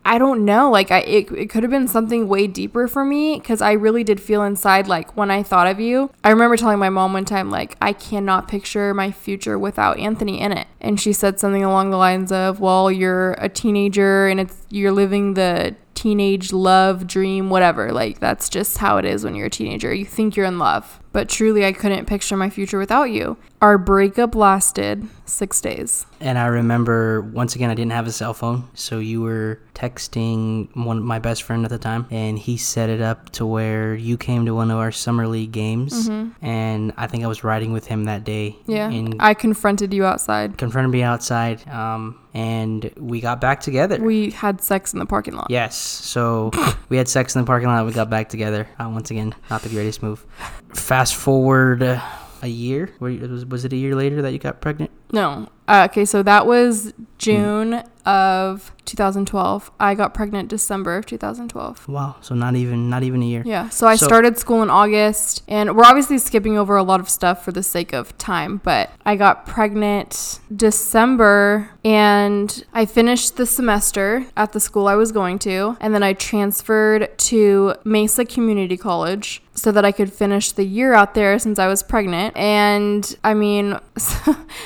I 0.03 0.17
don't 0.17 0.45
know. 0.45 0.69
Like 0.71 0.91
I, 0.91 0.99
it, 0.99 1.31
it 1.31 1.49
could 1.49 1.63
have 1.63 1.71
been 1.71 1.87
something 1.87 2.27
way 2.27 2.47
deeper 2.47 2.87
for 2.87 3.05
me 3.05 3.37
because 3.37 3.61
I 3.61 3.73
really 3.73 4.03
did 4.03 4.19
feel 4.19 4.43
inside 4.43 4.87
like 4.87 5.15
when 5.15 5.29
I 5.29 5.43
thought 5.43 5.67
of 5.67 5.79
you. 5.79 6.11
I 6.23 6.29
remember 6.31 6.57
telling 6.57 6.79
my 6.79 6.89
mom 6.89 7.13
one 7.13 7.25
time 7.25 7.51
like 7.51 7.77
I 7.81 7.93
cannot 7.93 8.47
picture 8.47 8.93
my 8.93 9.11
future 9.11 9.59
without 9.59 9.99
Anthony 9.99 10.41
in 10.41 10.51
it, 10.51 10.67
and 10.79 10.99
she 10.99 11.13
said 11.13 11.39
something 11.39 11.63
along 11.63 11.91
the 11.91 11.97
lines 11.97 12.31
of, 12.31 12.59
"Well, 12.59 12.91
you're 12.91 13.33
a 13.33 13.49
teenager 13.49 14.27
and 14.27 14.39
it's 14.39 14.65
you're 14.69 14.91
living 14.91 15.35
the 15.35 15.75
teenage 15.93 16.51
love 16.51 17.05
dream, 17.05 17.49
whatever. 17.49 17.91
Like 17.91 18.19
that's 18.19 18.49
just 18.49 18.79
how 18.79 18.97
it 18.97 19.05
is 19.05 19.23
when 19.23 19.35
you're 19.35 19.47
a 19.47 19.51
teenager. 19.51 19.93
You 19.93 20.05
think 20.05 20.35
you're 20.35 20.45
in 20.45 20.57
love." 20.59 20.99
But 21.13 21.27
truly, 21.27 21.65
I 21.65 21.73
couldn't 21.73 22.05
picture 22.05 22.37
my 22.37 22.49
future 22.49 22.77
without 22.77 23.11
you. 23.11 23.37
Our 23.61 23.77
breakup 23.77 24.33
lasted 24.33 25.07
six 25.25 25.61
days. 25.61 26.05
And 26.19 26.37
I 26.37 26.47
remember 26.47 27.21
once 27.21 27.55
again 27.55 27.69
I 27.69 27.75
didn't 27.75 27.91
have 27.91 28.07
a 28.07 28.11
cell 28.11 28.33
phone, 28.33 28.67
so 28.73 28.99
you 28.99 29.21
were 29.21 29.59
texting 29.75 30.73
one 30.75 30.97
of 30.99 31.03
my 31.03 31.19
best 31.19 31.43
friend 31.43 31.63
at 31.65 31.69
the 31.69 31.77
time, 31.77 32.07
and 32.11 32.37
he 32.39 32.57
set 32.57 32.89
it 32.89 33.01
up 33.01 33.29
to 33.31 33.45
where 33.45 33.93
you 33.95 34.17
came 34.17 34.45
to 34.45 34.53
one 34.55 34.71
of 34.71 34.77
our 34.77 34.91
summer 34.91 35.27
league 35.27 35.51
games, 35.51 36.09
and 36.41 36.93
I 36.97 37.07
think 37.07 37.23
I 37.23 37.27
was 37.27 37.43
riding 37.43 37.71
with 37.73 37.87
him 37.87 38.05
that 38.05 38.23
day. 38.23 38.55
Mm-hmm. 38.61 38.71
Yeah. 38.71 38.89
and 38.89 39.15
I 39.19 39.33
confronted 39.33 39.93
you 39.93 40.05
outside. 40.05 40.57
confronted 40.57 40.91
me 40.91 41.03
outside, 41.03 41.67
um, 41.67 42.19
and 42.33 42.91
we 42.97 43.19
got 43.21 43.41
back 43.41 43.61
together. 43.61 43.97
We 43.99 44.31
had 44.31 44.61
sex 44.61 44.93
in 44.93 44.99
the 44.99 45.05
parking 45.05 45.35
lot. 45.35 45.47
Yes. 45.49 45.75
So 45.77 46.51
we 46.89 46.97
had 46.97 47.07
sex 47.07 47.35
in 47.35 47.41
the 47.41 47.47
parking 47.47 47.67
lot. 47.67 47.85
We 47.85 47.91
got 47.93 48.09
back 48.09 48.29
together. 48.29 48.67
Uh, 48.79 48.89
once 48.89 49.11
again, 49.11 49.33
not 49.49 49.61
the 49.61 49.69
greatest 49.69 50.01
move. 50.03 50.25
Fast 50.73 51.15
forward 51.15 51.83
uh, 51.83 52.01
a 52.41 52.47
year. 52.47 52.91
Was, 52.99 53.45
was 53.45 53.65
it 53.65 53.73
a 53.73 53.77
year 53.77 53.95
later 53.95 54.21
that 54.21 54.31
you 54.31 54.39
got 54.39 54.61
pregnant? 54.61 54.91
No. 55.11 55.49
Uh, 55.67 55.87
okay, 55.89 56.03
so 56.05 56.21
that 56.23 56.45
was 56.47 56.93
June 57.17 57.83
of 58.05 58.71
2012. 58.85 59.71
I 59.79 59.93
got 59.95 60.13
pregnant 60.13 60.49
December 60.49 60.97
of 60.97 61.05
2012. 61.05 61.87
Wow. 61.87 62.15
So 62.21 62.33
not 62.35 62.55
even 62.55 62.89
not 62.89 63.03
even 63.03 63.21
a 63.21 63.25
year. 63.25 63.43
Yeah, 63.45 63.69
so 63.69 63.87
I 63.87 63.95
So- 63.95 64.05
started 64.05 64.37
school 64.37 64.63
in 64.63 64.69
August, 64.69 65.43
and 65.47 65.75
we're 65.77 65.85
obviously 65.85 66.17
skipping 66.17 66.57
over 66.57 66.75
a 66.75 66.83
lot 66.83 66.99
of 66.99 67.09
stuff 67.09 67.45
for 67.45 67.51
the 67.53 67.63
sake 67.63 67.93
of 67.93 68.17
time, 68.17 68.59
but 68.63 68.89
I 69.05 69.15
got 69.15 69.45
pregnant 69.45 70.39
December, 70.53 71.69
and 71.85 72.65
I 72.73 72.85
finished 72.85 73.37
the 73.37 73.45
semester 73.45 74.25
at 74.35 74.51
the 74.51 74.59
school 74.59 74.87
I 74.87 74.95
was 74.95 75.11
going 75.11 75.39
to, 75.39 75.77
and 75.79 75.93
then 75.93 76.03
I 76.03 76.13
transferred 76.13 77.17
to 77.19 77.75
Mesa 77.85 78.25
Community 78.25 78.75
College 78.77 79.41
so 79.61 79.71
that 79.71 79.85
I 79.85 79.91
could 79.91 80.11
finish 80.11 80.51
the 80.51 80.63
year 80.63 80.93
out 80.93 81.13
there 81.13 81.37
since 81.37 81.59
I 81.59 81.67
was 81.67 81.83
pregnant. 81.83 82.35
And 82.35 83.15
I 83.23 83.35
mean, 83.35 83.77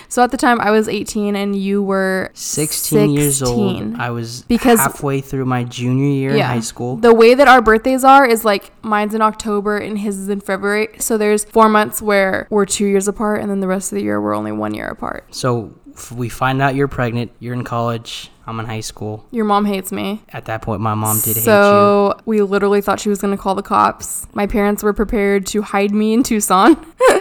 so 0.08 0.24
at 0.24 0.32
the 0.32 0.38
time 0.38 0.62
I 0.62 0.72
was 0.72 0.88
18 0.88 1.36
and 1.36 1.54
you 1.54 1.84
were 1.84 2.32
16, 2.34 3.10
years 3.10 3.44
old. 3.44 3.96
I 3.98 4.10
was 4.12 4.44
Because- 4.44 4.80
halfway 4.80 5.20
through 5.20 5.46
my 5.46 5.66
junior 5.66 6.08
year 6.08 6.30
in 6.32 6.40
high 6.40 6.62
school. 6.62 6.96
The 6.96 7.14
way 7.14 7.34
that 7.34 7.48
our 7.50 7.62
birthdays 7.62 8.06
are 8.06 8.26
is 8.26 8.46
like 8.46 8.72
mine's 8.84 9.14
in 9.14 9.22
October 9.22 9.78
and 9.78 10.00
his 10.00 10.18
is 10.18 10.30
in 10.30 10.40
February. 10.40 10.88
So 11.00 11.18
there's 11.18 11.44
four 11.44 11.68
months 11.68 12.02
where 12.02 12.48
we're 12.50 12.66
two 12.66 12.86
years 12.86 13.08
apart, 13.10 13.42
and 13.42 13.50
then 13.52 13.60
the 13.60 13.68
rest 13.68 13.92
of 13.92 13.98
the 13.98 14.04
year 14.04 14.22
we're 14.22 14.34
only 14.36 14.54
one 14.54 14.74
year 14.74 14.88
apart. 14.88 15.26
so 15.32 15.74
we 16.14 16.28
find 16.28 16.62
out 16.62 16.76
you're 16.76 16.90
pregnant. 16.90 17.32
You're 17.40 17.54
in 17.54 17.64
college. 17.64 18.30
I'm 18.48 18.60
in 18.60 18.66
high 18.66 18.82
school. 18.82 19.26
Your 19.32 19.46
mom 19.46 19.66
hates 19.66 19.92
me. 19.92 20.22
At 20.30 20.46
that 20.46 20.62
point, 20.62 20.82
my 20.82 20.94
mom 20.94 21.18
did 21.18 21.36
hate 21.36 21.38
you. 21.38 21.42
so 21.42 22.20
we 22.26 22.42
literally 22.42 22.82
thought 22.82 23.00
she 23.00 23.10
was 23.10 23.20
gonna 23.20 23.38
call 23.38 23.56
the 23.56 23.64
cops. 23.64 24.28
My 24.34 24.48
parents 24.48 24.84
were 24.84 24.94
prepared 24.94 25.46
to 25.48 25.62
hide 25.62 25.92
me 25.92 26.14
in 26.14 26.24
Tucson. 26.24 26.76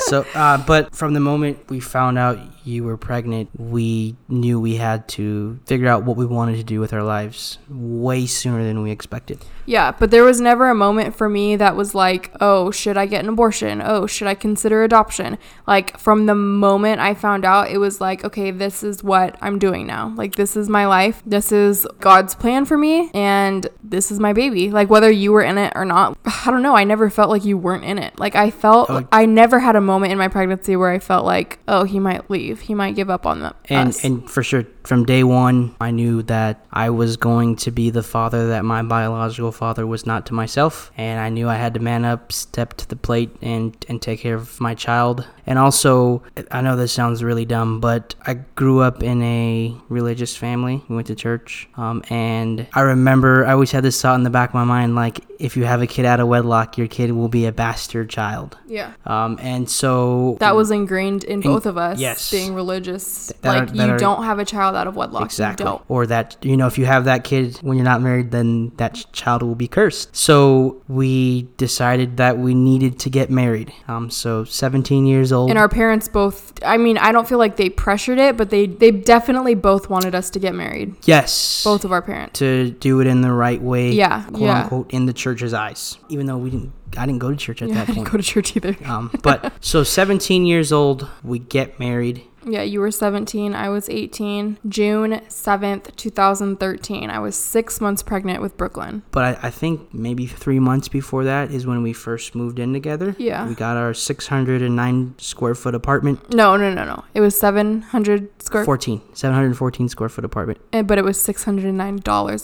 So, 0.00 0.24
uh, 0.34 0.64
but 0.64 0.94
from 0.94 1.12
the 1.12 1.20
moment 1.20 1.68
we 1.68 1.80
found 1.80 2.18
out 2.18 2.38
you 2.64 2.84
were 2.84 2.96
pregnant, 2.96 3.50
we 3.58 4.16
knew 4.28 4.58
we 4.58 4.76
had 4.76 5.06
to 5.08 5.58
figure 5.66 5.86
out 5.88 6.04
what 6.04 6.16
we 6.16 6.24
wanted 6.24 6.56
to 6.56 6.62
do 6.64 6.80
with 6.80 6.94
our 6.94 7.02
lives 7.02 7.58
way 7.68 8.24
sooner 8.24 8.64
than 8.64 8.82
we 8.82 8.90
expected. 8.90 9.44
Yeah, 9.68 9.92
but 9.92 10.10
there 10.10 10.24
was 10.24 10.40
never 10.40 10.70
a 10.70 10.74
moment 10.74 11.14
for 11.14 11.28
me 11.28 11.54
that 11.56 11.76
was 11.76 11.94
like, 11.94 12.32
oh, 12.40 12.70
should 12.70 12.96
I 12.96 13.04
get 13.04 13.22
an 13.22 13.28
abortion? 13.28 13.82
Oh, 13.84 14.06
should 14.06 14.26
I 14.26 14.34
consider 14.34 14.82
adoption? 14.82 15.36
Like, 15.66 15.98
from 15.98 16.24
the 16.24 16.34
moment 16.34 17.02
I 17.02 17.12
found 17.12 17.44
out, 17.44 17.70
it 17.70 17.76
was 17.76 18.00
like, 18.00 18.24
okay, 18.24 18.50
this 18.50 18.82
is 18.82 19.04
what 19.04 19.36
I'm 19.42 19.58
doing 19.58 19.86
now. 19.86 20.14
Like, 20.16 20.36
this 20.36 20.56
is 20.56 20.70
my 20.70 20.86
life. 20.86 21.22
This 21.26 21.52
is 21.52 21.86
God's 22.00 22.34
plan 22.34 22.64
for 22.64 22.78
me. 22.78 23.10
And 23.12 23.68
this 23.84 24.10
is 24.10 24.18
my 24.18 24.32
baby. 24.32 24.70
Like, 24.70 24.88
whether 24.88 25.10
you 25.10 25.32
were 25.32 25.42
in 25.42 25.58
it 25.58 25.74
or 25.76 25.84
not, 25.84 26.16
I 26.24 26.50
don't 26.50 26.62
know. 26.62 26.74
I 26.74 26.84
never 26.84 27.10
felt 27.10 27.28
like 27.28 27.44
you 27.44 27.58
weren't 27.58 27.84
in 27.84 27.98
it. 27.98 28.18
Like, 28.18 28.36
I 28.36 28.50
felt, 28.50 28.88
Oh. 28.88 29.06
I 29.12 29.26
never 29.26 29.58
had 29.58 29.76
a 29.76 29.82
moment 29.82 30.12
in 30.12 30.18
my 30.18 30.28
pregnancy 30.28 30.76
where 30.76 30.90
I 30.90 30.98
felt 30.98 31.26
like, 31.26 31.58
oh, 31.68 31.84
he 31.84 31.98
might 32.00 32.30
leave. 32.30 32.62
He 32.62 32.74
might 32.74 32.94
give 32.94 33.10
up 33.10 33.26
on 33.26 33.40
them. 33.40 33.54
And 33.66 33.90
us. 33.90 34.02
and 34.02 34.30
for 34.30 34.42
sure, 34.42 34.64
from 34.84 35.04
day 35.04 35.24
one, 35.24 35.76
I 35.78 35.90
knew 35.90 36.22
that 36.22 36.64
I 36.72 36.88
was 36.88 37.18
going 37.18 37.56
to 37.56 37.70
be 37.70 37.90
the 37.90 38.02
father 38.02 38.48
that 38.48 38.64
my 38.64 38.82
biological 38.82 39.52
father 39.58 39.86
was 39.86 40.06
not 40.06 40.24
to 40.26 40.34
myself, 40.34 40.92
and 40.96 41.20
I 41.20 41.28
knew 41.28 41.48
I 41.48 41.56
had 41.56 41.74
to 41.74 41.80
man 41.80 42.04
up, 42.04 42.32
step 42.32 42.74
to 42.74 42.88
the 42.88 42.96
plate, 42.96 43.34
and 43.42 43.76
and 43.88 44.00
take 44.00 44.20
care 44.20 44.36
of 44.36 44.60
my 44.60 44.74
child. 44.74 45.26
And 45.46 45.58
also, 45.58 46.22
I 46.50 46.60
know 46.60 46.76
this 46.76 46.92
sounds 46.92 47.24
really 47.24 47.44
dumb, 47.44 47.80
but 47.80 48.14
I 48.24 48.34
grew 48.34 48.80
up 48.80 49.02
in 49.02 49.20
a 49.22 49.74
religious 49.88 50.36
family. 50.36 50.84
We 50.88 50.94
went 50.94 51.08
to 51.08 51.16
church, 51.16 51.68
um, 51.76 52.04
and 52.08 52.66
I 52.72 52.82
remember 52.82 53.44
I 53.44 53.52
always 53.52 53.72
had 53.72 53.82
this 53.82 54.00
thought 54.00 54.14
in 54.14 54.22
the 54.22 54.30
back 54.30 54.50
of 54.50 54.54
my 54.54 54.64
mind, 54.64 54.94
like 54.94 55.20
if 55.38 55.56
you 55.56 55.64
have 55.64 55.80
a 55.80 55.86
kid 55.86 56.04
out 56.04 56.18
of 56.20 56.28
wedlock, 56.28 56.76
your 56.76 56.88
kid 56.88 57.12
will 57.12 57.28
be 57.28 57.46
a 57.46 57.52
bastard 57.52 58.10
child. 58.10 58.58
yeah. 58.66 58.92
Um, 59.06 59.38
and 59.40 59.70
so 59.70 60.36
That 60.40 60.56
was 60.56 60.70
ingrained 60.70 61.22
in 61.24 61.40
both 61.40 61.64
of 61.64 61.78
us 61.78 61.98
yes. 62.00 62.30
being 62.30 62.54
religious. 62.54 63.32
That 63.42 63.48
like, 63.58 63.72
that 63.74 63.86
you 63.86 63.92
are- 63.94 63.98
don't 63.98 64.24
have 64.24 64.38
a 64.38 64.44
child 64.44 64.74
out 64.76 64.86
of 64.86 64.96
wedlock. 64.96 65.24
Exactly. 65.24 65.64
You 65.64 65.70
don't. 65.70 65.82
Or 65.88 66.06
that, 66.06 66.36
you 66.42 66.56
know, 66.56 66.66
if 66.66 66.76
you 66.78 66.86
have 66.86 67.04
that 67.04 67.22
kid 67.24 67.56
when 67.62 67.76
you're 67.76 67.84
not 67.84 68.02
married, 68.02 68.30
then 68.32 68.72
that 68.78 68.94
ch- 68.94 69.10
child 69.12 69.42
will 69.42 69.54
be 69.54 69.68
cursed. 69.68 70.14
So 70.16 70.82
we 70.88 71.42
decided 71.56 72.16
that 72.16 72.38
we 72.38 72.54
needed 72.54 72.98
to 73.00 73.10
get 73.10 73.30
married. 73.30 73.72
Um, 73.86 74.10
so 74.10 74.44
17 74.44 75.06
years 75.06 75.32
old. 75.32 75.50
And 75.50 75.58
our 75.58 75.68
parents 75.68 76.08
both, 76.08 76.52
I 76.64 76.76
mean, 76.76 76.98
I 76.98 77.12
don't 77.12 77.28
feel 77.28 77.38
like 77.38 77.56
they 77.56 77.70
pressured 77.70 78.18
it, 78.18 78.36
but 78.36 78.50
they, 78.50 78.66
they 78.66 78.90
definitely 78.90 79.54
both 79.54 79.88
wanted 79.88 80.14
us 80.14 80.30
to 80.30 80.38
get 80.38 80.54
married. 80.54 80.96
yes. 81.04 81.62
Both 81.64 81.84
of 81.84 81.92
our 81.92 82.02
parents. 82.02 82.38
To 82.40 82.70
do 82.70 83.00
it 83.00 83.06
in 83.06 83.20
the 83.20 83.32
right 83.32 83.62
way. 83.62 83.92
Yeah, 83.92 84.24
Quote 84.24 84.40
yeah. 84.42 84.62
unquote, 84.62 84.90
in 84.92 85.06
the 85.06 85.12
church's 85.34 85.54
eyes. 85.54 85.98
Even 86.08 86.26
though 86.26 86.38
we 86.38 86.50
didn't, 86.50 86.72
I 86.96 87.06
didn't 87.06 87.20
go 87.20 87.30
to 87.30 87.36
church 87.36 87.62
at 87.62 87.68
Yeah, 87.68 87.82
I 87.82 87.84
that 87.84 87.94
didn't 87.94 88.10
go 88.10 88.16
to 88.16 88.22
church 88.22 88.56
either. 88.56 88.76
um, 88.86 89.10
but 89.22 89.52
so 89.60 89.82
17 89.82 90.46
years 90.46 90.72
old, 90.72 91.08
we 91.22 91.38
get 91.38 91.78
married. 91.78 92.22
Yeah, 92.44 92.62
you 92.62 92.80
were 92.80 92.90
17. 92.90 93.54
I 93.54 93.68
was 93.68 93.88
18. 93.88 94.58
June 94.68 95.20
7th, 95.28 95.96
2013. 95.96 97.10
I 97.10 97.18
was 97.18 97.36
six 97.36 97.80
months 97.80 98.02
pregnant 98.02 98.42
with 98.42 98.56
Brooklyn. 98.56 99.02
But 99.10 99.24
I, 99.24 99.48
I 99.48 99.50
think 99.50 99.92
maybe 99.92 100.26
three 100.26 100.58
months 100.58 100.88
before 100.88 101.24
that 101.24 101.50
is 101.50 101.66
when 101.66 101.82
we 101.82 101.92
first 101.92 102.34
moved 102.34 102.58
in 102.58 102.72
together. 102.72 103.14
Yeah. 103.18 103.46
We 103.46 103.54
got 103.54 103.76
our 103.76 103.94
609 103.94 105.14
square 105.18 105.54
foot 105.54 105.74
apartment. 105.74 106.32
No, 106.32 106.56
no, 106.56 106.72
no, 106.72 106.84
no. 106.84 107.04
It 107.14 107.20
was 107.20 107.38
700 107.38 108.42
square 108.42 108.64
14, 108.64 109.02
714 109.14 109.88
square 109.88 110.08
foot 110.08 110.24
apartment 110.24 110.58
eh, 110.72 110.82
but 110.82 110.98
it 110.98 111.04
was 111.04 111.18
$609 111.18 111.66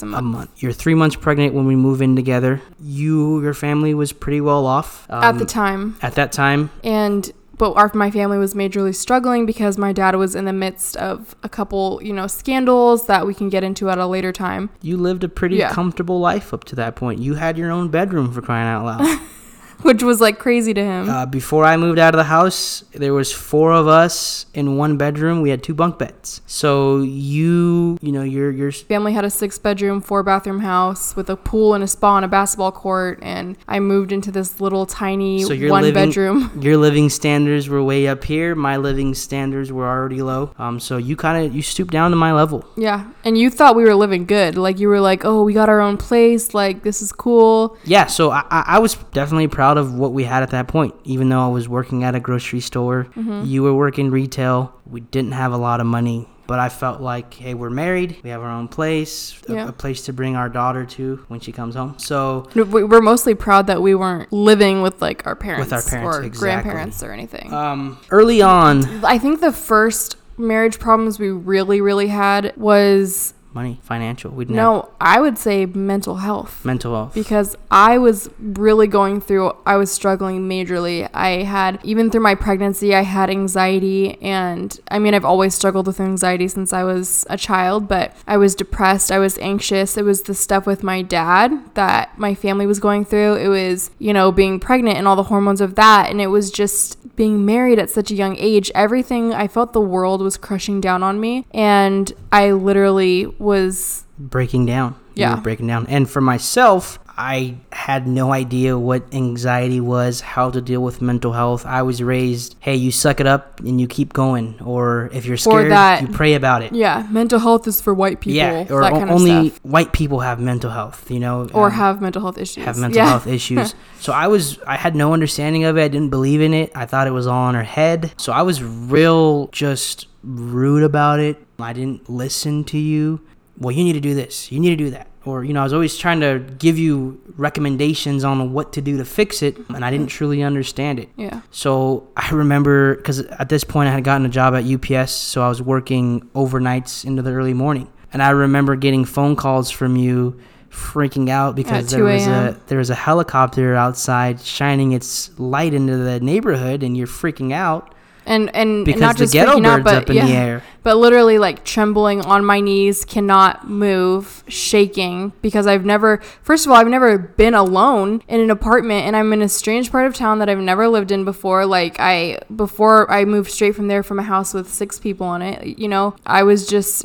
a 0.03 0.07
month. 0.07 0.19
a 0.19 0.23
month. 0.23 0.63
You're 0.63 0.73
three 0.73 0.95
months 0.95 1.17
pregnant 1.17 1.55
when 1.55 1.67
we 1.67 1.77
move 1.77 2.03
in 2.03 2.17
together. 2.17 2.61
You, 2.81 3.43
your 3.43 3.55
family 3.55 3.95
was 3.95 4.13
pretty 4.13 4.41
well 4.41 4.67
off 4.67 5.07
at 5.11 5.33
the 5.33 5.41
um, 5.41 5.47
time. 5.47 5.97
At 6.03 6.15
that 6.15 6.33
time, 6.33 6.71
and 6.83 7.31
but 7.59 7.73
our 7.75 7.91
my 7.95 8.11
family 8.11 8.39
was 8.39 8.55
majorly 8.55 8.95
struggling 8.95 9.47
because 9.47 9.79
my 9.79 9.93
dad 9.93 10.17
was 10.17 10.35
in 10.35 10.45
the 10.45 10.53
midst 10.53 10.97
of 10.97 11.35
a 11.43 11.49
couple 11.49 12.01
you 12.03 12.13
know 12.13 12.27
scandals 12.27 13.07
that 13.07 13.27
we 13.27 13.35
can 13.35 13.49
get 13.49 13.63
into 13.65 13.89
at 13.91 13.99
a 13.99 14.07
later 14.07 14.33
time 14.33 14.71
you 14.83 14.97
lived 14.97 15.25
a 15.25 15.29
pretty 15.29 15.57
Yeah. 15.57 15.71
comfortable 15.73 16.21
life 16.21 16.53
up 16.55 16.65
to 16.65 16.77
that 16.77 16.97
point. 16.97 17.21
You 17.21 17.35
had 17.35 17.57
your 17.59 17.71
own 17.71 17.89
bedroom 17.89 18.33
for 18.33 18.41
crying 18.43 18.67
out 18.69 18.85
loud. 18.85 19.21
which 19.83 20.03
was 20.03 20.21
like 20.21 20.39
crazy 20.39 20.73
to 20.75 20.83
him 20.85 21.09
uh, 21.11 21.27
before 21.27 21.65
I 21.65 21.77
moved 21.77 21.99
out 21.99 22.15
of 22.15 22.19
the 22.19 22.25
house, 22.25 22.85
there 22.93 23.13
was 23.13 23.33
four 23.33 23.73
of 23.73 23.87
us 23.89 24.47
in 24.55 24.77
one 24.77 24.97
bedroom. 24.97 25.41
We 25.43 25.51
had 25.51 25.63
two 25.63 25.75
bunk 25.75 25.99
beds. 25.99 26.41
So 26.47 27.01
you, 27.03 27.99
you 28.01 28.13
know, 28.13 28.23
your 28.23 28.51
your 28.51 28.73
family 28.73 29.13
had 29.13 29.25
a 29.25 29.31
six 29.31 29.59
bedroom 29.59 30.01
four 30.01 30.23
bathroom 30.23 30.61
house 30.61 31.17
with 31.17 31.29
a 31.31 31.37
pool 31.37 31.75
and 31.75 31.83
a 31.83 31.87
spa 31.87 32.17
and 32.17 32.25
a 32.25 32.29
basketball 32.29 32.73
court 32.73 33.19
and 33.23 33.57
i 33.69 33.79
moved 33.81 34.13
into 34.13 34.31
this 34.31 34.61
little 34.61 34.87
tiny 34.87 35.43
so 35.43 35.53
your 35.53 35.71
one 35.71 35.83
living 35.83 36.09
bedroom 36.09 36.51
your 36.61 36.77
living 36.77 37.09
standards 37.09 37.69
were 37.69 37.83
way 37.83 38.07
up 38.07 38.23
here. 38.25 38.55
My 38.55 38.77
living 38.77 39.15
standards 39.15 39.73
were 39.73 39.87
already 39.87 40.23
low. 40.23 40.55
Um, 40.59 40.79
so 40.81 40.97
you 40.97 41.17
kind 41.17 41.45
of 41.47 41.55
you 41.55 41.63
stooped 41.63 41.93
down 41.93 42.11
to 42.11 42.17
my 42.17 42.33
level. 42.33 42.65
yeah 42.77 43.11
and 43.25 43.37
you 43.39 43.51
thought 43.51 43.75
we 43.77 43.85
were 43.85 43.95
living 43.95 44.25
good 44.27 44.57
like 44.57 44.79
you 44.79 44.89
were 44.89 45.01
like 45.01 45.25
oh 45.25 45.43
we 45.43 45.53
got 45.53 45.69
our 45.69 45.81
own 45.81 45.97
place 45.97 46.55
like 46.55 46.83
this 46.83 47.03
is 47.03 47.11
cool 47.13 47.77
Yeah, 47.85 48.07
so 48.07 48.31
I, 48.31 48.43
I 48.51 48.61
I 48.77 48.79
was 48.79 48.95
definitely 49.13 49.49
proud 49.49 49.64
of 49.79 49.95
what 49.95 50.13
we 50.13 50.25
had 50.25 50.43
at 50.43 50.51
that 50.51 50.69
point. 50.69 50.95
Even 51.05 51.29
though 51.29 51.41
I 51.45 51.49
was 51.49 51.69
working 51.69 52.05
at 52.05 52.15
a 52.15 52.21
grocery 52.21 52.61
store, 52.61 53.07
you 53.17 53.63
were 53.63 53.75
working 53.75 54.11
retail. 54.11 54.75
We 54.87 55.01
didn't 55.01 55.33
have 55.33 55.53
a 55.53 55.57
lot 55.57 55.81
of 55.81 55.87
money, 55.87 56.29
but 56.47 56.59
I 56.59 56.69
felt 56.69 57.01
like, 57.01 57.33
hey, 57.35 57.55
we're 57.55 57.71
married. 57.71 58.19
We 58.23 58.31
have 58.31 58.43
our 58.43 58.51
own 58.51 58.69
place, 58.69 59.41
a, 59.49 59.53
Yeah. 59.55 59.69
a 59.69 59.73
place 59.73 60.03
to 60.03 60.13
bring 60.13 60.37
our 60.37 60.49
daughter 60.49 60.85
to 60.85 61.25
when 61.29 61.41
she 61.41 61.53
comes 61.53 61.75
home. 61.75 61.95
So 61.99 62.47
We- 62.55 62.85
we're 62.85 63.01
mostly 63.01 63.35
proud 63.35 63.67
that 63.69 63.81
we 63.81 63.95
weren't 63.95 64.31
living 64.33 64.83
with 64.83 65.01
like 65.01 65.27
our 65.27 65.35
parents, 65.37 65.65
with 65.67 65.73
our 65.73 65.83
parents, 65.83 66.17
or 66.19 66.23
exactly. 66.23 66.39
grandparents 66.63 67.03
or 67.03 67.13
anything 67.13 67.53
um, 67.53 67.99
early 68.11 68.43
on, 68.43 68.85
I 69.05 69.19
think 69.19 69.41
the 69.41 69.53
first 69.53 70.17
marriage 70.37 70.79
problems 70.79 71.19
we 71.19 71.31
really, 71.31 71.81
really 71.81 72.09
had 72.09 72.53
was 72.57 73.33
money, 73.55 73.79
financial. 73.83 74.31
We 74.31 74.45
didn't 74.45 74.57
have 74.59 74.65
No, 74.65 74.91
I 75.01 75.21
would 75.21 75.39
say 75.39 75.65
mental 75.67 76.17
health. 76.17 76.65
mental 76.65 76.95
health. 76.95 77.15
because 77.15 77.57
I 77.71 77.99
was 77.99 78.29
really 78.39 78.87
going 78.87 79.21
through 79.21 79.53
I 79.65 79.77
was 79.77 79.91
struggling 79.93 80.49
majorly. 80.49 81.09
I 81.15 81.45
had 81.45 81.79
even 81.85 82.11
through 82.11 82.23
my 82.23 82.35
pregnancy 82.35 82.95
I 82.95 83.03
had 83.03 83.31
anxiety 83.31 84.21
and 84.23 84.79
I 84.91 84.99
mean 84.99 85.15
I've 85.15 85.25
always 85.25 85.55
struggled 85.55 85.87
with 85.87 86.01
anxiety 86.01 86.49
since 86.49 86.73
I 86.73 86.83
was 86.85 87.25
a 87.31 87.37
child, 87.37 87.89
but 87.89 88.15
I 88.27 88.37
was 88.37 88.55
depressed, 88.55 89.13
I 89.13 89.19
was 89.19 89.39
anxious. 89.39 89.97
It 89.97 90.05
was 90.05 90.23
the 90.23 90.35
stuff 90.35 90.67
with 90.67 90.83
my 90.83 91.03
dad 91.03 91.51
that 91.75 92.19
my 92.19 92.35
family 92.35 92.67
was 92.67 92.81
going 92.81 93.05
through. 93.05 93.35
It 93.37 93.49
was, 93.49 93.91
you 93.99 94.13
know, 94.13 94.33
being 94.33 94.59
pregnant 94.61 94.99
and 94.99 95.07
all 95.07 95.17
the 95.17 95.25
hormones 95.25 95.61
of 95.61 95.75
that 95.77 96.11
and 96.11 96.21
it 96.21 96.29
was 96.29 96.51
just 96.51 96.99
being 97.17 97.47
married 97.47 97.79
at 97.79 97.91
such 97.91 98.11
a 98.11 98.15
young 98.15 98.37
age. 98.39 98.71
Everything 98.75 99.33
I 99.33 99.47
felt 99.47 99.73
the 99.73 99.81
world 99.81 100.21
was 100.21 100.37
crushing 100.37 100.81
down 100.81 101.03
on 101.05 101.21
me 101.21 101.47
and 101.53 102.13
I 102.33 102.51
literally 102.51 103.27
was 103.45 104.05
breaking 104.19 104.67
down. 104.67 104.97
You 105.15 105.21
Yeah. 105.23 105.35
were 105.37 105.41
breaking 105.41 105.69
down. 105.69 105.87
And 105.89 106.09
for 106.11 106.21
myself, 106.21 106.99
I 107.17 107.55
had 107.71 108.09
no 108.09 108.33
idea 108.33 108.77
what 108.77 109.05
anxiety 109.15 109.79
was, 109.81 110.21
how 110.21 110.51
to 110.51 110.61
deal 110.61 110.81
with 110.83 111.01
mental 111.01 111.33
health. 111.33 111.65
I 111.65 111.83
was 111.83 112.03
raised, 112.03 112.57
hey, 112.59 112.75
you 112.75 112.91
suck 112.91 113.21
it 113.21 113.27
up 113.29 113.61
and 113.61 113.81
you 113.81 113.87
keep 113.87 114.13
going. 114.13 114.57
Or 114.65 115.11
if 115.13 115.25
you're 115.25 115.37
scared, 115.37 115.71
that- 115.71 116.03
you 116.03 116.09
pray 116.09 116.35
about 116.35 116.63
it. 116.63 116.73
yeah, 116.75 117.07
mental 117.11 117.39
health 117.39 117.69
is 117.69 117.81
for 117.81 117.95
white 117.95 118.19
people. 118.21 118.37
Yeah, 118.39 118.67
or 118.71 118.83
o- 118.83 119.09
only 119.09 119.53
white 119.63 119.93
people 119.93 120.21
have 120.21 120.41
mental 120.41 120.71
health, 120.73 121.09
you 121.09 121.21
know, 121.21 121.47
or 121.55 121.67
um, 121.67 121.73
have 121.73 122.01
mental 122.01 122.23
health 122.23 122.39
issues. 122.39 122.65
have 122.65 122.79
mental 122.79 122.99
Yeah. 122.99 123.11
health 123.11 123.29
issues. 123.29 123.77
so 124.01 124.13
I 124.13 124.27
was 124.27 124.59
I 124.67 124.75
had 124.77 124.97
no 124.97 125.13
understanding 125.13 125.63
of 125.65 125.79
it. 125.79 125.85
I 125.85 125.89
didn't 125.89 126.11
believe 126.11 126.41
in 126.41 126.53
it. 126.53 126.73
I 126.75 126.85
thought 126.87 127.07
it 127.07 127.13
was 127.13 127.29
all 127.29 127.49
in 127.49 127.55
her 127.55 127.63
head. 127.63 128.11
So 128.17 128.33
I 128.33 128.43
was 128.43 128.61
real 128.61 129.49
just 129.53 130.09
rude 130.25 130.83
about 130.83 131.21
it. 131.21 131.37
I 131.61 131.73
didn't 131.73 132.11
listen 132.11 132.65
to 132.65 132.79
you. 132.79 133.21
Well, 133.59 133.73
you 133.73 133.85
need 133.85 133.93
to 133.93 134.01
do 134.01 134.15
this. 134.15 134.51
You 134.51 134.61
need 134.61 134.71
to 134.71 134.77
do 134.77 134.91
that. 134.91 135.09
Or 135.25 135.43
you 135.45 135.53
know, 135.53 135.61
I 135.61 135.65
was 135.65 135.73
always 135.73 135.97
trying 135.97 136.21
to 136.21 136.45
give 136.59 136.79
you 136.79 137.21
recommendations 137.37 138.25
on 138.25 138.53
what 138.53 138.73
to 138.75 138.83
do 138.83 138.99
to 138.99 139.05
fix 139.05 139.43
it, 139.43 139.57
and 139.71 139.85
I 139.85 139.91
didn't 139.91 140.09
truly 140.09 140.43
understand 140.43 140.99
it. 140.99 141.09
Yeah. 141.17 141.41
So 141.51 142.09
I 142.17 142.29
remember 142.31 142.97
because 142.97 143.21
at 143.21 143.49
this 143.49 143.65
point 143.65 143.89
I 143.89 143.93
had 143.93 144.05
gotten 144.05 144.27
a 144.27 144.29
job 144.29 144.55
at 144.55 144.65
UPS, 144.65 145.13
so 145.13 145.43
I 145.43 145.49
was 145.49 145.63
working 145.63 146.23
overnights 146.35 147.05
into 147.05 147.23
the 147.23 147.33
early 147.33 147.55
morning, 147.55 147.91
and 148.13 148.23
I 148.23 148.31
remember 148.31 148.77
getting 148.77 149.07
phone 149.07 149.35
calls 149.35 149.71
from 149.71 149.97
you, 149.97 150.39
freaking 150.71 151.31
out 151.31 151.55
because 151.55 151.91
there 151.91 152.05
was 152.05 152.27
a 152.27 152.61
there 152.67 152.79
was 152.79 152.91
a 152.91 152.95
helicopter 152.95 153.75
outside 153.75 154.41
shining 154.41 154.93
its 154.93 155.31
light 155.39 155.73
into 155.73 155.97
the 155.97 156.21
neighborhood, 156.21 156.83
and 156.83 156.97
you're 156.97 157.07
freaking 157.07 157.53
out 157.53 157.94
And 158.27 158.55
and 158.55 158.85
because 158.85 159.01
not 159.01 159.17
the 159.17 159.25
just 159.25 159.33
ghetto 159.33 159.57
freaking 159.57 159.67
out, 159.67 159.85
but 159.85 159.95
up 159.95 160.11
in 160.11 160.17
yeah, 160.17 160.27
the 160.27 160.33
air. 160.33 160.63
but 160.83 160.97
literally 160.97 161.39
like 161.39 161.65
trembling 161.65 162.23
on 162.23 162.45
my 162.45 162.61
knees, 162.61 163.05
cannot 163.05 163.69
move, 163.69 164.43
shaking 164.49 165.33
because 165.43 165.67
I've 165.67 165.85
never. 165.85 166.23
First 166.43 166.65
of 166.67 166.73
all, 166.73 166.79
I've 166.79 166.89
never 166.89 167.19
been 167.19 167.55
alone 167.55 168.23
in 168.29 168.41
an 168.41 168.51
apartment, 168.51 169.07
and 169.07 169.15
I'm 169.15 169.33
in 169.33 169.43
a 169.43 169.49
strange 169.49 169.91
part 169.91 170.07
of 170.07 170.15
town 170.15 170.39
that 170.39 170.49
I've 170.49 170.59
never 170.59 170.89
lived 170.89 171.11
in 171.11 171.25
before. 171.25 171.67
Like 171.67 171.97
I 171.99 172.41
before 172.55 173.11
I 173.11 173.25
moved 173.25 173.51
straight 173.51 173.75
from 173.75 173.89
there 173.89 174.03
from 174.03 174.19
a 174.19 174.23
house 174.23 174.55
with 174.55 174.73
six 174.73 174.99
people 174.99 175.35
in 175.35 175.43
it. 175.43 175.79
You 175.79 175.89
know, 175.89 176.17
I 176.25 176.45
was 176.45 176.67
just 176.67 177.05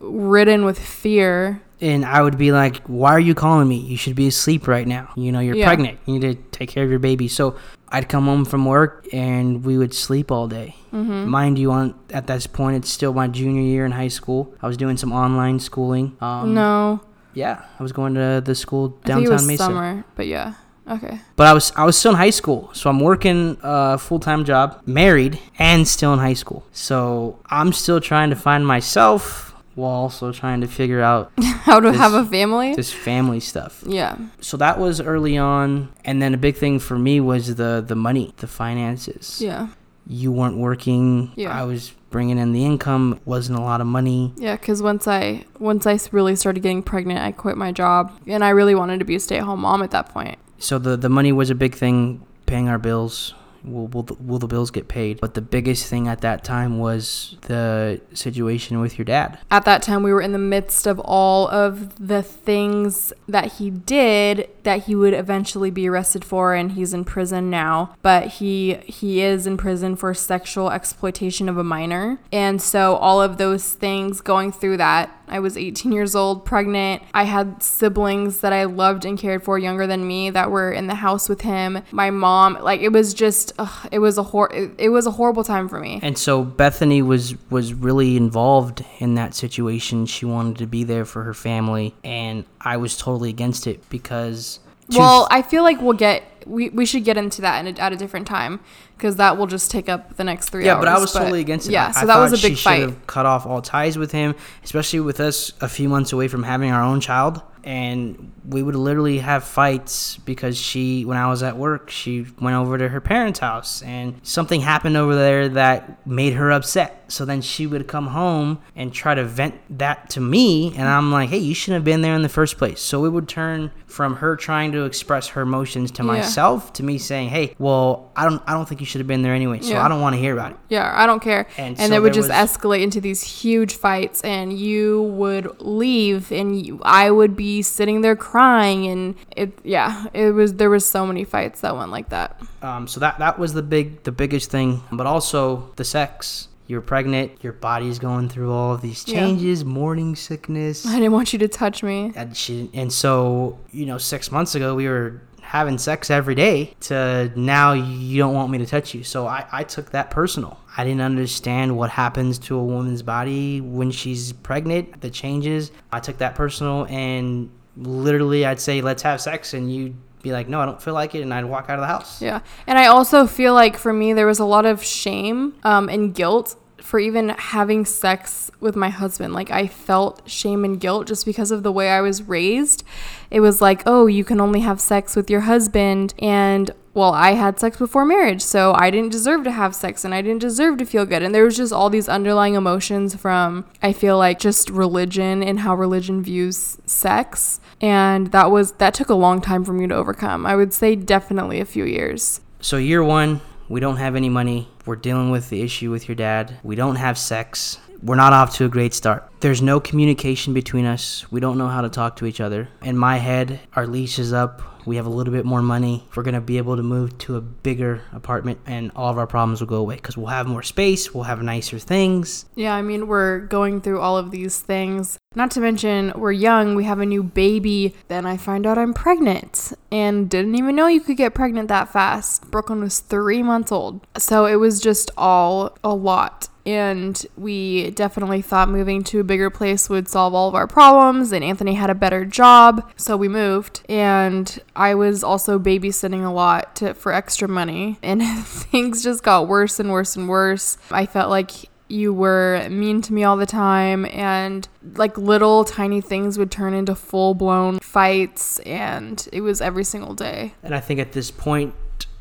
ridden 0.00 0.64
with 0.64 0.78
fear. 0.78 1.60
And 1.80 2.04
I 2.04 2.22
would 2.22 2.36
be 2.38 2.50
like, 2.50 2.82
"Why 2.88 3.12
are 3.12 3.20
you 3.20 3.34
calling 3.34 3.68
me? 3.68 3.76
You 3.76 3.96
should 3.96 4.16
be 4.16 4.26
asleep 4.26 4.66
right 4.66 4.86
now. 4.86 5.10
You 5.14 5.30
know, 5.30 5.38
you're 5.38 5.54
Yeah. 5.54 5.66
pregnant. 5.66 5.98
You 6.06 6.14
need 6.18 6.22
to 6.22 6.34
take 6.50 6.68
care 6.70 6.82
of 6.82 6.90
your 6.90 6.98
baby." 6.98 7.28
So 7.28 7.54
I'd 7.90 8.08
come 8.08 8.24
home 8.26 8.44
from 8.44 8.64
work 8.66 9.06
and 9.12 9.64
we 9.64 9.78
would 9.78 9.94
sleep 9.94 10.32
all 10.32 10.48
day. 10.48 10.74
Mm-hmm. 10.92 11.28
Mind 11.30 11.56
you, 11.58 11.70
on 11.70 11.94
at 12.12 12.26
this 12.26 12.46
point, 12.48 12.76
it's 12.76 12.90
still 12.90 13.14
my 13.14 13.28
junior 13.28 13.62
year 13.62 13.84
in 13.86 13.92
high 13.92 14.08
school. 14.08 14.52
I 14.60 14.66
was 14.66 14.76
doing 14.76 14.96
some 14.96 15.12
online 15.12 15.60
schooling. 15.60 16.16
Um, 16.20 16.52
no, 16.52 17.00
Yeah, 17.34 17.60
I 17.78 17.82
was 17.82 17.92
going 17.92 18.14
to 18.14 18.42
the 18.44 18.54
school 18.56 18.86
I 18.86 18.88
think 18.88 19.00
it 19.04 19.08
downtown 19.08 19.32
was 19.32 19.46
Mesa. 19.46 19.62
summer, 19.64 20.04
but 20.16 20.26
yeah, 20.26 20.54
okay. 20.90 21.20
But 21.36 21.46
I 21.46 21.52
was 21.52 21.72
I 21.76 21.84
was 21.84 21.96
still 21.96 22.10
in 22.10 22.16
high 22.18 22.30
school, 22.30 22.70
so 22.72 22.90
I'm 22.90 22.98
working 22.98 23.56
a 23.62 23.96
full 23.98 24.18
time 24.18 24.44
job, 24.44 24.80
married, 24.84 25.38
and 25.60 25.86
still 25.86 26.12
in 26.12 26.18
high 26.18 26.34
school. 26.34 26.64
So 26.72 27.36
I'm 27.48 27.72
still 27.72 28.00
trying 28.00 28.30
to 28.30 28.36
find 28.36 28.66
myself 28.66 29.47
while 29.78 29.90
also 29.92 30.32
trying 30.32 30.60
to 30.60 30.66
figure 30.66 31.00
out 31.00 31.30
How 31.68 31.80
to 31.80 31.90
This- 31.90 31.98
have 32.00 32.14
a 32.14 32.24
family? 32.24 32.74
this 32.74 32.92
family 32.92 33.40
stuff. 33.40 33.82
Yeah. 33.86 34.16
So 34.40 34.56
that 34.58 34.78
was 34.78 35.00
early 35.00 35.38
on, 35.38 35.88
and 36.04 36.20
then 36.20 36.34
a 36.34 36.36
big 36.38 36.56
thing 36.56 36.78
for 36.78 36.98
me 36.98 37.20
was 37.20 37.54
the 37.56 37.82
the 37.86 37.94
money, 37.96 38.32
the 38.38 38.46
finances. 38.46 39.40
Yeah. 39.40 39.68
You 40.10 40.32
weren't 40.32 40.56
working. 40.56 41.32
Yeah. 41.36 41.50
I 41.52 41.64
was 41.64 41.92
bringing 42.10 42.38
in 42.38 42.52
the 42.52 42.64
income. 42.64 43.20
Wasn't 43.26 43.58
a 43.58 43.60
lot 43.60 43.80
of 43.82 43.86
money. 43.86 44.32
Yeah, 44.36 44.56
because 44.56 44.82
once 44.82 45.06
I 45.06 45.44
once 45.58 45.86
I 45.86 45.98
really 46.12 46.34
started 46.36 46.60
getting 46.62 46.82
pregnant, 46.82 47.20
I 47.20 47.32
quit 47.32 47.56
my 47.58 47.72
job, 47.72 48.12
and 48.26 48.42
I 48.42 48.48
really 48.50 48.74
wanted 48.74 48.98
to 49.00 49.04
be 49.04 49.14
a 49.16 49.20
stay 49.20 49.36
at 49.38 49.44
home 49.44 49.60
mom 49.60 49.82
at 49.82 49.90
that 49.90 50.08
point. 50.08 50.38
So 50.58 50.78
the 50.78 50.96
the 50.96 51.10
money 51.10 51.30
was 51.32 51.50
a 51.50 51.54
big 51.54 51.74
thing, 51.74 52.22
paying 52.46 52.68
our 52.68 52.78
bills. 52.78 53.34
Will 53.64 53.86
will 53.88 54.02
the, 54.02 54.14
will 54.14 54.38
the 54.38 54.46
bills 54.46 54.70
get 54.70 54.88
paid? 54.88 55.20
But 55.20 55.34
the 55.34 55.40
biggest 55.40 55.86
thing 55.86 56.08
at 56.08 56.20
that 56.20 56.44
time 56.44 56.78
was 56.78 57.36
the 57.42 58.00
situation 58.14 58.80
with 58.80 58.98
your 58.98 59.04
dad. 59.04 59.38
At 59.50 59.64
that 59.64 59.82
time, 59.82 60.02
we 60.02 60.12
were 60.12 60.20
in 60.20 60.32
the 60.32 60.38
midst 60.38 60.86
of 60.86 60.98
all 61.00 61.48
of 61.48 62.06
the 62.06 62.22
things 62.22 63.12
that 63.28 63.54
he 63.54 63.70
did 63.70 64.48
that 64.62 64.84
he 64.84 64.94
would 64.94 65.14
eventually 65.14 65.70
be 65.70 65.88
arrested 65.88 66.24
for, 66.24 66.54
and 66.54 66.72
he's 66.72 66.92
in 66.94 67.04
prison 67.04 67.50
now. 67.50 67.94
But 68.02 68.28
he 68.28 68.74
he 68.84 69.22
is 69.22 69.46
in 69.46 69.56
prison 69.56 69.96
for 69.96 70.14
sexual 70.14 70.70
exploitation 70.70 71.48
of 71.48 71.56
a 71.58 71.64
minor, 71.64 72.20
and 72.32 72.60
so 72.60 72.96
all 72.96 73.20
of 73.20 73.38
those 73.38 73.74
things 73.74 74.20
going 74.20 74.52
through 74.52 74.76
that. 74.78 75.14
I 75.30 75.40
was 75.40 75.56
18 75.56 75.92
years 75.92 76.14
old, 76.14 76.44
pregnant. 76.44 77.02
I 77.14 77.24
had 77.24 77.62
siblings 77.62 78.40
that 78.40 78.52
I 78.52 78.64
loved 78.64 79.04
and 79.04 79.18
cared 79.18 79.42
for, 79.42 79.58
younger 79.58 79.86
than 79.86 80.06
me, 80.06 80.30
that 80.30 80.50
were 80.50 80.72
in 80.72 80.86
the 80.86 80.94
house 80.96 81.28
with 81.28 81.42
him. 81.42 81.82
My 81.90 82.10
mom, 82.10 82.58
like 82.60 82.80
it 82.80 82.92
was 82.92 83.14
just, 83.14 83.52
ugh, 83.58 83.88
it 83.90 83.98
was 83.98 84.18
a 84.18 84.22
hor- 84.22 84.52
it, 84.52 84.72
it 84.78 84.88
was 84.90 85.06
a 85.06 85.12
horrible 85.12 85.44
time 85.44 85.68
for 85.68 85.80
me. 85.80 86.00
And 86.02 86.16
so 86.16 86.44
Bethanie 86.44 87.02
was 87.02 87.34
was 87.50 87.74
really 87.74 88.16
involved 88.16 88.84
in 88.98 89.14
that 89.14 89.34
situation. 89.34 90.06
She 90.06 90.26
wanted 90.26 90.58
to 90.58 90.66
be 90.66 90.84
there 90.84 91.04
for 91.04 91.24
her 91.24 91.34
family, 91.34 91.94
and 92.04 92.44
I 92.60 92.76
was 92.76 92.96
totally 92.96 93.30
against 93.30 93.66
it 93.66 93.88
because. 93.90 94.60
Well, 94.90 95.28
I 95.30 95.42
feel 95.42 95.62
like 95.62 95.80
we'll 95.80 95.96
get 95.96 96.22
we, 96.48 96.70
we 96.70 96.86
should 96.86 97.04
get 97.04 97.16
into 97.16 97.42
that 97.42 97.64
in 97.64 97.76
a, 97.76 97.80
at 97.80 97.92
a 97.92 97.96
different 97.96 98.26
time 98.26 98.60
because 98.96 99.16
that 99.16 99.36
will 99.36 99.46
just 99.46 99.70
take 99.70 99.88
up 99.88 100.16
the 100.16 100.24
next 100.24 100.48
three 100.48 100.64
yeah, 100.64 100.74
hours. 100.74 100.84
Yeah, 100.84 100.92
but 100.92 100.98
I 100.98 101.00
was 101.00 101.12
totally 101.12 101.40
against 101.40 101.68
it. 101.68 101.72
Yeah, 101.72 101.88
I- 101.88 101.92
so 101.92 102.00
I 102.00 102.06
that 102.06 102.18
was 102.18 102.32
a 102.32 102.48
big 102.48 102.56
she 102.56 102.64
fight. 102.64 103.06
Cut 103.06 103.26
off 103.26 103.46
all 103.46 103.62
ties 103.62 103.98
with 103.98 104.12
him, 104.12 104.34
especially 104.64 105.00
with 105.00 105.20
us 105.20 105.52
a 105.60 105.68
few 105.68 105.88
months 105.88 106.12
away 106.12 106.28
from 106.28 106.42
having 106.42 106.70
our 106.70 106.82
own 106.82 107.00
child, 107.00 107.42
and 107.68 108.32
we 108.48 108.62
would 108.62 108.74
literally 108.74 109.18
have 109.18 109.44
fights 109.44 110.16
because 110.24 110.56
she, 110.56 111.04
when 111.04 111.18
I 111.18 111.28
was 111.28 111.42
at 111.42 111.58
work, 111.58 111.90
she 111.90 112.24
went 112.40 112.56
over 112.56 112.78
to 112.78 112.88
her 112.88 113.00
parents' 113.00 113.40
house, 113.40 113.82
and 113.82 114.18
something 114.22 114.62
happened 114.62 114.96
over 114.96 115.14
there 115.14 115.50
that 115.50 116.06
made 116.06 116.32
her 116.32 116.50
upset. 116.50 116.94
So 117.10 117.24
then 117.24 117.40
she 117.42 117.66
would 117.66 117.86
come 117.86 118.06
home 118.08 118.60
and 118.76 118.92
try 118.92 119.14
to 119.14 119.24
vent 119.24 119.54
that 119.78 120.10
to 120.10 120.20
me, 120.20 120.74
and 120.76 120.88
I'm 120.88 121.12
like, 121.12 121.28
"Hey, 121.28 121.38
you 121.38 121.54
shouldn't 121.54 121.76
have 121.80 121.84
been 121.84 122.00
there 122.00 122.14
in 122.14 122.22
the 122.22 122.28
first 122.28 122.56
place." 122.58 122.80
So 122.80 123.04
it 123.04 123.10
would 123.10 123.28
turn 123.28 123.70
from 123.86 124.16
her 124.16 124.34
trying 124.36 124.72
to 124.72 124.84
express 124.84 125.28
her 125.28 125.40
emotions 125.42 125.90
to 125.92 126.02
Yeah. 126.02 126.06
myself 126.06 126.72
to 126.74 126.82
me 126.82 126.96
saying, 126.98 127.28
"Hey, 127.28 127.54
well, 127.58 128.10
I 128.16 128.24
don't, 128.28 128.42
I 128.46 128.52
don't 128.52 128.66
think 128.68 128.80
you 128.80 128.86
should 128.86 129.00
have 129.00 129.06
been 129.08 129.22
there 129.22 129.34
anyway, 129.34 129.60
so 129.60 129.70
Yeah. 129.72 129.84
I 129.84 129.88
don't 129.88 130.00
want 130.00 130.16
to 130.16 130.20
hear 130.20 130.32
about 130.34 130.52
it." 130.52 130.56
Yeah, 130.70 130.90
I 130.94 131.06
don't 131.06 131.20
care. 131.22 131.46
And 131.58 131.78
And, 131.78 131.88
so 131.90 131.94
it 131.96 132.02
would 132.02 132.12
just 132.14 132.28
was- 132.28 132.36
escalate 132.36 132.82
into 132.82 133.00
these 133.00 133.22
huge 133.22 133.74
fights, 133.76 134.20
and 134.22 134.52
you 134.58 135.02
would 135.14 135.60
leave, 135.60 136.30
and 136.32 136.60
you, 136.64 136.80
I 136.82 137.10
would 137.10 137.36
be 137.36 137.57
sitting 137.66 138.02
there 138.02 138.14
crying, 138.16 138.86
and 138.86 139.14
it, 139.36 139.58
yeah, 139.64 140.06
it 140.14 140.30
was 140.32 140.54
there 140.54 140.70
was 140.70 140.86
so 140.86 141.04
many 141.06 141.24
fights 141.24 141.60
that 141.62 141.76
went 141.76 141.90
like 141.90 142.10
that. 142.10 142.40
Um, 142.62 142.86
so 142.86 143.00
that 143.00 143.18
that 143.18 143.38
was 143.38 143.54
the 143.54 143.62
big 143.62 144.02
the 144.04 144.12
biggest 144.12 144.50
thing, 144.50 144.82
but 144.92 145.06
also 145.06 145.72
the 145.76 145.84
sex. 145.84 146.48
You're 146.66 146.82
pregnant. 146.82 147.42
Your 147.42 147.54
body's 147.54 147.98
going 147.98 148.28
through 148.28 148.52
all 148.52 148.74
of 148.74 148.82
these 148.82 149.02
Yeah. 149.08 149.20
changes, 149.20 149.64
morning 149.64 150.14
sickness, 150.14 150.84
I 150.86 150.96
didn't 150.96 151.12
want 151.12 151.32
you 151.32 151.38
to 151.38 151.48
touch 151.48 151.82
me. 151.82 152.12
and 152.14 152.36
she, 152.36 152.68
and 152.74 152.92
so 152.92 153.58
you 153.72 153.86
know, 153.86 153.96
six 153.96 154.30
months 154.30 154.54
ago 154.54 154.74
we 154.74 154.86
were 154.86 155.22
having 155.48 155.78
sex 155.78 156.10
every 156.10 156.34
day. 156.34 156.74
To 156.80 157.32
now 157.34 157.72
you 157.72 158.18
don't 158.18 158.34
want 158.34 158.50
me 158.50 158.58
to 158.58 158.66
touch 158.66 158.94
you. 158.94 159.02
So 159.02 159.26
I 159.26 159.46
I 159.50 159.64
took 159.64 159.90
that 159.92 160.10
personal. 160.10 160.60
I 160.76 160.84
didn't 160.84 161.00
understand 161.00 161.76
what 161.76 161.88
happens 161.88 162.38
to 162.40 162.56
a 162.56 162.62
woman's 162.62 163.02
body 163.02 163.62
when 163.62 163.90
she's 163.90 164.32
pregnant, 164.32 165.00
the 165.00 165.10
changes. 165.10 165.72
I 165.90 166.00
took 166.00 166.18
that 166.18 166.34
personal, 166.34 166.86
and 166.86 167.50
literally 167.76 168.44
I'd 168.44 168.60
say 168.60 168.82
let's 168.82 169.02
have 169.02 169.22
sex, 169.22 169.54
and 169.54 169.72
you'd 169.72 169.96
be 170.22 170.32
like, 170.32 170.48
no, 170.48 170.60
I 170.60 170.66
don't 170.66 170.82
feel 170.82 170.94
like 170.94 171.14
it, 171.14 171.22
and 171.22 171.32
I'd 171.32 171.46
walk 171.46 171.70
out 171.70 171.78
of 171.78 171.80
the 171.80 171.86
house. 171.86 172.20
Yeah. 172.20 172.40
And 172.66 172.78
I 172.78 172.86
also 172.86 173.26
feel 173.26 173.54
like 173.54 173.78
for 173.78 173.92
me, 173.92 174.12
there 174.12 174.26
was 174.26 174.38
a 174.38 174.44
lot 174.44 174.66
of 174.66 174.84
shame 174.84 175.54
um, 175.64 175.88
and 175.88 176.14
guilt 176.14 176.56
for 176.88 176.98
even 176.98 177.28
having 177.28 177.84
sex 177.84 178.50
with 178.60 178.74
my 178.74 178.88
husband. 178.88 179.34
Like, 179.34 179.50
I 179.50 179.66
felt 179.66 180.22
shame 180.24 180.64
and 180.64 180.80
guilt 180.80 181.06
just 181.06 181.26
because 181.26 181.50
of 181.50 181.62
the 181.62 181.70
way 181.70 181.90
I 181.90 182.00
was 182.00 182.22
raised. 182.22 182.82
It 183.30 183.40
was 183.40 183.60
like, 183.60 183.82
oh, 183.84 184.06
you 184.06 184.24
can 184.24 184.40
only 184.40 184.60
have 184.60 184.80
sex 184.80 185.14
with 185.14 185.28
your 185.28 185.40
husband. 185.40 186.14
And 186.18 186.70
well, 186.94 187.12
I 187.12 187.32
had 187.34 187.60
sex 187.60 187.76
before 187.76 188.06
marriage, 188.06 188.40
so 188.40 188.72
I 188.74 188.90
didn't 188.90 189.12
deserve 189.12 189.44
to 189.44 189.50
have 189.50 189.74
sex 189.74 190.02
and 190.02 190.14
I 190.14 190.22
didn't 190.22 190.40
deserve 190.40 190.78
to 190.78 190.86
feel 190.86 191.04
good. 191.04 191.22
And 191.22 191.34
there 191.34 191.44
was 191.44 191.58
just 191.58 191.74
all 191.74 191.90
these 191.90 192.08
underlying 192.08 192.54
emotions 192.54 193.14
from, 193.14 193.66
I 193.82 193.92
feel 193.92 194.16
like, 194.16 194.38
just 194.38 194.70
religion 194.70 195.42
and 195.42 195.60
how 195.60 195.74
religion 195.74 196.22
views 196.22 196.78
sex. 196.86 197.60
And 197.82 198.28
that 198.28 198.50
was, 198.50 198.72
that 198.72 198.94
took 198.94 199.10
a 199.10 199.14
long 199.14 199.42
time 199.42 199.62
for 199.62 199.74
me 199.74 199.86
to 199.88 199.94
overcome. 199.94 200.46
I 200.46 200.56
would 200.56 200.72
say 200.72 200.96
definitely 200.96 201.60
a 201.60 201.66
few 201.66 201.84
years. 201.84 202.40
So, 202.60 202.78
year 202.78 203.04
one, 203.04 203.42
we 203.68 203.78
don't 203.78 203.98
have 203.98 204.16
any 204.16 204.30
money. 204.30 204.68
We're 204.88 204.96
dealing 204.96 205.30
with 205.30 205.50
the 205.50 205.60
issue 205.60 205.90
with 205.90 206.08
your 206.08 206.14
dad. 206.14 206.60
We 206.62 206.74
don't 206.74 206.96
have 206.96 207.18
sex. 207.18 207.78
We're 208.02 208.14
not 208.14 208.32
off 208.32 208.54
to 208.56 208.64
a 208.64 208.70
great 208.70 208.94
start. 208.94 209.30
There's 209.40 209.60
no 209.60 209.80
communication 209.80 210.54
between 210.54 210.86
us. 210.86 211.30
We 211.30 211.40
don't 211.40 211.58
know 211.58 211.68
how 211.68 211.82
to 211.82 211.90
talk 211.90 212.16
to 212.16 212.24
each 212.24 212.40
other. 212.40 212.70
In 212.80 212.96
my 212.96 213.18
head, 213.18 213.60
our 213.76 213.86
leash 213.86 214.18
is 214.18 214.32
up. 214.32 214.62
We 214.88 214.96
have 214.96 215.04
a 215.04 215.10
little 215.10 215.34
bit 215.34 215.44
more 215.44 215.60
money. 215.60 216.04
We're 216.14 216.22
going 216.22 216.34
to 216.34 216.40
be 216.40 216.56
able 216.56 216.74
to 216.76 216.82
move 216.82 217.18
to 217.18 217.36
a 217.36 217.42
bigger 217.42 218.00
apartment 218.10 218.58
and 218.64 218.90
all 218.96 219.10
of 219.10 219.18
our 219.18 219.26
problems 219.26 219.60
will 219.60 219.68
go 219.68 219.76
away 219.76 219.96
because 219.96 220.16
we'll 220.16 220.28
have 220.28 220.46
more 220.46 220.62
space. 220.62 221.12
We'll 221.12 221.24
have 221.24 221.42
nicer 221.42 221.78
things. 221.78 222.46
Yeah, 222.54 222.74
I 222.74 222.80
mean, 222.80 223.06
we're 223.06 223.40
going 223.40 223.82
through 223.82 224.00
all 224.00 224.16
of 224.16 224.30
these 224.30 224.58
things. 224.60 225.18
Not 225.34 225.50
to 225.52 225.60
mention, 225.60 226.14
we're 226.16 226.32
young, 226.32 226.74
we 226.74 226.84
have 226.84 227.00
a 227.00 227.06
new 227.06 227.22
baby. 227.22 227.94
Then 228.08 228.24
I 228.24 228.38
find 228.38 228.66
out 228.66 228.78
I'm 228.78 228.94
pregnant 228.94 229.74
and 229.92 230.30
didn't 230.30 230.54
even 230.54 230.74
know 230.74 230.86
you 230.86 231.02
could 231.02 231.18
get 231.18 231.34
pregnant 231.34 231.68
that 231.68 231.92
fast. 231.92 232.50
Brooklyn 232.50 232.80
was 232.80 233.00
three 233.00 233.42
months 233.42 233.70
old. 233.70 234.06
So 234.16 234.46
it 234.46 234.56
was 234.56 234.80
just 234.80 235.10
all 235.18 235.76
a 235.84 235.94
lot 235.94 236.48
and 236.68 237.24
we 237.38 237.90
definitely 237.92 238.42
thought 238.42 238.68
moving 238.68 239.02
to 239.02 239.20
a 239.20 239.24
bigger 239.24 239.48
place 239.48 239.88
would 239.88 240.06
solve 240.06 240.34
all 240.34 240.48
of 240.48 240.54
our 240.54 240.66
problems 240.66 241.32
and 241.32 241.42
Anthony 241.42 241.72
had 241.74 241.88
a 241.88 241.94
better 241.94 242.26
job 242.26 242.92
so 242.94 243.16
we 243.16 243.26
moved 243.26 243.80
and 243.88 244.60
I 244.76 244.94
was 244.94 245.24
also 245.24 245.58
babysitting 245.58 246.22
a 246.22 246.30
lot 246.30 246.76
to, 246.76 246.92
for 246.92 247.10
extra 247.10 247.48
money 247.48 247.98
and 248.02 248.22
things 248.22 249.02
just 249.02 249.22
got 249.22 249.48
worse 249.48 249.80
and 249.80 249.90
worse 249.90 250.14
and 250.14 250.28
worse 250.28 250.76
I 250.90 251.06
felt 251.06 251.30
like 251.30 251.52
you 251.88 252.12
were 252.12 252.68
mean 252.68 253.00
to 253.00 253.14
me 253.14 253.24
all 253.24 253.38
the 253.38 253.46
time 253.46 254.04
and 254.06 254.68
like 254.96 255.16
little 255.16 255.64
tiny 255.64 256.02
things 256.02 256.36
would 256.36 256.50
turn 256.50 256.74
into 256.74 256.94
full 256.94 257.32
blown 257.32 257.78
fights 257.78 258.58
and 258.60 259.26
it 259.32 259.40
was 259.40 259.62
every 259.62 259.84
single 259.84 260.14
day. 260.14 260.52
And 260.62 260.74
I 260.74 260.80
think 260.80 261.00
at 261.00 261.12
this 261.12 261.30
point 261.30 261.72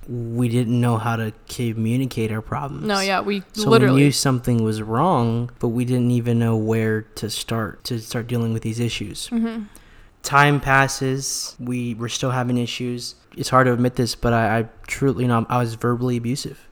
we 0.07 0.47
didn't 0.47 0.79
know 0.79 0.97
how 0.97 1.17
to 1.17 1.33
communicate 1.49 2.31
our 2.31 2.41
problems. 2.41 2.85
No, 2.85 2.99
yeah, 2.99 3.19
we 3.19 3.43
So 3.53 3.69
literally 3.69 3.95
we 3.95 4.01
knew 4.03 4.11
something 4.11 4.63
was 4.63 4.81
wrong, 4.81 5.51
but 5.59 5.69
we 5.69 5.83
didn't 5.83 6.11
even 6.11 6.39
know 6.39 6.55
where 6.55 7.01
to 7.01 7.29
start 7.29 7.83
to 7.85 7.99
start 7.99 8.27
dealing 8.27 8.53
with 8.53 8.63
these 8.63 8.79
issues. 8.79 9.29
Mm-hmm. 9.29 9.63
Time 10.23 10.59
passes. 10.59 11.55
We 11.59 11.93
were 11.93 12.09
still 12.09 12.31
having 12.31 12.57
issues. 12.57 13.15
It's 13.35 13.49
hard 13.49 13.67
to 13.67 13.73
admit 13.73 13.95
this, 13.95 14.15
but 14.15 14.33
I, 14.33 14.59
I 14.59 14.69
truly, 14.87 15.23
you 15.23 15.27
know, 15.27 15.45
I 15.49 15.59
was 15.59 15.75
verbally 15.75 16.17
abusive. 16.17 16.67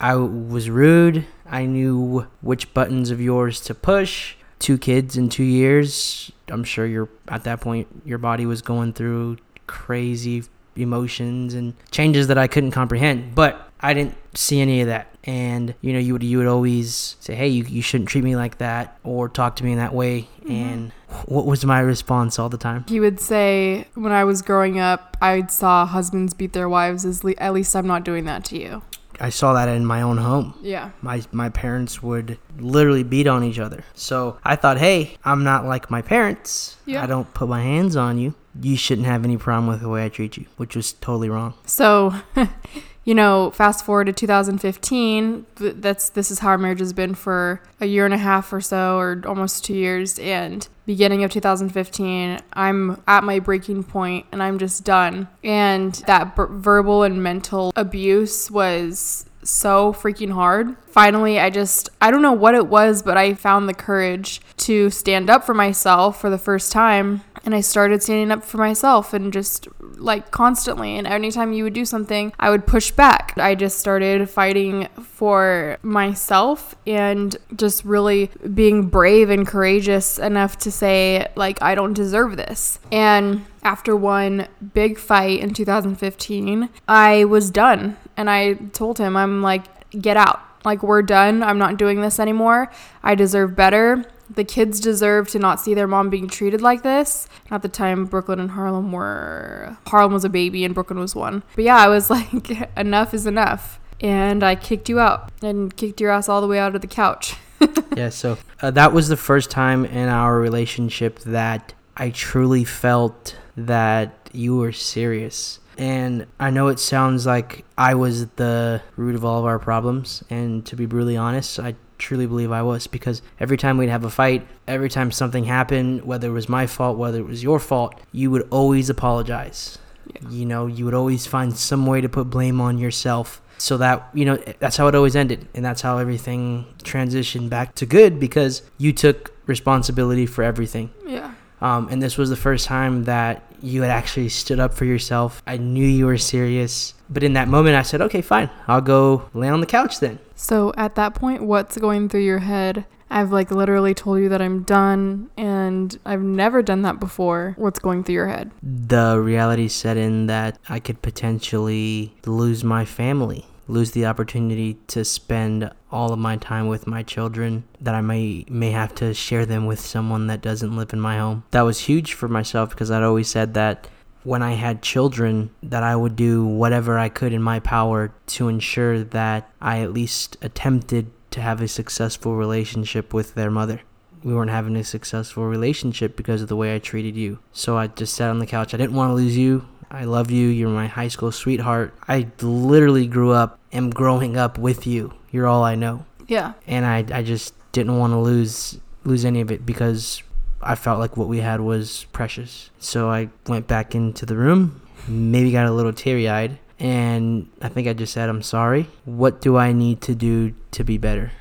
I 0.00 0.14
was 0.14 0.70
rude. 0.70 1.26
I 1.46 1.66
knew 1.66 2.26
which 2.40 2.72
buttons 2.72 3.10
of 3.10 3.20
yours 3.20 3.60
to 3.62 3.74
push. 3.74 4.36
Two 4.58 4.78
kids 4.78 5.16
in 5.16 5.28
two 5.28 5.44
years. 5.44 6.30
I'm 6.48 6.64
sure 6.64 6.86
you're 6.86 7.08
at 7.26 7.44
that 7.44 7.60
point. 7.60 7.88
Your 8.04 8.18
body 8.18 8.44
was 8.46 8.62
going 8.62 8.92
through 8.92 9.38
crazy 9.66 10.44
emotions 10.78 11.54
and 11.54 11.74
changes 11.90 12.28
that 12.28 12.38
I 12.38 12.46
couldn't 12.46 12.72
comprehend. 12.72 13.34
But 13.34 13.70
I 13.80 13.94
didn't 13.94 14.16
see 14.34 14.60
any 14.60 14.80
of 14.80 14.88
that. 14.88 15.14
And 15.24 15.74
you 15.80 15.92
know, 15.92 15.98
you 15.98 16.14
would 16.14 16.22
you 16.22 16.38
would 16.38 16.46
always 16.46 17.16
say, 17.20 17.34
"Hey, 17.34 17.48
you, 17.48 17.64
you 17.64 17.82
shouldn't 17.82 18.08
treat 18.08 18.24
me 18.24 18.34
like 18.34 18.58
that," 18.58 18.98
or 19.04 19.28
talk 19.28 19.56
to 19.56 19.64
me 19.64 19.72
in 19.72 19.78
that 19.78 19.94
way. 19.94 20.22
Mm-hmm. 20.40 20.52
And 20.52 20.92
what 21.26 21.46
was 21.46 21.64
my 21.64 21.80
response 21.80 22.38
all 22.38 22.48
the 22.48 22.58
time? 22.58 22.84
He 22.88 23.00
would 23.00 23.20
say, 23.20 23.86
when 23.94 24.12
I 24.12 24.24
was 24.24 24.42
growing 24.42 24.78
up, 24.78 25.16
I 25.20 25.46
saw 25.46 25.86
husbands 25.86 26.34
beat 26.34 26.52
their 26.52 26.68
wives. 26.68 27.04
As 27.04 27.24
le- 27.24 27.34
at 27.38 27.52
least 27.52 27.74
I'm 27.76 27.86
not 27.86 28.04
doing 28.04 28.24
that 28.24 28.44
to 28.46 28.58
you. 28.58 28.82
I 29.20 29.30
saw 29.30 29.52
that 29.54 29.68
in 29.68 29.84
my 29.84 30.02
own 30.02 30.18
home. 30.18 30.54
Yeah. 30.62 30.90
My 31.02 31.22
my 31.32 31.48
parents 31.48 32.02
would 32.02 32.38
literally 32.58 33.02
beat 33.02 33.26
on 33.26 33.42
each 33.42 33.58
other. 33.58 33.84
So 33.94 34.38
I 34.44 34.56
thought, 34.56 34.78
hey, 34.78 35.16
I'm 35.24 35.44
not 35.44 35.64
like 35.64 35.90
my 35.90 36.02
parents. 36.02 36.76
Yeah. 36.86 37.02
I 37.02 37.06
don't 37.06 37.32
put 37.34 37.48
my 37.48 37.62
hands 37.62 37.96
on 37.96 38.18
you. 38.18 38.34
You 38.60 38.76
shouldn't 38.76 39.06
have 39.06 39.24
any 39.24 39.36
problem 39.36 39.66
with 39.68 39.80
the 39.80 39.88
way 39.88 40.04
I 40.04 40.08
treat 40.08 40.36
you, 40.36 40.46
which 40.56 40.74
was 40.74 40.92
totally 40.94 41.28
wrong. 41.28 41.54
So, 41.66 42.14
you 43.04 43.14
know, 43.14 43.50
fast 43.52 43.84
forward 43.84 44.06
to 44.06 44.12
2015. 44.12 45.46
th- 45.56 45.74
That's 45.78 46.10
this 46.10 46.30
is 46.30 46.40
how 46.40 46.48
our 46.48 46.58
marriage 46.58 46.80
has 46.80 46.92
been 46.92 47.14
for 47.14 47.62
a 47.80 47.86
year 47.86 48.04
and 48.04 48.12
a 48.14 48.18
half 48.18 48.52
or 48.52 48.60
so, 48.60 48.98
or 48.98 49.22
almost 49.26 49.64
two 49.64 49.74
years. 49.74 50.18
And 50.18 50.66
beginning 50.86 51.22
of 51.24 51.30
2015, 51.30 52.40
I'm 52.54 53.00
at 53.06 53.22
my 53.24 53.38
breaking 53.38 53.84
point, 53.84 54.26
and 54.32 54.42
I'm 54.42 54.58
just 54.58 54.84
done. 54.84 55.28
And 55.44 55.92
that 56.06 56.34
b- 56.34 56.42
verbal 56.50 57.02
and 57.04 57.22
mental 57.22 57.72
abuse 57.76 58.50
was 58.50 59.24
so 59.48 59.92
freaking 59.92 60.32
hard. 60.32 60.76
Finally, 60.86 61.38
I 61.40 61.50
just, 61.50 61.90
I 62.00 62.10
don't 62.10 62.22
know 62.22 62.32
what 62.32 62.54
it 62.54 62.66
was, 62.66 63.02
but 63.02 63.16
I 63.16 63.34
found 63.34 63.68
the 63.68 63.74
courage 63.74 64.40
to 64.58 64.90
stand 64.90 65.30
up 65.30 65.44
for 65.44 65.54
myself 65.54 66.20
for 66.20 66.30
the 66.30 66.38
first 66.38 66.72
time. 66.72 67.22
And 67.44 67.54
I 67.54 67.60
started 67.60 68.02
standing 68.02 68.30
up 68.30 68.44
for 68.44 68.58
myself 68.58 69.14
and 69.14 69.32
just 69.32 69.68
like 69.80 70.30
constantly. 70.30 70.98
And 70.98 71.06
anytime 71.06 71.52
you 71.52 71.64
would 71.64 71.72
do 71.72 71.84
something, 71.84 72.32
I 72.38 72.50
would 72.50 72.66
push 72.66 72.90
back. 72.90 73.34
I 73.38 73.54
just 73.54 73.78
started 73.78 74.28
fighting 74.28 74.88
for 75.00 75.78
myself 75.82 76.74
and 76.86 77.36
just 77.56 77.84
really 77.84 78.30
being 78.54 78.88
brave 78.88 79.30
and 79.30 79.46
courageous 79.46 80.18
enough 80.18 80.58
to 80.58 80.70
say, 80.70 81.28
like, 81.36 81.62
I 81.62 81.74
don't 81.74 81.94
deserve 81.94 82.36
this. 82.36 82.80
And 82.92 83.46
after 83.62 83.96
one 83.96 84.48
big 84.74 84.98
fight 84.98 85.40
in 85.40 85.54
2015, 85.54 86.68
I 86.86 87.24
was 87.24 87.50
done. 87.50 87.96
And 88.18 88.28
I 88.28 88.54
told 88.54 88.98
him, 88.98 89.16
I'm 89.16 89.42
like, 89.42 89.64
get 89.90 90.16
out. 90.16 90.40
Like, 90.64 90.82
we're 90.82 91.02
done. 91.02 91.42
I'm 91.42 91.56
not 91.56 91.78
doing 91.78 92.00
this 92.00 92.18
anymore. 92.18 92.70
I 93.02 93.14
deserve 93.14 93.54
better. 93.54 94.04
The 94.28 94.42
kids 94.42 94.80
deserve 94.80 95.28
to 95.30 95.38
not 95.38 95.60
see 95.60 95.72
their 95.72 95.86
mom 95.86 96.10
being 96.10 96.28
treated 96.28 96.60
like 96.60 96.82
this. 96.82 97.28
At 97.48 97.62
the 97.62 97.68
time, 97.68 98.06
Brooklyn 98.06 98.40
and 98.40 98.50
Harlem 98.50 98.90
were. 98.90 99.78
Harlem 99.86 100.12
was 100.12 100.24
a 100.24 100.28
baby 100.28 100.64
and 100.64 100.74
Brooklyn 100.74 100.98
was 100.98 101.14
one. 101.14 101.44
But 101.54 101.64
yeah, 101.64 101.76
I 101.76 101.88
was 101.88 102.10
like, 102.10 102.68
enough 102.76 103.14
is 103.14 103.24
enough. 103.24 103.78
And 104.00 104.42
I 104.42 104.56
kicked 104.56 104.88
you 104.88 104.98
out 104.98 105.30
and 105.40 105.74
kicked 105.76 106.00
your 106.00 106.10
ass 106.10 106.28
all 106.28 106.40
the 106.40 106.48
way 106.48 106.58
out 106.58 106.74
of 106.74 106.80
the 106.80 106.88
couch. 106.88 107.36
yeah, 107.96 108.08
so 108.08 108.36
uh, 108.60 108.72
that 108.72 108.92
was 108.92 109.08
the 109.08 109.16
first 109.16 109.50
time 109.50 109.84
in 109.84 110.08
our 110.08 110.38
relationship 110.38 111.20
that 111.20 111.72
I 111.96 112.10
truly 112.10 112.64
felt 112.64 113.36
that 113.56 114.28
you 114.32 114.56
were 114.56 114.72
serious. 114.72 115.60
And 115.78 116.26
I 116.40 116.50
know 116.50 116.68
it 116.68 116.80
sounds 116.80 117.24
like 117.24 117.64
I 117.78 117.94
was 117.94 118.26
the 118.30 118.82
root 118.96 119.14
of 119.14 119.24
all 119.24 119.38
of 119.38 119.44
our 119.46 119.60
problems. 119.60 120.24
And 120.28 120.66
to 120.66 120.76
be 120.76 120.86
brutally 120.86 121.16
honest, 121.16 121.60
I 121.60 121.76
truly 121.98 122.26
believe 122.26 122.50
I 122.50 122.62
was 122.62 122.88
because 122.88 123.22
every 123.38 123.56
time 123.56 123.78
we'd 123.78 123.88
have 123.88 124.04
a 124.04 124.10
fight, 124.10 124.46
every 124.66 124.88
time 124.88 125.12
something 125.12 125.44
happened, 125.44 126.04
whether 126.04 126.28
it 126.28 126.32
was 126.32 126.48
my 126.48 126.66
fault, 126.66 126.98
whether 126.98 127.18
it 127.18 127.26
was 127.26 127.44
your 127.44 127.60
fault, 127.60 127.94
you 128.10 128.30
would 128.32 128.46
always 128.50 128.90
apologize. 128.90 129.78
Yeah. 130.06 130.28
You 130.28 130.46
know, 130.46 130.66
you 130.66 130.84
would 130.84 130.94
always 130.94 131.26
find 131.26 131.56
some 131.56 131.86
way 131.86 132.00
to 132.00 132.08
put 132.08 132.28
blame 132.28 132.60
on 132.60 132.78
yourself. 132.78 133.40
So 133.58 133.76
that, 133.78 134.08
you 134.14 134.24
know, 134.24 134.36
that's 134.58 134.76
how 134.76 134.88
it 134.88 134.94
always 134.94 135.14
ended. 135.14 135.46
And 135.54 135.64
that's 135.64 135.80
how 135.80 135.98
everything 135.98 136.66
transitioned 136.82 137.50
back 137.50 137.74
to 137.76 137.86
good 137.86 138.18
because 138.18 138.62
you 138.78 138.92
took 138.92 139.32
responsibility 139.46 140.26
for 140.26 140.42
everything. 140.42 140.90
Yeah. 141.06 141.34
Um, 141.60 141.88
and 141.88 142.00
this 142.02 142.16
was 142.16 142.30
the 142.30 142.36
first 142.36 142.66
time 142.66 143.04
that 143.04 143.42
you 143.60 143.82
had 143.82 143.90
actually 143.90 144.28
stood 144.28 144.60
up 144.60 144.74
for 144.74 144.84
yourself. 144.84 145.42
I 145.46 145.56
knew 145.56 145.86
you 145.86 146.06
were 146.06 146.18
serious. 146.18 146.94
But 147.10 147.22
in 147.22 147.32
that 147.34 147.48
moment, 147.48 147.76
I 147.76 147.82
said, 147.82 148.02
okay, 148.02 148.20
fine. 148.20 148.50
I'll 148.66 148.80
go 148.80 149.28
lay 149.34 149.48
on 149.48 149.60
the 149.60 149.66
couch 149.66 150.00
then. 150.00 150.18
So 150.34 150.72
at 150.76 150.94
that 150.96 151.14
point, 151.14 151.42
what's 151.42 151.78
going 151.78 152.08
through 152.08 152.20
your 152.20 152.40
head? 152.40 152.84
I've 153.10 153.32
like 153.32 153.50
literally 153.50 153.94
told 153.94 154.20
you 154.20 154.28
that 154.28 154.42
I'm 154.42 154.62
done 154.64 155.30
and 155.36 155.98
I've 156.04 156.20
never 156.20 156.62
done 156.62 156.82
that 156.82 157.00
before. 157.00 157.54
What's 157.56 157.78
going 157.78 158.04
through 158.04 158.16
your 158.16 158.28
head? 158.28 158.50
The 158.62 159.18
reality 159.18 159.68
set 159.68 159.96
in 159.96 160.26
that 160.26 160.58
I 160.68 160.78
could 160.78 161.00
potentially 161.00 162.14
lose 162.26 162.62
my 162.62 162.84
family, 162.84 163.46
lose 163.68 163.92
the 163.92 164.06
opportunity 164.06 164.78
to 164.88 165.04
spend 165.04 165.70
all 165.92 166.12
of 166.12 166.18
my 166.18 166.36
time 166.36 166.66
with 166.66 166.86
my 166.86 167.02
children, 167.02 167.64
that 167.80 167.94
I 167.94 168.00
may 168.00 168.44
may 168.48 168.70
have 168.70 168.94
to 168.96 169.14
share 169.14 169.46
them 169.46 169.66
with 169.66 169.78
someone 169.78 170.26
that 170.26 170.40
doesn't 170.40 170.76
live 170.76 170.92
in 170.92 171.00
my 171.00 171.18
home. 171.18 171.44
That 171.52 171.62
was 171.62 171.80
huge 171.80 172.14
for 172.14 172.28
myself 172.28 172.70
because 172.70 172.90
I'd 172.90 173.02
always 173.02 173.28
said 173.28 173.54
that 173.54 173.88
when 174.24 174.42
I 174.42 174.54
had 174.54 174.82
children 174.82 175.50
that 175.62 175.82
I 175.82 175.94
would 175.94 176.16
do 176.16 176.44
whatever 176.44 176.98
I 176.98 177.08
could 177.08 177.32
in 177.32 177.42
my 177.42 177.60
power 177.60 178.12
to 178.26 178.48
ensure 178.48 179.04
that 179.04 179.50
I 179.60 179.80
at 179.80 179.92
least 179.92 180.36
attempted 180.42 181.10
to 181.30 181.40
have 181.40 181.60
a 181.60 181.68
successful 181.68 182.34
relationship 182.34 183.14
with 183.14 183.34
their 183.34 183.50
mother. 183.50 183.80
We 184.24 184.34
weren't 184.34 184.50
having 184.50 184.76
a 184.76 184.84
successful 184.84 185.44
relationship 185.44 186.16
because 186.16 186.42
of 186.42 186.48
the 186.48 186.56
way 186.56 186.74
I 186.74 186.78
treated 186.78 187.16
you. 187.16 187.38
So 187.52 187.78
I 187.78 187.86
just 187.86 188.14
sat 188.14 188.30
on 188.30 188.40
the 188.40 188.46
couch. 188.46 188.74
I 188.74 188.76
didn't 188.76 188.96
want 188.96 189.10
to 189.10 189.14
lose 189.14 189.36
you. 189.36 189.66
I 189.90 190.04
love 190.04 190.30
you. 190.30 190.48
You're 190.48 190.68
my 190.70 190.86
high 190.86 191.08
school 191.08 191.32
sweetheart. 191.32 191.94
I 192.06 192.28
literally 192.42 193.06
grew 193.06 193.32
up, 193.32 193.58
am 193.72 193.90
growing 193.90 194.36
up 194.36 194.58
with 194.58 194.86
you. 194.86 195.12
You're 195.30 195.46
all 195.46 195.62
I 195.64 195.74
know. 195.74 196.04
Yeah. 196.26 196.52
And 196.66 196.84
I, 196.84 197.04
I 197.18 197.22
just 197.22 197.54
didn't 197.72 197.96
want 197.98 198.12
to 198.12 198.18
lose 198.18 198.78
lose 199.04 199.24
any 199.24 199.40
of 199.40 199.50
it 199.50 199.64
because 199.64 200.22
I 200.60 200.74
felt 200.74 200.98
like 200.98 201.16
what 201.16 201.28
we 201.28 201.38
had 201.38 201.60
was 201.60 202.04
precious. 202.12 202.68
So 202.78 203.08
I 203.10 203.30
went 203.46 203.66
back 203.66 203.94
into 203.94 204.26
the 204.26 204.36
room, 204.36 204.82
maybe 205.06 205.50
got 205.52 205.66
a 205.66 205.72
little 205.72 205.92
teary 205.92 206.28
eyed, 206.28 206.58
And 206.78 207.48
I 207.62 207.68
think 207.68 207.88
I 207.88 207.92
just 207.94 208.12
said, 208.12 208.28
I'm 208.28 208.42
sorry. 208.42 208.88
What 209.04 209.40
do 209.40 209.56
I 209.56 209.72
need 209.72 210.00
to 210.02 210.14
do 210.14 210.54
to 210.72 210.84
be 210.84 210.98
better? 210.98 211.32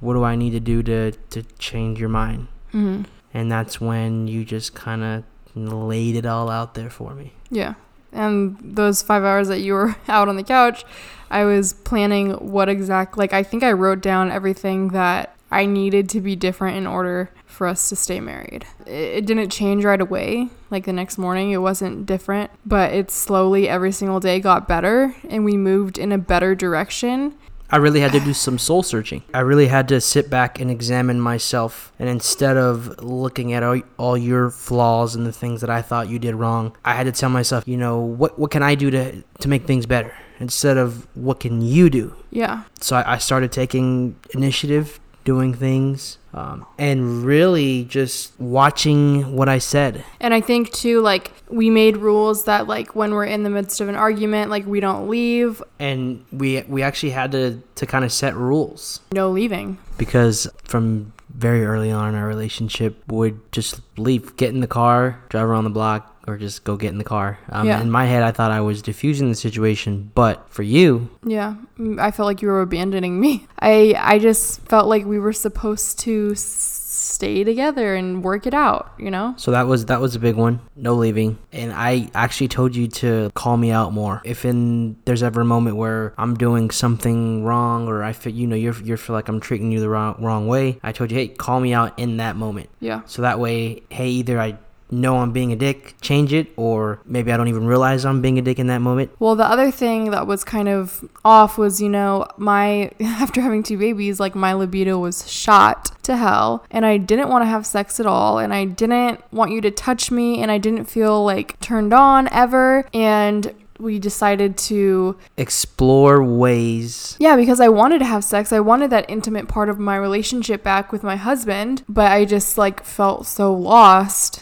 What 0.00 0.14
do 0.14 0.22
I 0.22 0.36
need 0.36 0.50
to 0.50 0.60
do 0.60 0.82
to, 0.84 1.12
to 1.12 1.42
change 1.58 1.98
your 1.98 2.08
mind? 2.10 2.46
hmm 2.70 3.02
And 3.34 3.50
that's 3.50 3.80
when 3.80 4.28
you 4.28 4.44
just 4.44 4.74
kind 4.74 5.02
of 5.02 5.24
laid 5.56 6.14
it 6.14 6.26
all 6.26 6.48
out 6.50 6.74
there 6.74 6.90
for 6.90 7.14
me. 7.14 7.32
Yeah. 7.50 7.74
And 8.12 8.56
those 8.62 9.02
five 9.02 9.24
hours 9.24 9.48
that 9.48 9.60
you 9.60 9.74
were 9.74 9.96
out 10.08 10.28
on 10.28 10.36
the 10.36 10.42
couch, 10.42 10.84
I 11.30 11.44
was 11.44 11.72
planning 11.72 12.32
what 12.32 12.68
exact, 12.68 13.18
like, 13.18 13.32
I 13.32 13.42
think 13.42 13.62
I 13.62 13.72
wrote 13.72 14.00
down 14.00 14.30
everything 14.30 14.88
that 14.88 15.34
I 15.50 15.66
needed 15.66 16.08
to 16.10 16.20
be 16.20 16.36
different 16.36 16.76
in 16.76 16.86
order 16.86 17.30
for 17.46 17.66
us 17.66 17.88
to 17.88 17.96
stay 17.96 18.20
married. 18.20 18.66
It, 18.86 18.92
it 18.92 19.26
didn't 19.26 19.50
change 19.50 19.84
right 19.84 20.00
away. 20.00 20.48
Like 20.70 20.84
the 20.84 20.92
next 20.92 21.18
morning, 21.18 21.50
it 21.50 21.58
wasn't 21.58 22.06
different, 22.06 22.50
but 22.64 22.92
it 22.92 23.10
slowly 23.10 23.68
every 23.68 23.92
single 23.92 24.20
day 24.20 24.40
got 24.40 24.68
better 24.68 25.16
and 25.28 25.44
we 25.44 25.56
moved 25.56 25.98
in 25.98 26.12
a 26.12 26.18
better 26.18 26.54
direction. 26.54 27.34
I 27.70 27.76
really 27.76 28.00
had 28.00 28.12
to 28.12 28.20
do 28.20 28.32
some 28.32 28.58
soul 28.58 28.82
searching. 28.82 29.22
I 29.34 29.40
really 29.40 29.66
had 29.66 29.88
to 29.88 30.00
sit 30.00 30.30
back 30.30 30.60
and 30.60 30.70
examine 30.70 31.20
myself. 31.20 31.92
And 31.98 32.08
instead 32.08 32.56
of 32.56 33.02
looking 33.02 33.52
at 33.52 33.62
all, 33.62 33.80
all 33.98 34.16
your 34.16 34.50
flaws 34.50 35.14
and 35.14 35.26
the 35.26 35.32
things 35.32 35.60
that 35.60 35.70
I 35.70 35.82
thought 35.82 36.08
you 36.08 36.18
did 36.18 36.34
wrong, 36.34 36.76
I 36.84 36.94
had 36.94 37.04
to 37.04 37.12
tell 37.12 37.30
myself, 37.30 37.66
you 37.66 37.76
know, 37.76 37.98
what, 37.98 38.38
what 38.38 38.50
can 38.50 38.62
I 38.62 38.74
do 38.74 38.90
to, 38.90 39.22
to 39.40 39.48
make 39.48 39.66
things 39.66 39.86
better? 39.86 40.14
Instead 40.40 40.76
of 40.76 41.06
what 41.16 41.40
can 41.40 41.60
you 41.60 41.90
do? 41.90 42.14
Yeah. 42.30 42.64
So 42.80 42.96
I, 42.96 43.14
I 43.14 43.18
started 43.18 43.52
taking 43.52 44.16
initiative, 44.30 45.00
doing 45.24 45.52
things, 45.52 46.17
um, 46.34 46.66
and 46.78 47.24
really 47.24 47.84
just 47.84 48.38
watching 48.38 49.34
what 49.34 49.48
I 49.48 49.58
said. 49.58 50.04
And 50.20 50.34
I 50.34 50.40
think 50.40 50.72
too, 50.72 51.00
like, 51.00 51.32
we 51.48 51.70
made 51.70 51.96
rules 51.96 52.44
that, 52.44 52.66
like, 52.66 52.94
when 52.94 53.12
we're 53.12 53.24
in 53.24 53.42
the 53.42 53.50
midst 53.50 53.80
of 53.80 53.88
an 53.88 53.94
argument, 53.94 54.50
like, 54.50 54.66
we 54.66 54.80
don't 54.80 55.08
leave, 55.08 55.62
And 55.78 56.24
we 56.32 56.62
we 56.68 56.82
actually 56.82 57.10
had 57.10 57.32
to, 57.32 57.62
to 57.76 57.86
kind 57.86 58.04
of 58.04 58.12
set 58.12 58.34
rules. 58.36 59.00
no 59.12 59.30
leaving. 59.30 59.78
because 59.96 60.46
from 60.64 61.12
very 61.34 61.64
early 61.64 61.90
on 61.90 62.08
in 62.10 62.14
our 62.14 62.26
relationship 62.26 63.02
would 63.08 63.40
just 63.52 63.80
leave 63.96 64.36
get 64.36 64.50
in 64.50 64.60
the 64.60 64.66
car 64.66 65.20
drive 65.28 65.44
around 65.46 65.62
the 65.64 65.70
block 65.70 66.07
or 66.28 66.36
just 66.36 66.62
go 66.64 66.76
get 66.76 66.90
in 66.92 66.98
the 66.98 67.04
car 67.04 67.38
um, 67.50 67.66
Yeah. 67.66 67.80
in 67.80 67.90
my 67.90 68.04
head 68.04 68.22
i 68.22 68.30
thought 68.30 68.50
i 68.50 68.60
was 68.60 68.82
diffusing 68.82 69.28
the 69.28 69.34
situation 69.34 70.10
but 70.14 70.48
for 70.50 70.62
you 70.62 71.08
Yeah, 71.24 71.54
mm, 71.78 71.98
I 72.00 72.10
felt 72.10 72.26
like 72.26 72.42
you 72.42 72.48
were 72.48 72.60
abandoning 72.62 73.18
me. 73.20 73.46
I 73.58 73.94
I 73.98 74.18
just 74.18 74.60
felt 74.68 74.86
like 74.88 75.04
we 75.06 75.18
were 75.18 75.32
supposed 75.32 75.98
to 76.00 76.34
stay 76.36 77.42
together 77.44 77.94
and 77.94 78.22
work 78.22 78.46
it 78.46 78.54
out, 78.54 78.92
you 78.98 79.10
know? 79.10 79.34
so 79.36 79.50
that 79.50 79.66
was 79.66 79.86
that 79.86 80.00
was 80.00 80.14
a 80.14 80.18
big 80.18 80.36
one 80.36 80.60
no 80.76 80.94
leaving 80.94 81.38
and 81.52 81.72
i 81.72 82.08
actually 82.14 82.48
told 82.48 82.74
you 82.76 82.86
to 82.88 83.30
call 83.34 83.56
me 83.56 83.70
out 83.70 83.92
more 83.92 84.20
if 84.24 84.44
in 84.44 84.96
there's 85.04 85.22
ever 85.22 85.40
a 85.40 85.44
moment 85.44 85.76
where 85.76 86.14
i'm 86.18 86.34
doing 86.36 86.70
something 86.70 87.42
wrong 87.44 87.88
or 87.88 88.02
i 88.04 88.12
feel 88.12 88.32
you 88.32 88.46
know 88.46 88.56
you're 88.56 88.74
you 88.82 88.96
feel 88.96 89.14
like 89.14 89.28
i'm 89.28 89.40
treating 89.40 89.72
you 89.72 89.80
the 89.80 89.88
wrong 89.88 90.14
wrong 90.20 90.46
way 90.46 90.78
i 90.82 90.92
told 90.92 91.10
you 91.10 91.16
hey 91.18 91.28
call 91.28 91.58
me 91.60 91.72
out 91.74 91.98
in 91.98 92.18
that 92.18 92.36
moment 92.36 92.68
Yeah. 92.80 93.00
So 93.06 93.22
that 93.22 93.38
way, 93.40 93.82
hey, 93.90 94.08
either 94.20 94.38
I 94.40 94.56
know 94.90 95.18
I'm 95.18 95.32
being 95.32 95.52
a 95.52 95.56
dick, 95.56 95.94
change 96.00 96.32
it, 96.32 96.48
or 96.56 97.00
maybe 97.04 97.32
I 97.32 97.36
don't 97.36 97.48
even 97.48 97.66
realize 97.66 98.04
I'm 98.04 98.20
being 98.20 98.38
a 98.38 98.42
dick 98.42 98.58
in 98.58 98.66
that 98.68 98.78
moment. 98.78 99.10
Well, 99.18 99.36
the 99.36 99.44
other 99.44 99.70
thing 99.70 100.10
that 100.10 100.26
was 100.26 100.44
kind 100.44 100.68
of 100.68 101.08
off 101.24 101.58
was, 101.58 101.80
you 101.80 101.88
know, 101.88 102.26
my 102.36 102.90
after 103.00 103.40
having 103.40 103.62
two 103.62 103.78
babies, 103.78 104.20
like 104.20 104.34
my 104.34 104.52
libido 104.52 104.98
was 104.98 105.30
shot 105.30 106.02
to 106.04 106.16
hell, 106.16 106.64
and 106.70 106.86
I 106.86 106.96
didn't 106.96 107.28
want 107.28 107.42
to 107.42 107.46
have 107.46 107.66
sex 107.66 108.00
at 108.00 108.06
all, 108.06 108.38
and 108.38 108.54
I 108.54 108.64
didn't 108.64 109.20
want 109.32 109.52
you 109.52 109.60
to 109.60 109.70
touch 109.70 110.10
me, 110.10 110.42
and 110.42 110.50
I 110.50 110.58
didn't 110.58 110.86
feel 110.86 111.24
like 111.24 111.58
turned 111.60 111.92
on 111.92 112.28
ever, 112.32 112.86
and 112.94 113.54
we 113.78 113.98
decided 113.98 114.56
to 114.58 115.16
Explore 115.36 116.22
ways. 116.22 117.16
Yeah, 117.18 117.36
because 117.36 117.60
I 117.60 117.68
wanted 117.68 117.98
to 118.00 118.04
have 118.04 118.24
sex. 118.24 118.52
I 118.52 118.60
wanted 118.60 118.90
that 118.90 119.08
intimate 119.08 119.48
part 119.48 119.68
of 119.68 119.78
my 119.78 119.96
relationship 119.96 120.62
back 120.62 120.92
with 120.92 121.02
my 121.02 121.16
husband, 121.16 121.84
but 121.88 122.10
I 122.10 122.24
just 122.24 122.58
like 122.58 122.84
felt 122.84 123.26
so 123.26 123.52
lost. 123.52 124.40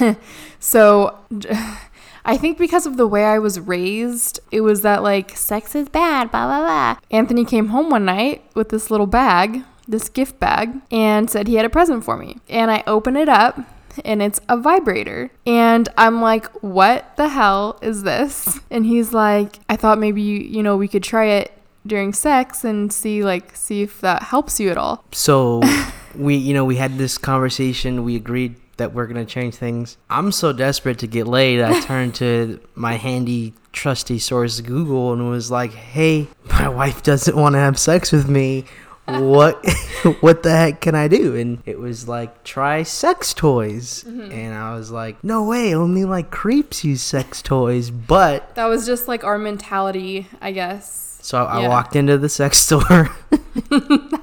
so 0.60 1.18
I 2.24 2.36
think 2.36 2.58
because 2.58 2.86
of 2.86 2.96
the 2.96 3.06
way 3.06 3.24
I 3.24 3.38
was 3.38 3.60
raised, 3.60 4.40
it 4.50 4.62
was 4.62 4.80
that 4.82 5.02
like 5.02 5.36
sex 5.36 5.74
is 5.74 5.88
bad, 5.88 6.30
blah 6.30 6.46
blah 6.46 6.60
blah. 6.60 6.98
Anthony 7.10 7.44
came 7.44 7.68
home 7.68 7.90
one 7.90 8.04
night 8.04 8.44
with 8.54 8.70
this 8.70 8.90
little 8.90 9.06
bag, 9.06 9.62
this 9.86 10.08
gift 10.08 10.40
bag, 10.40 10.80
and 10.90 11.30
said 11.30 11.46
he 11.46 11.54
had 11.54 11.64
a 11.64 11.70
present 11.70 12.04
for 12.04 12.16
me. 12.16 12.38
And 12.48 12.70
I 12.70 12.82
open 12.86 13.16
it 13.16 13.28
up 13.28 13.60
and 14.04 14.22
it's 14.22 14.40
a 14.48 14.56
vibrator. 14.56 15.30
And 15.46 15.88
I'm 15.96 16.20
like, 16.20 16.46
what 16.62 17.16
the 17.16 17.28
hell 17.28 17.78
is 17.82 18.02
this? 18.02 18.60
And 18.70 18.86
he's 18.86 19.12
like, 19.12 19.58
I 19.68 19.76
thought 19.76 19.98
maybe, 19.98 20.22
you 20.22 20.62
know, 20.62 20.76
we 20.76 20.88
could 20.88 21.02
try 21.02 21.26
it 21.26 21.52
during 21.86 22.12
sex 22.12 22.64
and 22.64 22.92
see 22.92 23.22
like 23.24 23.54
see 23.54 23.82
if 23.82 24.00
that 24.00 24.24
helps 24.24 24.58
you 24.58 24.70
at 24.70 24.78
all. 24.78 25.04
So 25.12 25.62
we, 26.14 26.36
you 26.36 26.54
know, 26.54 26.64
we 26.64 26.76
had 26.76 26.98
this 26.98 27.18
conversation. 27.18 28.04
We 28.04 28.16
agreed 28.16 28.56
that 28.76 28.92
we're 28.92 29.06
gonna 29.06 29.24
change 29.24 29.54
things. 29.54 29.96
I'm 30.10 30.32
so 30.32 30.52
desperate 30.52 30.98
to 31.00 31.06
get 31.06 31.26
laid. 31.26 31.60
I 31.60 31.80
turned 31.84 32.14
to 32.16 32.60
my 32.74 32.94
handy, 32.94 33.54
trusty 33.72 34.18
source, 34.18 34.60
Google, 34.60 35.12
and 35.12 35.30
was 35.30 35.50
like, 35.50 35.72
"Hey, 35.72 36.28
my 36.50 36.68
wife 36.68 37.02
doesn't 37.02 37.36
want 37.36 37.54
to 37.54 37.58
have 37.58 37.78
sex 37.78 38.12
with 38.12 38.28
me." 38.28 38.64
What 39.06 39.64
what 40.20 40.42
the 40.42 40.50
heck 40.50 40.80
can 40.80 40.94
I 40.94 41.08
do? 41.08 41.36
And 41.36 41.62
it 41.66 41.78
was 41.78 42.08
like 42.08 42.44
try 42.44 42.82
sex 42.82 43.32
toys. 43.34 44.04
Mm-hmm. 44.06 44.32
And 44.32 44.54
I 44.54 44.74
was 44.76 44.90
like, 44.90 45.22
no 45.22 45.44
way, 45.44 45.74
only 45.74 46.04
like 46.04 46.30
creeps 46.30 46.84
use 46.84 47.02
sex 47.02 47.42
toys. 47.42 47.90
But 47.90 48.54
That 48.56 48.66
was 48.66 48.86
just 48.86 49.08
like 49.08 49.24
our 49.24 49.38
mentality, 49.38 50.26
I 50.40 50.52
guess. 50.52 51.18
so 51.22 51.44
I 51.44 51.62
Yeah. 51.62 51.68
walked 51.68 51.96
into 51.96 52.18
the 52.18 52.28
sex 52.28 52.58
store. 52.58 53.10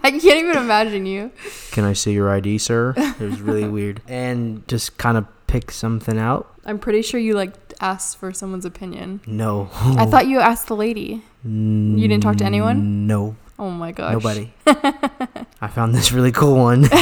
I 0.04 0.12
can't 0.12 0.26
even 0.26 0.58
imagine 0.58 1.06
you. 1.06 1.32
Can 1.72 1.84
I 1.86 1.94
see 1.94 2.14
your 2.14 2.30
ID, 2.30 2.58
sir? 2.60 2.94
It 2.98 3.20
was 3.20 3.42
really 3.42 3.68
weird. 3.68 4.02
And 4.08 4.68
just 4.68 4.98
kind 4.98 5.18
of 5.18 5.26
pick 5.48 5.72
something 5.72 6.18
out. 6.20 6.50
I'm 6.66 6.80
pretty 6.80 7.02
sure 7.02 7.20
you 7.20 7.34
like 7.34 7.54
asked 7.82 8.18
for 8.18 8.32
someone's 8.32 8.66
opinion. 8.66 9.22
No. 9.26 9.70
I 9.74 10.06
thought 10.06 10.28
you 10.28 10.40
asked 10.40 10.68
the 10.68 10.76
lady. 10.76 11.24
you 11.44 12.08
didn't 12.08 12.22
talk 12.22 12.38
to 12.38 12.46
anyone? 12.46 13.08
No. 13.08 13.36
Oh 13.60 13.70
my 13.70 13.92
gosh. 13.92 14.14
Nobody. 14.14 14.54
I 14.66 15.68
found 15.68 15.94
this 15.94 16.12
really 16.12 16.32
cool 16.32 16.56
one. 16.56 16.88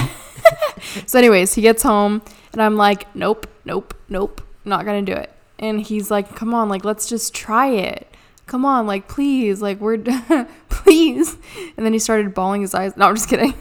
So, 1.05 1.19
anyways, 1.19 1.53
he 1.53 1.61
gets 1.61 1.83
home 1.83 2.21
and 2.53 2.61
I'm 2.61 2.75
like, 2.75 3.13
nope, 3.15 3.47
nope, 3.65 3.93
nope, 4.09 4.41
not 4.65 4.83
gonna 4.85 5.01
do 5.03 5.13
it. 5.13 5.31
And 5.59 5.79
he's 5.79 6.09
like, 6.09 6.35
come 6.35 6.53
on, 6.53 6.69
like, 6.69 6.83
let's 6.83 7.07
just 7.07 7.33
try 7.35 7.67
it. 7.67 8.07
Come 8.47 8.65
on, 8.65 8.87
like, 8.87 9.07
please, 9.07 9.61
like, 9.61 9.79
we're, 9.79 9.99
please. 10.69 11.37
And 11.77 11.85
then 11.85 11.93
he 11.93 11.99
started 11.99 12.33
bawling 12.33 12.61
his 12.61 12.73
eyes. 12.73 12.97
No, 12.97 13.07
I'm 13.07 13.15
just 13.15 13.29
kidding. 13.29 13.53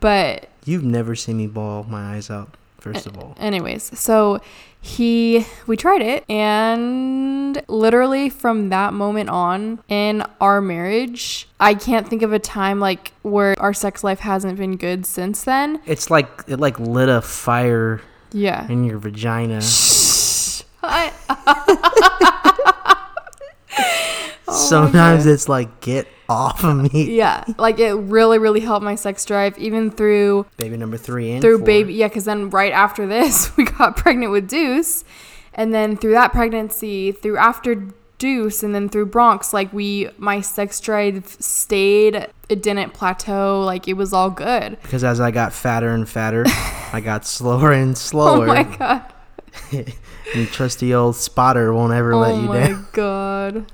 but 0.00 0.48
You've 0.64 0.84
never 0.84 1.14
seen 1.14 1.36
me 1.36 1.46
bawl 1.46 1.84
my 1.84 2.14
eyes 2.14 2.30
out, 2.30 2.56
first 2.80 3.06
of 3.06 3.16
all. 3.18 3.34
anyways, 3.38 3.98
so 3.98 4.40
he 4.82 5.44
we 5.66 5.76
tried 5.76 6.00
it 6.00 6.24
and 6.30 7.62
literally 7.68 8.30
from 8.30 8.70
that 8.70 8.94
moment 8.94 9.28
on 9.28 9.78
in 9.88 10.22
our 10.40 10.60
marriage, 10.62 11.46
I 11.60 11.74
can't 11.74 12.08
think 12.08 12.22
of 12.22 12.32
a 12.32 12.38
time 12.38 12.80
like 12.80 13.12
where 13.22 13.54
our 13.60 13.74
sex 13.74 14.02
life 14.02 14.20
hasn't 14.20 14.56
been 14.58 14.76
good 14.76 15.04
since 15.06 15.44
then. 15.44 15.80
It's 15.86 16.10
like 16.10 16.28
it 16.46 16.58
like 16.60 16.78
lit 16.80 17.08
a 17.10 17.20
fire 17.20 18.00
Yeah. 18.32 18.66
in 18.70 18.84
your 18.84 18.98
vagina. 18.98 19.60
I, 20.82 21.12
Sometimes 24.50 25.26
oh 25.26 25.32
it's 25.32 25.48
like 25.48 25.80
get 25.80 26.08
off 26.30 26.62
of 26.64 26.92
me. 26.92 27.16
yeah, 27.16 27.44
like 27.58 27.78
it 27.80 27.92
really 27.92 28.38
really 28.38 28.60
helped 28.60 28.84
my 28.84 28.94
sex 28.94 29.24
drive 29.24 29.58
even 29.58 29.90
through 29.90 30.46
Baby 30.56 30.76
number 30.76 30.96
three 30.96 31.32
and 31.32 31.42
through 31.42 31.58
four. 31.58 31.66
baby 31.66 31.94
yeah 31.94 32.08
cuz 32.08 32.24
then 32.24 32.48
right 32.50 32.72
after 32.72 33.06
this 33.06 33.54
we 33.56 33.64
got 33.64 33.96
pregnant 33.96 34.30
with 34.32 34.48
Deuce 34.48 35.04
and 35.52 35.74
then 35.74 35.96
through 35.96 36.12
that 36.12 36.32
pregnancy 36.32 37.10
through 37.12 37.36
after 37.36 37.88
Deuce 38.18 38.62
and 38.62 38.74
then 38.74 38.88
through 38.88 39.06
Bronx 39.06 39.52
like 39.52 39.72
we 39.72 40.08
my 40.18 40.40
sex 40.40 40.78
drive 40.78 41.26
stayed 41.40 42.28
it 42.48 42.62
didn't 42.62 42.92
plateau 42.92 43.60
like 43.62 43.88
it 43.88 43.94
was 43.94 44.12
all 44.12 44.30
good 44.30 44.78
Because 44.82 45.02
as 45.02 45.20
I 45.20 45.30
got 45.30 45.52
fatter 45.52 45.90
and 45.90 46.08
fatter, 46.08 46.44
I 46.92 47.00
got 47.02 47.26
slower 47.26 47.72
and 47.72 47.96
slower. 47.98 48.44
oh 48.44 48.46
my 48.46 48.62
god 48.62 49.02
and 49.72 50.48
trusty 50.48 50.94
old 50.94 51.16
spotter 51.16 51.72
won't 51.74 51.92
ever 51.92 52.14
let 52.14 52.32
oh 52.32 52.40
you 52.40 52.46
down. 52.46 52.56
oh 52.56 52.76
my 52.76 52.84
god 52.92 53.66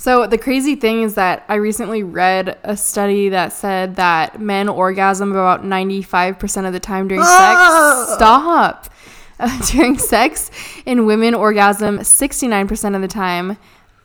so 0.00 0.26
the 0.28 0.38
crazy 0.38 0.76
thing 0.76 1.02
is 1.02 1.14
that 1.16 1.44
I 1.48 1.56
recently 1.56 2.02
read 2.04 2.56
a 2.62 2.76
study 2.76 3.28
that 3.30 3.52
said 3.52 3.96
that 3.96 4.40
men 4.40 4.68
orgasm 4.68 5.32
about 5.32 5.64
95% 5.64 6.66
of 6.66 6.72
the 6.72 6.78
time 6.80 7.08
during 7.08 7.22
Ah! 7.26 8.04
sex. 8.06 8.14
Stop. 8.16 8.88
Uh, 9.40 9.56
during 9.70 9.96
sex 9.96 10.50
and 10.84 11.06
women 11.06 11.32
orgasm 11.32 11.98
69% 12.00 12.96
of 12.96 13.02
the 13.02 13.06
time. 13.06 13.56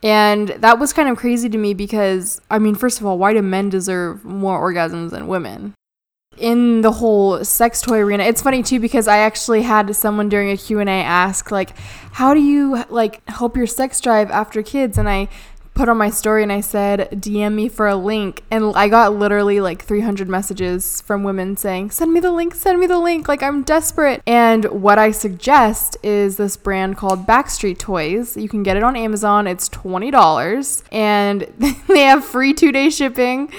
And 0.04 0.50
that 0.50 0.78
was 0.78 0.94
kind 0.94 1.10
of 1.10 1.18
crazy 1.18 1.50
to 1.50 1.58
me 1.58 1.74
because 1.74 2.40
I 2.52 2.60
mean 2.60 2.76
first 2.76 3.00
of 3.00 3.08
all, 3.08 3.18
why 3.18 3.34
do 3.34 3.42
men 3.42 3.70
deserve 3.70 4.24
more 4.24 4.60
orgasms 4.62 5.10
than 5.10 5.26
women? 5.26 5.74
in 6.38 6.82
the 6.82 6.92
whole 6.94 7.46
sex 7.46 7.80
toy 7.80 8.00
arena 8.00 8.24
it's 8.24 8.42
funny 8.42 8.64
too 8.64 8.80
because 8.80 9.08
i 9.08 9.20
actually 9.20 9.62
had 9.62 9.96
someone 9.96 10.30
during 10.30 10.50
a 10.50 10.58
q&a 10.58 10.84
ask 10.90 11.52
like 11.52 11.78
how 12.14 12.34
do 12.34 12.40
you 12.42 12.84
like 12.90 13.22
help 13.30 13.56
your 13.56 13.68
sex 13.68 14.02
drive 14.02 14.32
after 14.32 14.64
kids 14.64 14.98
and 14.98 15.08
i 15.08 15.28
put 15.74 15.90
on 15.90 15.98
my 15.98 16.10
story 16.10 16.44
and 16.44 16.52
I 16.52 16.62
said, 16.62 17.10
DM 17.12 17.54
me 17.54 17.68
for 17.68 17.88
a 17.88 17.96
link. 17.96 18.44
And 18.52 18.74
I 18.76 18.88
got 18.88 19.14
literally 19.14 19.60
like 19.60 19.84
300 19.84 20.30
messages 20.30 21.02
from 21.02 21.24
women 21.24 21.58
saying, 21.58 21.92
send 21.92 22.14
me 22.14 22.20
the 22.20 22.32
link, 22.32 22.54
send 22.54 22.80
me 22.80 22.88
the 22.88 23.00
link. 23.00 23.28
Like, 23.28 23.42
I'm 23.42 23.64
desperate. 23.64 24.22
And 24.28 24.66
what 24.66 25.00
I 25.00 25.12
suggest 25.12 25.98
is 26.04 26.38
this 26.38 26.58
brand 26.58 26.98
called 26.98 27.26
Backstreet 27.26 27.80
Toys. 27.80 28.38
You 28.38 28.50
can 28.50 28.64
get 28.64 28.78
it 28.78 28.84
on 28.84 28.96
Amazon, 28.96 29.48
it's 29.48 29.70
$20. 29.70 30.84
And 30.92 31.42
they 31.88 32.02
have 32.02 32.24
free 32.24 32.54
two 32.54 32.72
day 32.72 32.90
shipping. 32.90 33.52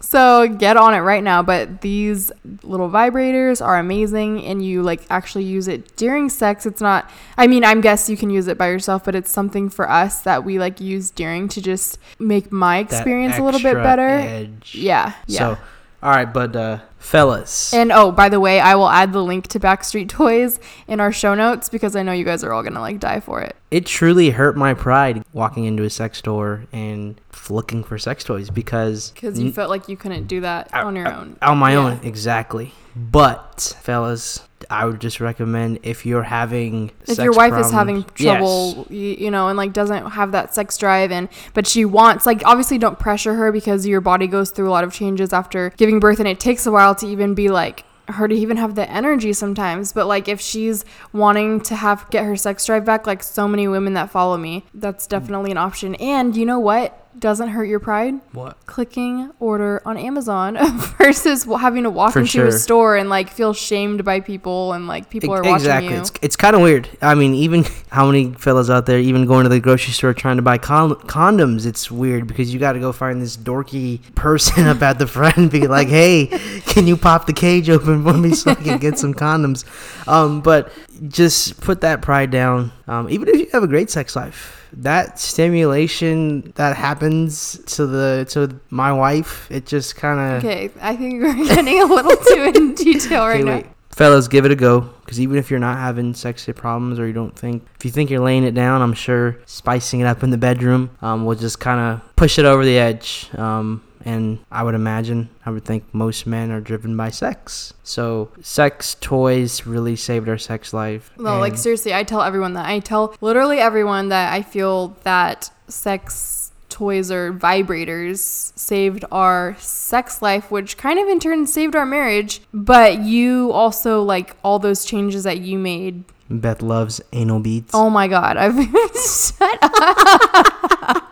So 0.00 0.48
get 0.48 0.76
on 0.76 0.94
it 0.94 1.00
right 1.00 1.22
now. 1.22 1.42
But 1.42 1.80
these 1.80 2.30
little 2.62 2.88
vibrators 2.88 3.64
are 3.64 3.78
amazing, 3.78 4.44
and 4.44 4.64
you 4.64 4.82
like 4.82 5.02
actually 5.10 5.44
use 5.44 5.68
it 5.68 5.96
during 5.96 6.28
sex. 6.28 6.66
It's 6.66 6.80
not. 6.80 7.10
I 7.36 7.46
mean, 7.46 7.64
I'm 7.64 7.80
guess 7.80 8.08
you 8.08 8.16
can 8.16 8.30
use 8.30 8.46
it 8.48 8.56
by 8.56 8.68
yourself, 8.68 9.04
but 9.04 9.14
it's 9.14 9.30
something 9.30 9.68
for 9.68 9.90
us 9.90 10.22
that 10.22 10.44
we 10.44 10.58
like 10.58 10.80
use 10.80 11.10
during 11.10 11.48
to 11.48 11.60
just 11.60 11.98
make 12.18 12.52
my 12.52 12.78
experience 12.78 13.38
a 13.38 13.42
little 13.42 13.60
bit 13.60 13.74
better. 13.74 14.08
edge. 14.08 14.74
Yeah, 14.74 15.14
yeah. 15.26 15.38
So, 15.38 15.58
all 16.02 16.10
right, 16.10 16.32
but 16.32 16.54
uh, 16.54 16.78
fellas, 16.98 17.72
and 17.72 17.92
oh, 17.92 18.10
by 18.12 18.28
the 18.28 18.40
way, 18.40 18.60
I 18.60 18.74
will 18.74 18.88
add 18.88 19.12
the 19.12 19.22
link 19.22 19.46
to 19.48 19.60
Backstreet 19.60 20.08
Toys 20.08 20.58
in 20.86 21.00
our 21.00 21.12
show 21.12 21.34
notes 21.34 21.68
because 21.68 21.96
I 21.96 22.02
know 22.02 22.12
you 22.12 22.24
guys 22.24 22.44
are 22.44 22.52
all 22.52 22.62
gonna 22.62 22.80
like 22.80 23.00
die 23.00 23.20
for 23.20 23.40
it. 23.40 23.56
it 23.70 23.86
truly 23.86 24.30
hurt 24.30 24.56
my 24.56 24.74
pride 24.74 25.24
walking 25.32 25.64
into 25.64 25.82
a 25.84 25.90
sex 25.90 26.18
store 26.18 26.64
and 26.72 27.20
looking 27.50 27.82
for 27.82 27.96
sex 27.98 28.24
toys 28.24 28.50
because 28.50 29.10
Because 29.12 29.40
you 29.40 29.50
felt 29.52 29.70
like 29.70 29.88
you 29.88 29.96
couldn't 29.96 30.26
do 30.26 30.40
that 30.42 30.72
on 30.74 30.96
your 30.96 31.08
own. 31.10 31.36
on 31.40 31.56
my 31.58 31.72
Yeah. 31.72 31.78
own 31.78 32.00
exactly. 32.02 32.72
But 32.94 33.74
fellas, 33.80 34.40
I 34.68 34.84
would 34.84 35.00
just 35.00 35.20
recommend 35.20 35.78
if 35.84 36.04
you're 36.04 36.24
having 36.24 36.90
if 37.06 37.16
your 37.18 37.32
wife 37.32 37.54
is 37.54 37.70
having 37.70 38.02
trouble 38.14 38.86
you, 38.90 39.16
you 39.18 39.30
know 39.30 39.46
and 39.48 39.56
like 39.56 39.72
doesn't 39.72 40.10
have 40.10 40.32
that 40.32 40.52
sex 40.52 40.76
drive 40.76 41.12
and 41.12 41.28
but 41.54 41.64
she 41.66 41.84
wants 41.84 42.26
like 42.26 42.42
obviously 42.44 42.76
don't 42.76 42.98
pressure 42.98 43.34
her 43.34 43.52
because 43.52 43.86
your 43.86 44.00
body 44.00 44.26
goes 44.26 44.50
through 44.50 44.68
a 44.68 44.72
lot 44.72 44.82
of 44.82 44.92
changes 44.92 45.32
after 45.32 45.70
giving 45.76 46.00
birth 46.00 46.18
and 46.18 46.26
it 46.28 46.40
takes 46.40 46.66
a 46.66 46.72
while 46.72 46.87
to 46.94 47.06
even 47.06 47.34
be 47.34 47.48
like 47.48 47.84
her 48.08 48.26
to 48.26 48.34
even 48.34 48.56
have 48.56 48.74
the 48.74 48.90
energy 48.90 49.32
sometimes. 49.32 49.92
But 49.92 50.06
like 50.06 50.28
if 50.28 50.40
she's 50.40 50.84
wanting 51.12 51.60
to 51.62 51.76
have 51.76 52.08
get 52.10 52.24
her 52.24 52.36
sex 52.36 52.64
drive 52.64 52.84
back 52.84 53.06
like 53.06 53.22
so 53.22 53.46
many 53.46 53.68
women 53.68 53.94
that 53.94 54.10
follow 54.10 54.36
me 54.36 54.64
that's 54.74 55.06
mm. 55.06 55.10
definitely 55.10 55.50
an 55.50 55.58
option. 55.58 55.94
And 55.96 56.36
you 56.36 56.46
know 56.46 56.58
what 56.58 57.07
doesn't 57.20 57.48
hurt 57.48 57.64
your 57.64 57.80
pride 57.80 58.14
what 58.32 58.56
clicking 58.66 59.30
order 59.40 59.82
on 59.84 59.96
Amazon 59.96 60.56
versus 60.98 61.44
having 61.44 61.82
to 61.84 61.90
walk 61.90 62.12
For 62.12 62.20
into 62.20 62.30
sure. 62.30 62.46
a 62.46 62.52
store 62.52 62.96
and 62.96 63.08
like 63.08 63.30
feel 63.30 63.52
shamed 63.52 64.04
by 64.04 64.20
people 64.20 64.72
and 64.72 64.86
like 64.86 65.10
people 65.10 65.32
are 65.32 65.42
exactly. 65.42 65.88
watching 65.88 65.90
you. 65.90 66.00
It's 66.00 66.12
it's 66.22 66.36
kind 66.36 66.54
of 66.54 66.62
weird. 66.62 66.88
I 67.02 67.14
mean, 67.14 67.34
even 67.34 67.64
how 67.90 68.06
many 68.06 68.32
fellas 68.34 68.70
out 68.70 68.86
there 68.86 68.98
even 68.98 69.26
going 69.26 69.44
to 69.44 69.48
the 69.48 69.60
grocery 69.60 69.92
store 69.92 70.14
trying 70.14 70.36
to 70.36 70.42
buy 70.42 70.58
con- 70.58 70.94
condoms? 70.94 71.66
It's 71.66 71.90
weird 71.90 72.26
because 72.26 72.52
you 72.52 72.60
got 72.60 72.72
to 72.72 72.80
go 72.80 72.92
find 72.92 73.20
this 73.20 73.36
dorky 73.36 74.00
person 74.14 74.66
up 74.72 74.82
at 74.82 74.98
the 74.98 75.06
front 75.06 75.36
and 75.36 75.50
be 75.50 75.66
like, 75.66 75.88
"Hey, 75.88 76.26
can 76.66 76.86
you 76.86 76.96
pop 76.96 77.26
the 77.26 77.32
cage 77.32 77.68
open 77.70 78.04
for 78.04 78.14
me 78.14 78.34
so 78.34 78.52
I 78.52 78.54
can 78.54 78.78
get 78.78 78.98
some 78.98 79.14
condoms?" 79.14 79.64
Um, 80.08 80.40
but 80.40 80.72
just 81.08 81.60
put 81.60 81.80
that 81.82 82.02
pride 82.02 82.30
down. 82.30 82.72
Um, 82.86 83.08
even 83.10 83.28
if 83.28 83.36
you 83.36 83.46
have 83.52 83.62
a 83.62 83.68
great 83.68 83.90
sex 83.90 84.16
life, 84.16 84.57
that 84.72 85.18
stimulation 85.18 86.52
that 86.56 86.76
happens 86.76 87.58
to 87.76 87.86
the 87.86 88.26
to 88.30 88.60
my 88.70 88.92
wife, 88.92 89.50
it 89.50 89.66
just 89.66 89.96
kind 89.96 90.20
of 90.20 90.44
Okay, 90.44 90.70
I 90.80 90.96
think 90.96 91.22
we're 91.22 91.34
getting 91.46 91.80
a 91.80 91.86
little 91.86 92.16
too 92.16 92.52
in 92.54 92.74
detail 92.74 93.26
right 93.26 93.40
Okay, 93.40 93.62
now. 93.62 93.74
Fellas, 93.90 94.28
give 94.28 94.44
it 94.44 94.52
a 94.52 94.56
go. 94.56 94.80
Because 95.04 95.20
even 95.20 95.38
if 95.38 95.50
you're 95.50 95.58
not 95.58 95.78
having 95.78 96.14
sexy 96.14 96.52
problems 96.52 97.00
or 97.00 97.06
you 97.06 97.12
don't 97.12 97.34
think, 97.34 97.66
if 97.76 97.84
you 97.84 97.90
think 97.90 98.10
you're 98.10 98.20
laying 98.20 98.44
it 98.44 98.52
down, 98.52 98.82
I'm 98.82 98.92
sure 98.92 99.38
spicing 99.46 100.00
it 100.00 100.06
up 100.06 100.22
in 100.22 100.30
the 100.30 100.36
bedroom 100.38 100.90
um, 101.00 101.24
will 101.24 101.34
just 101.34 101.58
kind 101.60 101.80
of 101.80 102.14
push 102.14 102.38
it 102.38 102.44
over 102.44 102.64
the 102.64 102.78
edge. 102.78 103.28
Um, 103.34 103.82
and 104.08 104.38
I 104.50 104.62
would 104.62 104.74
imagine, 104.74 105.28
I 105.44 105.50
would 105.50 105.66
think 105.66 105.84
most 105.92 106.26
men 106.26 106.50
are 106.50 106.62
driven 106.62 106.96
by 106.96 107.10
sex. 107.10 107.74
So, 107.84 108.30
sex 108.40 108.96
toys 108.98 109.66
really 109.66 109.96
saved 109.96 110.30
our 110.30 110.38
sex 110.38 110.72
life. 110.72 111.10
No, 111.18 111.38
like 111.38 111.58
seriously, 111.58 111.92
I 111.92 112.04
tell 112.04 112.22
everyone 112.22 112.54
that. 112.54 112.64
I 112.64 112.78
tell 112.78 113.14
literally 113.20 113.58
everyone 113.58 114.08
that 114.08 114.32
I 114.32 114.40
feel 114.40 114.96
that 115.02 115.50
sex 115.68 116.52
toys 116.70 117.10
or 117.10 117.34
vibrators 117.34 118.18
saved 118.58 119.04
our 119.12 119.56
sex 119.58 120.22
life, 120.22 120.50
which 120.50 120.78
kind 120.78 120.98
of 120.98 121.06
in 121.06 121.20
turn 121.20 121.46
saved 121.46 121.76
our 121.76 121.84
marriage. 121.86 122.40
But 122.54 123.00
you 123.00 123.52
also 123.52 124.02
like 124.02 124.36
all 124.42 124.58
those 124.58 124.86
changes 124.86 125.24
that 125.24 125.40
you 125.40 125.58
made. 125.58 126.04
Beth 126.30 126.62
loves 126.62 127.02
anal 127.12 127.40
beads. 127.40 127.72
Oh 127.74 127.90
my 127.90 128.08
god, 128.08 128.38
I've 128.38 128.54
shut 128.96 129.58
up. 129.60 131.04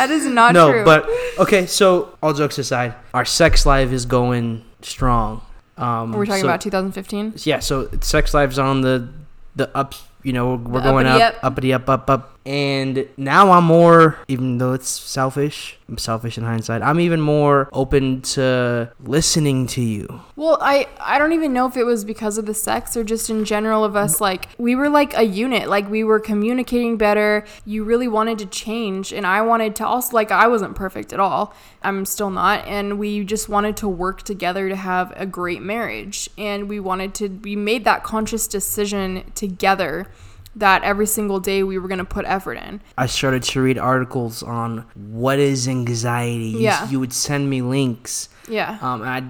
that 0.00 0.10
is 0.10 0.24
not 0.26 0.52
no, 0.54 0.70
true. 0.72 0.84
but 0.84 1.08
okay. 1.38 1.66
So 1.66 2.16
all 2.22 2.32
jokes 2.32 2.58
aside, 2.58 2.94
our 3.14 3.24
sex 3.24 3.64
life 3.66 3.92
is 3.92 4.06
going 4.06 4.64
strong. 4.82 5.42
Um, 5.76 6.12
we're 6.12 6.26
talking 6.26 6.42
so- 6.42 6.48
about 6.48 6.60
2015. 6.60 7.34
yeah, 7.44 7.60
so 7.60 7.88
sex 8.00 8.34
lives 8.34 8.58
on 8.58 8.80
the 8.82 9.08
the 9.56 9.74
up. 9.76 9.94
You 10.22 10.34
know, 10.34 10.56
we're 10.56 10.80
The 10.82 10.90
going 10.92 11.06
uppity 11.06 11.22
up, 11.22 11.34
up. 11.34 11.44
uppity 11.44 11.72
up, 11.72 11.88
up, 11.88 12.10
up, 12.10 12.38
and 12.46 13.06
now 13.16 13.52
I'm 13.52 13.64
more. 13.64 14.18
Even 14.28 14.58
though 14.58 14.72
it's 14.72 14.88
selfish, 14.88 15.78
I'm 15.88 15.98
selfish 15.98 16.38
in 16.38 16.44
hindsight. 16.44 16.82
I'm 16.82 17.00
even 17.00 17.20
more 17.20 17.68
open 17.72 18.22
to 18.22 18.90
listening 19.02 19.66
to 19.68 19.82
you. 19.82 20.20
Well, 20.36 20.58
I 20.60 20.88
I 20.98 21.18
don't 21.18 21.32
even 21.32 21.52
know 21.52 21.66
if 21.66 21.76
it 21.76 21.84
was 21.84 22.04
because 22.04 22.38
of 22.38 22.46
the 22.46 22.54
sex 22.54 22.96
or 22.96 23.04
just 23.04 23.28
in 23.28 23.44
general 23.44 23.84
of 23.84 23.94
us 23.94 24.20
like 24.20 24.48
we 24.58 24.74
were 24.74 24.88
like 24.88 25.16
a 25.16 25.24
unit, 25.24 25.68
like 25.68 25.88
we 25.90 26.02
were 26.02 26.20
communicating 26.20 26.96
better. 26.96 27.44
You 27.66 27.84
really 27.84 28.08
wanted 28.08 28.38
to 28.38 28.46
change 28.46 29.12
and 29.12 29.26
I 29.26 29.42
wanted 29.42 29.76
to 29.76 29.86
also 29.86 30.16
like 30.16 30.30
I 30.30 30.46
wasn't 30.48 30.74
perfect 30.76 31.12
at 31.12 31.20
all. 31.20 31.54
I'm 31.82 32.04
still 32.04 32.30
not 32.30 32.66
and 32.66 32.98
we 32.98 33.24
just 33.24 33.48
wanted 33.48 33.76
to 33.78 33.88
work 33.88 34.22
together 34.22 34.68
to 34.68 34.76
have 34.76 35.12
a 35.16 35.26
great 35.26 35.60
marriage 35.60 36.30
and 36.38 36.68
we 36.68 36.80
wanted 36.80 37.14
to 37.14 37.28
we 37.28 37.54
made 37.56 37.84
that 37.84 38.02
conscious 38.02 38.46
decision 38.46 39.30
together 39.34 40.08
that 40.56 40.82
every 40.82 41.06
single 41.06 41.38
day 41.40 41.62
we 41.62 41.78
were 41.78 41.88
going 41.88 41.98
to 41.98 42.04
put 42.04 42.24
effort 42.26 42.54
in. 42.54 42.80
I 42.98 43.06
started 43.06 43.42
to 43.44 43.60
read 43.62 43.78
articles 43.78 44.42
on 44.42 44.84
what 44.94 45.38
is 45.38 45.68
anxiety. 45.68 46.46
You- 46.48 46.60
Yeah. 46.60 46.88
you 46.88 46.98
would 47.00 47.12
send 47.12 47.48
me 47.48 47.62
links. 47.62 48.28
Yeah. 48.48 48.78
Um, 48.82 49.02
I 49.02 49.22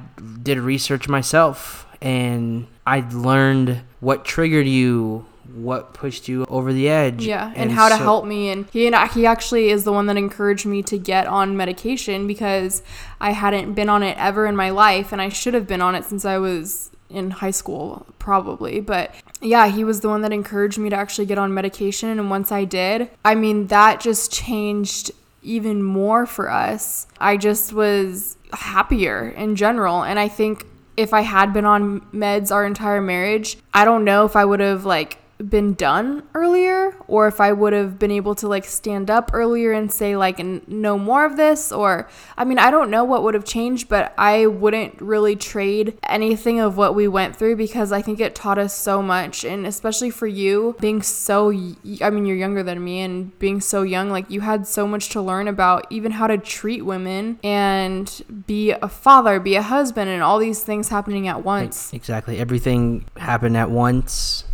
did 0.43 0.59
research 0.59 1.09
myself, 1.09 1.87
and 2.01 2.67
I 2.87 3.05
learned 3.13 3.83
what 4.01 4.25
triggered 4.25 4.67
you, 4.67 5.27
what 5.55 5.93
pushed 5.93 6.27
you 6.29 6.47
over 6.49 6.73
the 6.73 6.89
edge. 6.89 7.27
Yeah, 7.27 7.53
and, 7.55 7.71
how 7.73 7.89
to 7.91 7.97
help 7.97 8.25
me. 8.25 8.49
And 8.51 8.67
he 8.73 8.87
and 8.87 8.95
I, 8.97 9.09
he 9.09 9.27
actually 9.27 9.69
is 9.69 9.85
the 9.85 9.93
one 9.93 10.07
that 10.07 10.17
encouraged 10.17 10.65
me 10.65 10.83
to 10.85 10.97
get 10.97 11.27
on 11.27 11.57
medication 11.57 12.27
because 12.27 12.83
I 13.21 13.33
hadn't 13.33 13.75
been 13.75 13.89
on 13.91 14.03
it 14.03 14.17
ever 14.17 14.47
in 14.47 14.57
my 14.57 14.71
life, 14.71 15.13
and 15.13 15.21
I 15.21 15.29
should 15.29 15.53
have 15.55 15.67
been 15.67 15.83
on 15.83 15.95
it 15.95 16.05
since 16.07 16.25
I 16.25 16.39
was 16.39 16.91
in 17.11 17.31
high 17.31 17.51
school, 17.51 18.07
probably. 18.19 18.81
But 18.81 19.15
yeah, 19.41 19.69
he 19.69 19.85
was 19.85 20.01
the 20.01 20.09
one 20.09 20.23
that 20.23 20.33
encouraged 20.33 20.79
me 20.79 20.91
to 20.91 20.97
actually 20.97 21.27
get 21.27 21.39
on 21.39 21.53
medication. 21.53 22.09
And 22.09 22.31
once 22.31 22.53
I 22.53 22.65
did, 22.65 23.11
I 23.25 23.35
mean, 23.35 23.67
that 23.69 24.01
just 24.01 24.33
changed 24.33 25.11
even 25.43 25.83
more 25.83 26.27
for 26.27 26.51
us. 26.51 27.07
I 27.19 27.37
just 27.37 27.73
was 27.73 28.37
happier 28.53 29.29
in 29.29 29.57
general. 29.57 30.03
And 30.03 30.19
I 30.19 30.29
think 30.29 30.67
if 30.97 31.15
I 31.15 31.23
had 31.23 31.53
been 31.53 31.65
on 31.65 32.01
meds 32.13 32.51
our 32.53 32.67
entire 32.67 33.01
marriage, 33.01 33.57
I 33.73 33.85
don't 33.85 34.05
know 34.05 34.25
if 34.25 34.37
I 34.37 34.45
would 34.45 34.61
have 34.61 34.85
like 34.85 35.19
been 35.49 35.75
done 35.75 36.23
earlier 36.35 36.95
or 37.07 37.27
if 37.27 37.41
I 37.41 37.53
would 37.53 37.73
have 37.73 37.99
been 37.99 38.11
able 38.11 38.35
to 38.37 38.49
like 38.49 38.65
stand 38.65 39.11
up 39.11 39.31
earlier 39.33 39.73
and 39.73 39.91
say 39.91 40.17
like 40.17 40.39
no 40.69 40.99
more 40.99 41.25
of 41.25 41.37
this 41.37 41.73
or 41.73 42.09
I 42.37 42.45
mean 42.45 42.59
I 42.59 42.71
don't 42.71 42.91
know 42.91 43.05
what 43.05 43.23
would 43.23 43.35
have 43.35 43.45
changed 43.45 43.89
but 43.89 44.13
I 44.19 44.47
wouldn't 44.47 45.01
really 45.01 45.37
trade 45.37 45.99
anything 46.03 46.61
of 46.61 46.77
what 46.77 46.95
we 46.95 47.09
went 47.09 47.37
through 47.37 47.57
because 47.57 47.93
I 47.93 48.03
think 48.03 48.21
it 48.21 48.35
taught 48.35 48.59
us 48.59 48.77
so 48.77 49.03
much 49.03 49.45
and 49.45 49.67
especially 49.67 50.11
for 50.11 50.27
you 50.27 50.77
being 50.81 51.03
so 51.03 51.51
I 51.51 52.11
mean 52.11 52.27
you're 52.27 52.37
younger 52.37 52.63
than 52.63 52.83
me 52.83 53.01
and 53.01 53.39
being 53.39 53.61
so 53.61 53.83
young 53.83 54.11
like 54.11 54.31
you 54.31 54.41
had 54.41 54.67
so 54.67 54.87
much 54.87 55.09
to 55.11 55.21
learn 55.21 55.49
about 55.49 55.87
even 55.91 56.13
how 56.13 56.27
to 56.27 56.39
treat 56.39 56.85
women 56.85 57.39
and 57.43 58.45
be 58.47 58.73
a 58.73 58.89
father 58.89 59.41
be 59.41 59.57
a 59.57 59.63
husband 59.63 60.11
and 60.11 60.23
all 60.23 60.39
these 60.39 60.63
things 60.63 60.89
happening 60.89 61.29
at 61.29 61.45
once 61.45 61.91
Exactly. 61.93 62.39
Everything 62.39 63.05
happened 63.17 63.57
at 63.57 63.71
once. 63.71 64.45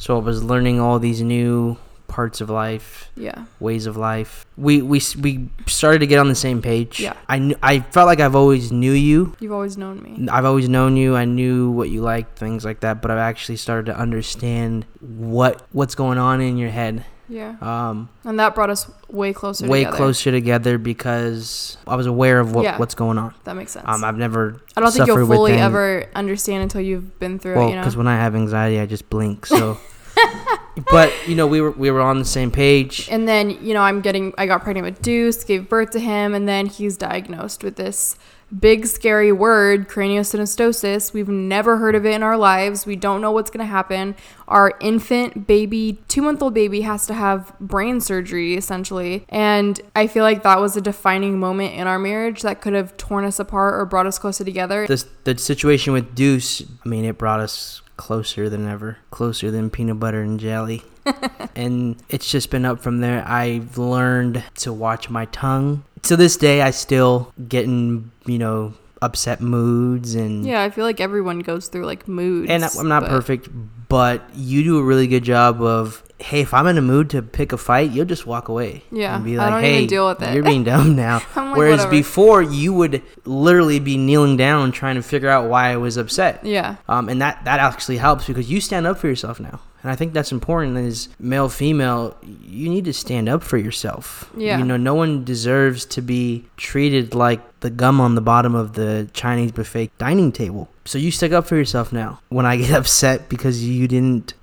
So 0.00 0.16
I 0.16 0.20
was 0.20 0.42
learning 0.42 0.80
all 0.80 0.98
these 0.98 1.20
new 1.20 1.76
parts 2.08 2.40
of 2.40 2.48
life, 2.48 3.10
yeah 3.16 3.44
ways 3.60 3.84
of 3.84 3.98
life. 3.98 4.46
We 4.56 4.80
we 4.80 5.00
we 5.20 5.50
started 5.66 5.98
to 5.98 6.06
get 6.06 6.18
on 6.18 6.28
the 6.28 6.34
same 6.34 6.62
page. 6.62 7.00
Yeah. 7.00 7.12
I 7.28 7.38
kn- 7.38 7.56
I 7.62 7.80
felt 7.80 8.06
like 8.06 8.18
I've 8.18 8.34
always 8.34 8.72
knew 8.72 8.92
you. 8.92 9.36
you've 9.40 9.52
always 9.52 9.76
known 9.76 10.02
me 10.02 10.26
I've 10.32 10.46
always 10.46 10.70
known 10.70 10.96
you. 10.96 11.16
I 11.16 11.26
knew 11.26 11.70
what 11.70 11.90
you 11.90 12.00
liked, 12.00 12.38
things 12.38 12.64
like 12.64 12.80
that. 12.80 13.02
But 13.02 13.10
I've 13.10 13.18
actually 13.18 13.56
started 13.56 13.92
to 13.92 13.96
understand 13.96 14.86
what 15.00 15.62
what's 15.72 15.94
going 15.94 16.16
on 16.16 16.40
in 16.40 16.56
your 16.56 16.70
head. 16.70 17.04
Yeah 17.30 17.54
Um, 17.62 18.08
And 18.24 18.38
that 18.40 18.54
brought 18.54 18.68
us 18.70 18.90
way 19.08 19.32
closer 19.32 19.66
way 19.66 19.80
together. 19.84 19.96
closer 19.96 20.30
together 20.30 20.76
because 20.78 21.76
I 21.86 21.96
was 21.96 22.06
aware 22.06 22.40
of 22.40 22.54
what 22.54 22.64
Yeah. 22.64 22.76
what's 22.78 22.94
going 22.94 23.16
on. 23.18 23.34
That 23.44 23.54
makes 23.56 23.72
sense. 23.72 23.86
Um, 23.88 24.04
I've 24.04 24.16
never. 24.18 24.60
I 24.76 24.80
don't 24.80 24.92
think 24.92 25.06
you'll 25.06 25.26
fully 25.26 25.52
ever 25.52 26.04
understand 26.14 26.62
until 26.64 26.80
you've 26.80 27.18
been 27.18 27.38
through 27.38 27.54
Well, 27.56 27.66
it, 27.66 27.70
you 27.70 27.76
know? 27.76 27.82
because 27.82 27.96
when 27.96 28.06
I 28.08 28.16
have 28.16 28.34
anxiety, 28.34 28.80
I 28.80 28.86
just 28.86 29.08
blink. 29.08 29.46
So 29.46 29.78
but 30.90 31.12
you 31.28 31.34
know, 31.34 31.46
we 31.46 31.60
were 31.60 31.70
we 31.70 31.90
were 31.90 32.00
on 32.00 32.18
the 32.18 32.24
same 32.24 32.50
page. 32.50 33.08
And 33.10 33.26
then, 33.26 33.50
you 33.50 33.74
know, 33.74 33.82
I'm 33.82 34.00
getting, 34.00 34.34
I 34.38 34.46
got 34.46 34.62
pregnant 34.62 34.84
with 34.84 35.02
Deuce, 35.02 35.44
gave 35.44 35.68
birth 35.68 35.90
to 35.90 36.00
him, 36.00 36.34
and 36.34 36.48
then 36.48 36.66
he's 36.66 36.96
diagnosed 36.96 37.62
with 37.62 37.76
this 37.76 38.16
big, 38.58 38.86
scary 38.86 39.30
word, 39.30 39.88
craniosynostosis. 39.88 41.12
We've 41.12 41.28
never 41.28 41.76
heard 41.76 41.94
of 41.94 42.04
it 42.04 42.14
in 42.14 42.22
our 42.22 42.36
lives. 42.36 42.84
We 42.84 42.96
don't 42.96 43.20
know 43.20 43.30
what's 43.30 43.50
going 43.50 43.64
to 43.64 43.70
happen. 43.70 44.16
Our 44.48 44.74
infant 44.80 45.46
baby, 45.46 46.02
two 46.08 46.22
month 46.22 46.42
old 46.42 46.54
baby, 46.54 46.80
has 46.80 47.06
to 47.06 47.14
have 47.14 47.54
brain 47.60 48.00
surgery, 48.00 48.56
essentially. 48.56 49.24
And 49.28 49.80
I 49.94 50.06
feel 50.06 50.24
like 50.24 50.42
that 50.42 50.60
was 50.60 50.76
a 50.76 50.80
defining 50.80 51.38
moment 51.38 51.74
in 51.74 51.86
our 51.86 51.98
marriage 51.98 52.42
that 52.42 52.60
could 52.60 52.72
have 52.72 52.96
torn 52.96 53.24
us 53.24 53.38
apart 53.38 53.74
or 53.74 53.86
brought 53.86 54.06
us 54.06 54.18
closer 54.18 54.44
together. 54.44 54.86
The 54.86 55.04
the 55.24 55.38
situation 55.38 55.92
with 55.92 56.14
Deuce, 56.14 56.62
I 56.62 56.88
mean, 56.88 57.04
it 57.04 57.18
brought 57.18 57.40
us 57.40 57.82
closer 58.00 58.48
than 58.48 58.66
ever, 58.66 58.96
closer 59.10 59.50
than 59.50 59.68
peanut 59.68 60.00
butter 60.00 60.22
and 60.22 60.40
jelly. 60.40 60.82
and 61.54 61.96
it's 62.08 62.30
just 62.30 62.50
been 62.50 62.64
up 62.64 62.80
from 62.80 63.00
there. 63.00 63.22
I've 63.28 63.76
learned 63.76 64.42
to 64.56 64.72
watch 64.72 65.10
my 65.10 65.26
tongue. 65.26 65.84
To 66.04 66.16
this 66.16 66.38
day, 66.38 66.62
I 66.62 66.70
still 66.70 67.30
get 67.46 67.64
in, 67.66 68.10
you 68.24 68.38
know, 68.38 68.72
upset 69.02 69.42
moods 69.42 70.14
and 70.14 70.46
Yeah, 70.46 70.62
I 70.62 70.70
feel 70.70 70.84
like 70.86 70.98
everyone 71.00 71.40
goes 71.40 71.68
through 71.68 71.84
like 71.84 72.08
moods. 72.08 72.50
and 72.50 72.64
I'm 72.64 72.88
not 72.88 73.02
but- 73.02 73.10
perfect, 73.10 73.48
but 73.88 74.22
you 74.34 74.62
do 74.64 74.78
a 74.78 74.82
really 74.82 75.06
good 75.06 75.24
job 75.24 75.60
of 75.60 76.02
hey, 76.20 76.40
if 76.42 76.52
I'm 76.54 76.66
in 76.66 76.78
a 76.78 76.82
mood 76.82 77.10
to 77.10 77.22
pick 77.22 77.52
a 77.52 77.56
fight, 77.58 77.90
you'll 77.90 78.04
just 78.04 78.26
walk 78.26 78.48
away. 78.48 78.84
Yeah, 78.92 79.16
and 79.16 79.24
be 79.24 79.38
I 79.38 79.44
like, 79.44 79.50
don't 79.54 79.62
hey, 79.62 79.76
even 79.76 79.86
deal 79.88 80.08
with 80.08 80.22
it." 80.22 80.34
You're 80.34 80.44
being 80.44 80.64
dumb 80.64 80.94
now. 81.06 81.22
I'm 81.36 81.50
like, 81.50 81.58
Whereas 81.58 81.78
"Whatever." 81.78 81.90
before, 81.90 82.42
you 82.42 82.72
would 82.74 83.02
literally 83.24 83.80
be 83.80 83.96
kneeling 83.96 84.36
down 84.36 84.72
trying 84.72 84.96
to 84.96 85.02
figure 85.02 85.28
out 85.28 85.48
why 85.48 85.70
I 85.70 85.76
was 85.76 85.96
upset. 85.96 86.44
Yeah. 86.44 86.76
Um, 86.88 87.08
and 87.08 87.20
that 87.20 87.44
that 87.44 87.60
actually 87.60 87.96
helps 87.96 88.26
because 88.26 88.50
you 88.50 88.60
stand 88.60 88.86
up 88.86 88.98
for 88.98 89.08
yourself 89.08 89.40
now. 89.40 89.60
And 89.82 89.90
I 89.90 89.96
think 89.96 90.12
that's 90.12 90.30
important 90.30 90.76
as 90.76 91.08
male 91.18 91.48
female, 91.48 92.14
you 92.22 92.68
need 92.68 92.84
to 92.84 92.92
stand 92.92 93.30
up 93.30 93.42
for 93.42 93.56
yourself. 93.56 94.30
Yeah. 94.36 94.58
You 94.58 94.64
know, 94.66 94.76
no 94.76 94.94
one 94.94 95.24
deserves 95.24 95.86
to 95.86 96.02
be 96.02 96.44
treated 96.58 97.14
like 97.14 97.40
the 97.60 97.70
gum 97.70 97.98
on 97.98 98.14
the 98.14 98.20
bottom 98.20 98.54
of 98.54 98.74
the 98.74 99.08
Chinese 99.14 99.52
buffet 99.52 99.90
dining 99.96 100.32
table. 100.32 100.68
So 100.84 100.98
you 100.98 101.10
stick 101.10 101.32
up 101.32 101.46
for 101.46 101.56
yourself 101.56 101.94
now. 101.94 102.20
When 102.28 102.44
I 102.44 102.58
get 102.58 102.70
upset 102.76 103.30
because 103.30 103.64
you 103.64 103.88
didn't. 103.88 104.34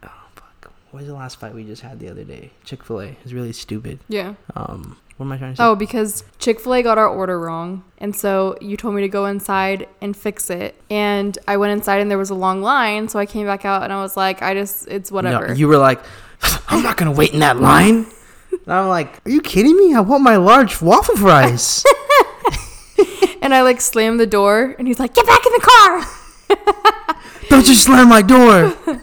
What 0.92 1.02
was 1.02 1.08
the 1.08 1.14
last 1.14 1.40
fight 1.40 1.54
we 1.54 1.64
just 1.64 1.82
had 1.82 2.00
the 2.00 2.10
other 2.10 2.24
day? 2.24 2.52
Chick-fil-A. 2.64 3.18
is 3.26 3.34
really 3.34 3.54
stupid. 3.54 4.00
Yeah. 4.08 4.36
Um 4.56 4.98
what 5.18 5.26
am 5.26 5.32
I 5.32 5.38
trying 5.38 5.54
to 5.54 5.58
say? 5.58 5.64
Oh, 5.64 5.76
because 5.76 6.24
Chick 6.38 6.60
fil 6.60 6.76
A 6.76 6.84
got 6.84 7.00
our 7.00 7.08
order 7.08 7.40
wrong. 7.40 7.84
And 7.98 8.16
so 8.16 8.56
you 8.62 8.78
told 8.78 8.94
me 8.94 9.02
to 9.02 9.08
go 9.08 9.26
inside 9.26 9.88
and 10.00 10.16
fix 10.16 10.52
it. 10.52 10.80
And 10.92 11.36
I 11.48 11.58
went 11.58 11.74
inside 11.74 12.02
and 12.02 12.12
there 12.12 12.20
was 12.20 12.30
a 12.30 12.36
long 12.36 12.62
line. 12.62 13.10
So 13.10 13.18
I 13.18 13.26
came 13.26 13.48
back 13.48 13.66
out 13.66 13.82
and 13.82 13.92
I 13.92 14.00
was 14.02 14.16
like, 14.16 14.44
I 14.44 14.54
just, 14.54 14.88
it's 14.88 15.12
whatever. 15.12 15.48
No, 15.48 15.54
you 15.56 15.68
were 15.68 15.78
like, 15.78 16.00
I'm 16.68 16.84
not 16.84 16.98
gonna 16.98 17.12
wait 17.12 17.34
in 17.34 17.40
that 17.40 17.58
line. 17.58 18.06
And 18.52 18.74
I'm 18.74 18.90
like, 18.90 19.26
Are 19.26 19.32
you 19.32 19.42
kidding 19.42 19.76
me? 19.76 19.96
I 19.96 20.02
want 20.02 20.22
my 20.24 20.36
large 20.36 20.82
waffle 20.84 21.16
fries. 21.16 21.84
and 23.42 23.56
I 23.56 23.64
like 23.64 23.82
slammed 23.82 24.20
the 24.20 24.28
door 24.28 24.76
and 24.78 24.88
he's 24.88 25.00
like, 25.00 25.16
get 25.16 25.26
back 25.26 25.42
in 25.46 25.54
the 25.54 25.62
car. 25.62 26.06
Don't 27.50 27.66
just 27.66 27.84
slam 27.86 28.08
my 28.10 28.22
door. 28.22 28.76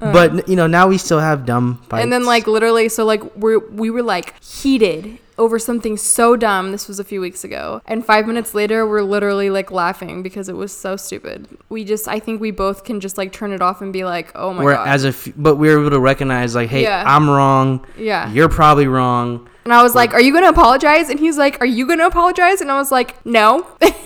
but 0.00 0.48
you 0.48 0.56
know, 0.56 0.66
now 0.66 0.88
we 0.88 0.98
still 0.98 1.20
have 1.20 1.44
dumb 1.46 1.76
fights. 1.88 2.00
Uh. 2.00 2.02
And 2.04 2.12
then 2.12 2.24
like 2.24 2.46
literally, 2.46 2.88
so 2.88 3.04
like 3.04 3.22
we 3.36 3.56
we 3.56 3.90
were 3.90 4.02
like 4.02 4.42
heated 4.42 5.18
over 5.38 5.58
something 5.58 5.96
so 5.96 6.36
dumb. 6.36 6.70
This 6.72 6.86
was 6.86 6.98
a 6.98 7.04
few 7.04 7.20
weeks 7.20 7.44
ago, 7.44 7.80
and 7.86 8.04
five 8.04 8.26
minutes 8.26 8.54
later, 8.54 8.86
we're 8.86 9.02
literally 9.02 9.48
like 9.48 9.70
laughing 9.70 10.22
because 10.22 10.48
it 10.50 10.56
was 10.56 10.70
so 10.76 10.96
stupid. 10.96 11.48
We 11.70 11.82
just, 11.84 12.08
I 12.08 12.18
think 12.18 12.40
we 12.42 12.50
both 12.50 12.84
can 12.84 13.00
just 13.00 13.16
like 13.16 13.32
turn 13.32 13.52
it 13.52 13.62
off 13.62 13.80
and 13.80 13.90
be 13.92 14.04
like, 14.04 14.32
oh 14.34 14.52
my 14.52 14.62
we're 14.64 14.74
god, 14.74 14.88
as 14.88 15.04
if, 15.04 15.32
but 15.36 15.56
we 15.56 15.68
were 15.74 15.80
able 15.80 15.90
to 15.90 16.00
recognize 16.00 16.54
like, 16.54 16.68
hey, 16.68 16.82
Yeah. 16.82 17.04
I'm 17.06 17.28
wrong. 17.30 17.86
yeah. 17.96 18.30
You're 18.32 18.50
probably 18.50 18.86
wrong. 18.86 19.48
And 19.64 19.74
I 19.74 19.82
was 19.82 19.94
like, 19.94 20.14
"Are 20.14 20.20
you 20.20 20.32
gonna 20.32 20.48
apologize?" 20.48 21.10
And 21.10 21.20
he's 21.20 21.36
like, 21.36 21.60
"Are 21.60 21.66
you 21.66 21.86
gonna 21.86 22.06
apologize?" 22.06 22.62
And 22.62 22.72
I 22.72 22.76
was 22.78 22.90
like, 22.90 23.24
"No." 23.26 23.60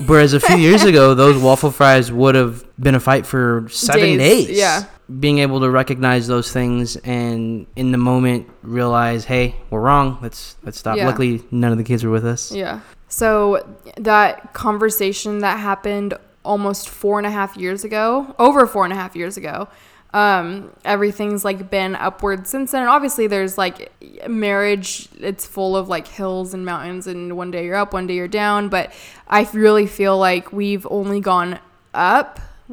Whereas 0.05 0.35
a 0.35 0.41
few 0.41 0.57
years 0.57 0.83
ago, 0.91 1.15
those 1.15 1.41
waffle 1.41 1.71
fries 1.71 2.11
would 2.11 2.35
have 2.35 2.65
been 2.79 2.97
a 2.97 3.01
fight 3.01 3.25
for 3.25 3.67
seven 3.71 4.19
Days, 4.19 4.47
days. 4.49 4.59
yeah. 4.59 4.85
Being 5.21 5.39
able 5.39 5.61
to 5.61 5.71
recognize 5.71 6.27
those 6.27 6.51
things 6.51 6.97
and 6.97 7.67
in 7.77 7.93
the 7.93 7.99
moment 7.99 8.49
realize, 8.63 9.25
hey, 9.27 9.55
we're 9.71 9.81
wrong. 9.81 10.19
Let's 10.23 10.57
let's 10.63 10.79
stop. 10.79 10.97
Yeah. 10.97 11.07
Luckily, 11.07 11.43
none 11.51 11.73
of 11.73 11.79
the 11.79 11.85
kids 11.85 12.05
were 12.05 12.11
with 12.11 12.25
us. 12.25 12.53
yeah. 12.53 12.81
So 13.09 13.65
that 13.97 14.55
conversation 14.55 15.39
that 15.41 15.61
happened 15.61 16.15
almost 16.45 16.89
four 16.89 17.19
and 17.19 17.27
a 17.27 17.31
half 17.31 17.57
years 17.57 17.85
ago, 17.85 18.35
over 18.39 18.67
four 18.67 18.85
and 18.85 18.93
a 18.93 18.97
half 18.97 19.15
years 19.15 19.37
ago. 19.37 19.69
Um, 20.13 20.71
everything's 20.85 21.45
like 21.45 21.71
been 21.71 21.97
upward 21.97 22.47
since 22.47 22.71
then. 22.71 22.83
And 22.83 22.91
obviously, 22.91 23.27
there's 23.27 23.59
like 23.59 23.93
marriage. 24.29 25.09
It's 25.19 25.47
full 25.47 25.77
of 25.77 25.89
like 25.89 26.07
hills 26.09 26.55
and 26.55 26.65
mountains, 26.65 27.07
and 27.07 27.37
one 27.37 27.51
day 27.51 27.65
you're 27.67 27.77
up, 27.77 27.93
one 27.93 28.07
day 28.07 28.15
you're 28.15 28.29
down. 28.29 28.69
But 28.69 28.93
I 29.29 29.49
really 29.53 29.87
feel 29.87 30.17
like 30.17 30.53
we've 30.53 30.87
only 30.91 31.21
gone 31.21 31.59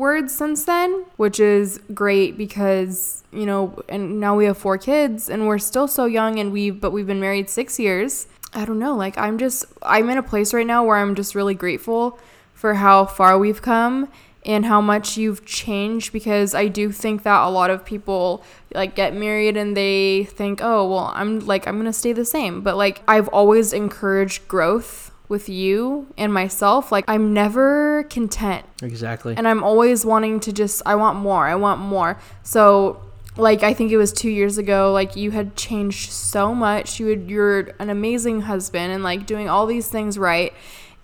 upwards 0.02 0.34
since 0.36 0.64
then, 0.64 1.06
which 1.18 1.39
is 1.39 1.80
great 1.93 2.36
because 2.36 3.24
you 3.32 3.45
know, 3.45 3.84
and 3.88 4.20
now 4.20 4.36
we 4.36 4.45
have 4.45 4.58
four 4.58 4.80
kids, 4.80 5.30
and 5.30 5.47
we're 5.47 5.60
still 5.60 5.88
so 5.88 6.06
young, 6.06 6.39
and 6.39 6.52
we 6.52 6.72
but 6.72 6.89
we've 6.89 7.06
been 7.06 7.20
married 7.20 7.52
six 7.52 7.80
years. 7.80 8.26
I 8.52 8.66
don't 8.66 8.80
know. 8.80 8.95
Like 8.95 9.16
I'm 9.20 9.38
just 9.38 9.66
I'm 9.84 10.10
in 10.10 10.18
a 10.18 10.24
place 10.24 10.56
right 10.56 10.66
now 10.66 10.84
where 10.84 10.97
I'm 10.97 11.14
just 11.14 11.36
really 11.36 11.54
grateful 11.54 12.18
for 12.56 12.74
how 12.74 13.06
far 13.06 13.38
we've 13.38 13.62
come 13.62 14.10
and 14.43 14.66
how 14.66 14.82
much 14.82 15.18
you've 15.18 15.45
changed 15.45 16.12
because 16.12 16.56
I 16.56 16.68
do 16.68 16.91
think 16.91 17.22
that 17.22 17.45
a 17.45 17.49
lot 17.49 17.70
of 17.70 17.86
people 17.86 18.43
like 18.74 18.95
get 18.95 19.14
married 19.14 19.56
and 19.56 19.78
they 19.78 20.24
think, 20.24 20.62
"Oh, 20.64 20.89
well, 20.89 21.12
I'm 21.14 21.41
like 21.41 21.68
I'm 21.68 21.76
going 21.76 21.86
to 21.86 21.93
stay 21.93 22.12
the 22.12 22.26
same." 22.26 22.62
But 22.62 22.76
like 22.76 23.04
I've 23.08 23.28
always 23.28 23.72
encouraged 23.72 24.47
growth 24.47 25.11
with 25.32 25.50
you 25.50 26.06
and 26.18 26.32
myself. 26.32 26.92
Like 26.92 27.06
I'm 27.08 27.34
never 27.34 28.04
content 28.04 28.66
Exactly. 28.84 29.34
and 29.36 29.48
I'm 29.48 29.64
always 29.64 30.06
wanting 30.06 30.40
to 30.42 30.54
just 30.54 30.84
I 30.86 30.94
want 30.94 31.18
more. 31.18 31.48
I 31.48 31.56
want 31.56 31.80
more. 31.82 32.20
So 32.44 33.02
like 33.38 33.64
I 33.64 33.74
think 33.74 33.92
it 33.92 33.98
was 33.98 34.12
2 34.14 34.30
years 34.30 34.60
ago 34.60 34.92
like 34.92 35.16
you 35.16 35.32
had 35.32 35.56
changed 35.56 36.12
so 36.12 36.54
much. 36.54 37.00
You 37.00 37.08
had, 37.08 37.30
you're 37.30 37.72
an 37.80 37.90
amazing 37.90 38.42
husband 38.42 38.92
and 38.92 39.04
like 39.04 39.26
doing 39.26 39.50
all 39.50 39.66
these 39.66 39.88
things 39.88 40.20
right. 40.20 40.54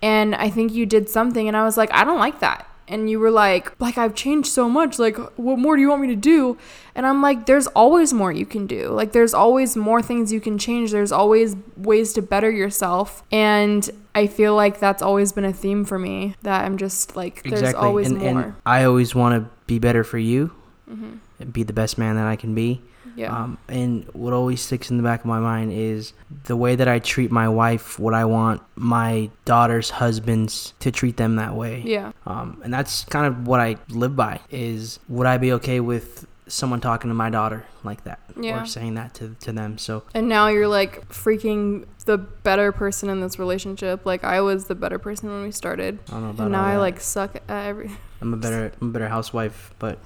And 0.02 0.36
I 0.36 0.50
think 0.50 0.72
you 0.72 0.86
did 0.86 1.08
something 1.08 1.48
and 1.48 1.56
I 1.56 1.64
was 1.64 1.76
like 1.76 1.92
I 1.92 2.04
don't 2.04 2.20
like 2.20 2.38
that. 2.40 2.67
And 2.88 3.10
you 3.10 3.20
were 3.20 3.30
like 3.30 3.78
like 3.80 3.98
I've 3.98 4.14
changed 4.14 4.48
so 4.48 4.68
much. 4.68 4.98
Like 4.98 5.16
what 5.38 5.58
more 5.58 5.76
do 5.76 5.82
you 5.82 5.88
want 5.90 6.00
me 6.02 6.08
to 6.08 6.16
do? 6.16 6.56
And 6.94 7.06
I'm 7.06 7.20
like 7.22 7.46
there's 7.46 7.66
always 7.68 8.12
more 8.12 8.32
you 8.32 8.46
can 8.46 8.66
do. 8.66 8.88
Like 8.88 9.12
there's 9.12 9.34
always 9.34 9.76
more 9.76 10.00
things 10.02 10.32
you 10.32 10.40
can 10.40 10.58
change. 10.58 10.90
There's 10.90 11.12
always 11.12 11.54
ways 11.76 12.12
to 12.14 12.22
better 12.22 12.50
yourself. 12.50 13.22
And 13.30 13.88
I 14.14 14.26
feel 14.26 14.56
like 14.56 14.80
that's 14.80 15.02
always 15.02 15.32
been 15.32 15.44
a 15.44 15.52
theme 15.52 15.84
for 15.84 15.98
me 15.98 16.34
that 16.42 16.64
I'm 16.64 16.78
just 16.78 17.14
like 17.14 17.42
there's 17.42 17.60
exactly. 17.60 17.86
always 17.86 18.08
and, 18.08 18.18
more. 18.18 18.28
and 18.42 18.54
I 18.64 18.84
always 18.84 19.14
want 19.14 19.34
to 19.44 19.50
be 19.66 19.78
better 19.78 20.02
for 20.04 20.18
you, 20.18 20.52
Mm-hmm. 20.90 21.16
and 21.40 21.52
be 21.52 21.62
the 21.62 21.74
best 21.74 21.98
man 21.98 22.16
that 22.16 22.26
I 22.26 22.34
can 22.36 22.54
be. 22.54 22.80
Yeah. 23.18 23.36
Um, 23.36 23.58
and 23.68 24.04
what 24.12 24.32
always 24.32 24.62
sticks 24.62 24.90
in 24.90 24.96
the 24.96 25.02
back 25.02 25.20
of 25.20 25.26
my 25.26 25.40
mind 25.40 25.72
is 25.72 26.12
the 26.44 26.56
way 26.56 26.76
that 26.76 26.86
I 26.86 27.00
treat 27.00 27.30
my 27.32 27.48
wife. 27.48 27.98
What 27.98 28.14
I 28.14 28.24
want 28.24 28.62
my 28.76 29.28
daughter's 29.44 29.90
husbands 29.90 30.72
to 30.80 30.92
treat 30.92 31.16
them 31.16 31.36
that 31.36 31.54
way. 31.54 31.82
yeah. 31.84 32.12
Um, 32.26 32.60
and 32.62 32.72
that's 32.72 33.04
kind 33.06 33.26
of 33.26 33.46
what 33.46 33.60
I 33.60 33.76
live 33.88 34.14
by. 34.14 34.40
Is 34.50 35.00
would 35.08 35.26
I 35.26 35.36
be 35.38 35.52
okay 35.54 35.80
with 35.80 36.26
someone 36.48 36.80
talking 36.80 37.08
to 37.10 37.14
my 37.14 37.30
daughter 37.30 37.64
like 37.84 38.04
that 38.04 38.20
Yeah. 38.38 38.62
or 38.62 38.66
saying 38.66 38.94
that 38.94 39.14
to 39.14 39.36
to 39.40 39.52
them? 39.52 39.78
So 39.78 40.02
And 40.14 40.28
now 40.28 40.48
you're 40.48 40.68
like 40.68 41.08
freaking 41.10 41.86
the 42.06 42.16
better 42.18 42.72
person 42.72 43.08
in 43.10 43.20
this 43.20 43.38
relationship. 43.38 44.04
Like 44.06 44.24
I 44.24 44.40
was 44.40 44.64
the 44.64 44.74
better 44.74 44.98
person 44.98 45.28
when 45.30 45.42
we 45.42 45.50
started. 45.52 45.98
I 46.08 46.12
don't 46.12 46.22
know 46.24 46.30
about 46.30 46.42
And 46.44 46.52
now 46.52 46.64
I 46.64 46.74
that. 46.74 46.80
like 46.80 47.00
suck 47.00 47.36
at 47.36 47.42
every 47.48 47.90
I'm 48.20 48.34
a 48.34 48.36
better 48.36 48.72
I'm 48.80 48.88
a 48.88 48.90
better 48.92 49.08
housewife, 49.08 49.72
but 49.78 49.98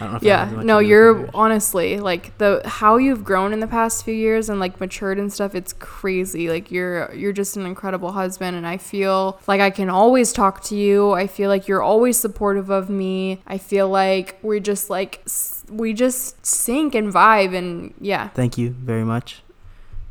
I 0.00 0.04
don't 0.04 0.10
know. 0.12 0.16
If 0.18 0.22
Yeah. 0.22 0.62
No, 0.62 0.78
you're 0.78 1.28
honestly 1.34 1.98
like 1.98 2.36
the 2.38 2.62
how 2.64 2.98
you've 2.98 3.24
grown 3.24 3.52
in 3.52 3.58
the 3.58 3.66
past 3.66 4.04
few 4.04 4.14
years 4.14 4.48
and 4.48 4.60
like 4.60 4.78
matured 4.78 5.18
and 5.18 5.32
stuff, 5.32 5.56
it's 5.56 5.72
crazy. 5.72 6.48
Like 6.50 6.70
you're 6.70 7.12
you're 7.14 7.32
just 7.32 7.56
an 7.56 7.66
incredible 7.66 8.12
husband 8.12 8.56
and 8.56 8.64
I 8.66 8.76
feel 8.76 9.40
like 9.48 9.60
I 9.60 9.70
can 9.70 9.90
always 9.90 10.32
talk 10.32 10.62
to 10.64 10.76
you. 10.76 11.10
I 11.12 11.26
feel 11.26 11.48
like 11.48 11.66
you're 11.66 11.82
always 11.82 12.16
supportive 12.16 12.70
of 12.70 12.88
me. 12.90 13.40
I 13.46 13.58
feel 13.58 13.88
like 13.88 14.38
we're 14.42 14.60
just 14.60 14.88
like 14.88 15.22
we 15.70 15.92
just 15.92 16.44
sync 16.44 16.94
and 16.94 17.12
vibe 17.12 17.54
and 17.56 17.94
yeah. 18.00 18.28
Thank 18.28 18.58
you 18.58 18.70
very 18.70 19.04
much. 19.04 19.42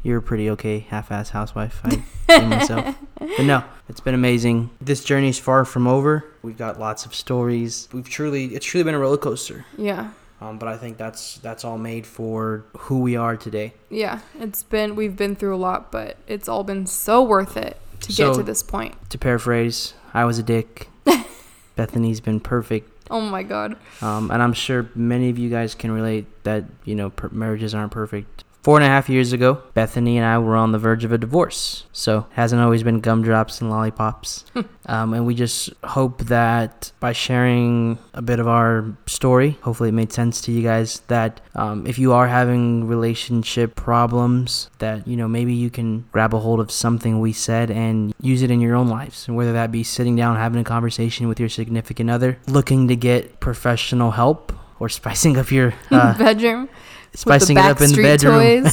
You're 0.03 0.19
a 0.19 0.21
pretty 0.21 0.49
okay 0.51 0.79
half-ass 0.79 1.31
housewife. 1.31 1.81
I 1.83 2.39
myself. 2.45 2.95
But 3.19 3.43
no, 3.43 3.63
it's 3.89 3.99
been 3.99 4.13
amazing. 4.13 4.69
This 4.79 5.03
journey 5.03 5.29
is 5.29 5.39
far 5.39 5.65
from 5.65 5.87
over. 5.87 6.23
We've 6.43 6.57
got 6.57 6.79
lots 6.79 7.05
of 7.05 7.13
stories. 7.13 7.89
We've 7.91 8.07
truly, 8.07 8.45
it's 8.55 8.65
truly 8.65 8.83
been 8.85 8.93
a 8.95 8.99
roller 8.99 9.17
coaster. 9.17 9.65
Yeah. 9.77 10.11
Um, 10.39 10.59
but 10.59 10.69
I 10.69 10.77
think 10.77 10.97
that's 10.97 11.39
that's 11.39 11.65
all 11.65 11.79
made 11.79 12.05
for 12.05 12.63
who 12.77 12.99
we 12.99 13.15
are 13.15 13.35
today. 13.35 13.73
Yeah, 13.89 14.19
it's 14.39 14.61
been 14.61 14.95
we've 14.95 15.15
been 15.17 15.35
through 15.35 15.55
a 15.55 15.57
lot, 15.57 15.91
but 15.91 16.17
it's 16.27 16.47
all 16.47 16.63
been 16.63 16.85
so 16.85 17.23
worth 17.23 17.57
it 17.57 17.75
to 18.01 18.13
So- 18.13 18.29
get 18.33 18.37
to 18.37 18.43
this 18.43 18.61
point. 18.61 18.93
To 19.09 19.17
paraphrase, 19.17 19.95
I 20.13 20.25
was 20.25 20.37
a 20.37 20.43
dick. 20.43 20.89
Bethanie's 21.75 22.21
been 22.21 22.39
perfect. 22.39 22.91
Oh 23.09 23.21
my 23.21 23.43
god. 23.43 23.77
Um, 24.01 24.31
and 24.31 24.41
I'm 24.43 24.53
sure 24.53 24.89
many 24.95 25.29
of 25.29 25.37
you 25.39 25.49
guys 25.49 25.75
can 25.75 25.91
relate 25.91 26.25
that, 26.43 26.65
you 26.83 26.95
know, 26.95 27.09
per- 27.09 27.29
marriages 27.29 27.73
aren't 27.73 27.91
perfect. 27.91 28.43
Four 28.67 28.75
and 28.75 28.83
a 28.83 28.89
half 28.89 29.07
years 29.07 29.31
ago, 29.31 29.63
Bethanie 29.77 30.17
and 30.17 30.25
I 30.25 30.39
were 30.39 30.57
on 30.57 30.73
the 30.73 30.77
verge 30.77 31.05
of 31.05 31.13
a 31.13 31.17
divorce. 31.17 31.85
So, 31.93 32.25
hasn't 32.33 32.61
always 32.61 32.83
been 32.83 32.99
gumdrops 32.99 33.61
and 33.61 33.69
lollipops. 33.69 34.43
um, 34.87 35.13
and 35.13 35.25
we 35.25 35.35
just 35.35 35.69
hope 35.85 36.23
that 36.23 36.91
by 36.99 37.13
sharing 37.13 37.97
a 38.13 38.21
bit 38.21 38.41
of 38.41 38.47
our 38.49 38.97
story, 39.05 39.51
hopefully 39.61 39.87
it 39.87 39.93
made 39.93 40.11
sense 40.11 40.41
to 40.41 40.51
you 40.51 40.63
guys, 40.63 40.99
that 41.07 41.39
um, 41.55 41.87
if 41.87 41.97
you 41.97 42.11
are 42.11 42.27
having 42.27 42.87
relationship 42.87 43.77
problems, 43.77 44.69
that, 44.79 45.07
you 45.07 45.15
know, 45.15 45.29
maybe 45.29 45.53
you 45.53 45.69
can 45.69 46.01
grab 46.11 46.33
a 46.33 46.39
hold 46.39 46.59
of 46.59 46.69
something 46.69 47.21
we 47.21 47.31
said 47.31 47.71
and 47.71 48.13
use 48.19 48.41
it 48.41 48.51
in 48.51 48.59
your 48.59 48.75
own 48.75 48.89
lives. 48.89 49.29
And 49.29 49.37
whether 49.37 49.53
that 49.53 49.71
be 49.71 49.85
sitting 49.85 50.17
down, 50.17 50.35
having 50.35 50.59
a 50.59 50.65
conversation 50.65 51.29
with 51.29 51.39
your 51.39 51.47
significant 51.47 52.09
other, 52.09 52.37
looking 52.47 52.89
to 52.89 52.97
get 52.97 53.39
professional 53.39 54.11
help, 54.11 54.51
or 54.77 54.89
spicing 54.99 55.37
up 55.37 55.51
your 55.51 55.73
uh, 55.91 56.17
Bedroom. 56.17 56.67
Spicing 57.13 57.57
it 57.57 57.65
up 57.65 57.81
in 57.81 57.91
the 57.91 58.01
bedroom. 58.01 58.65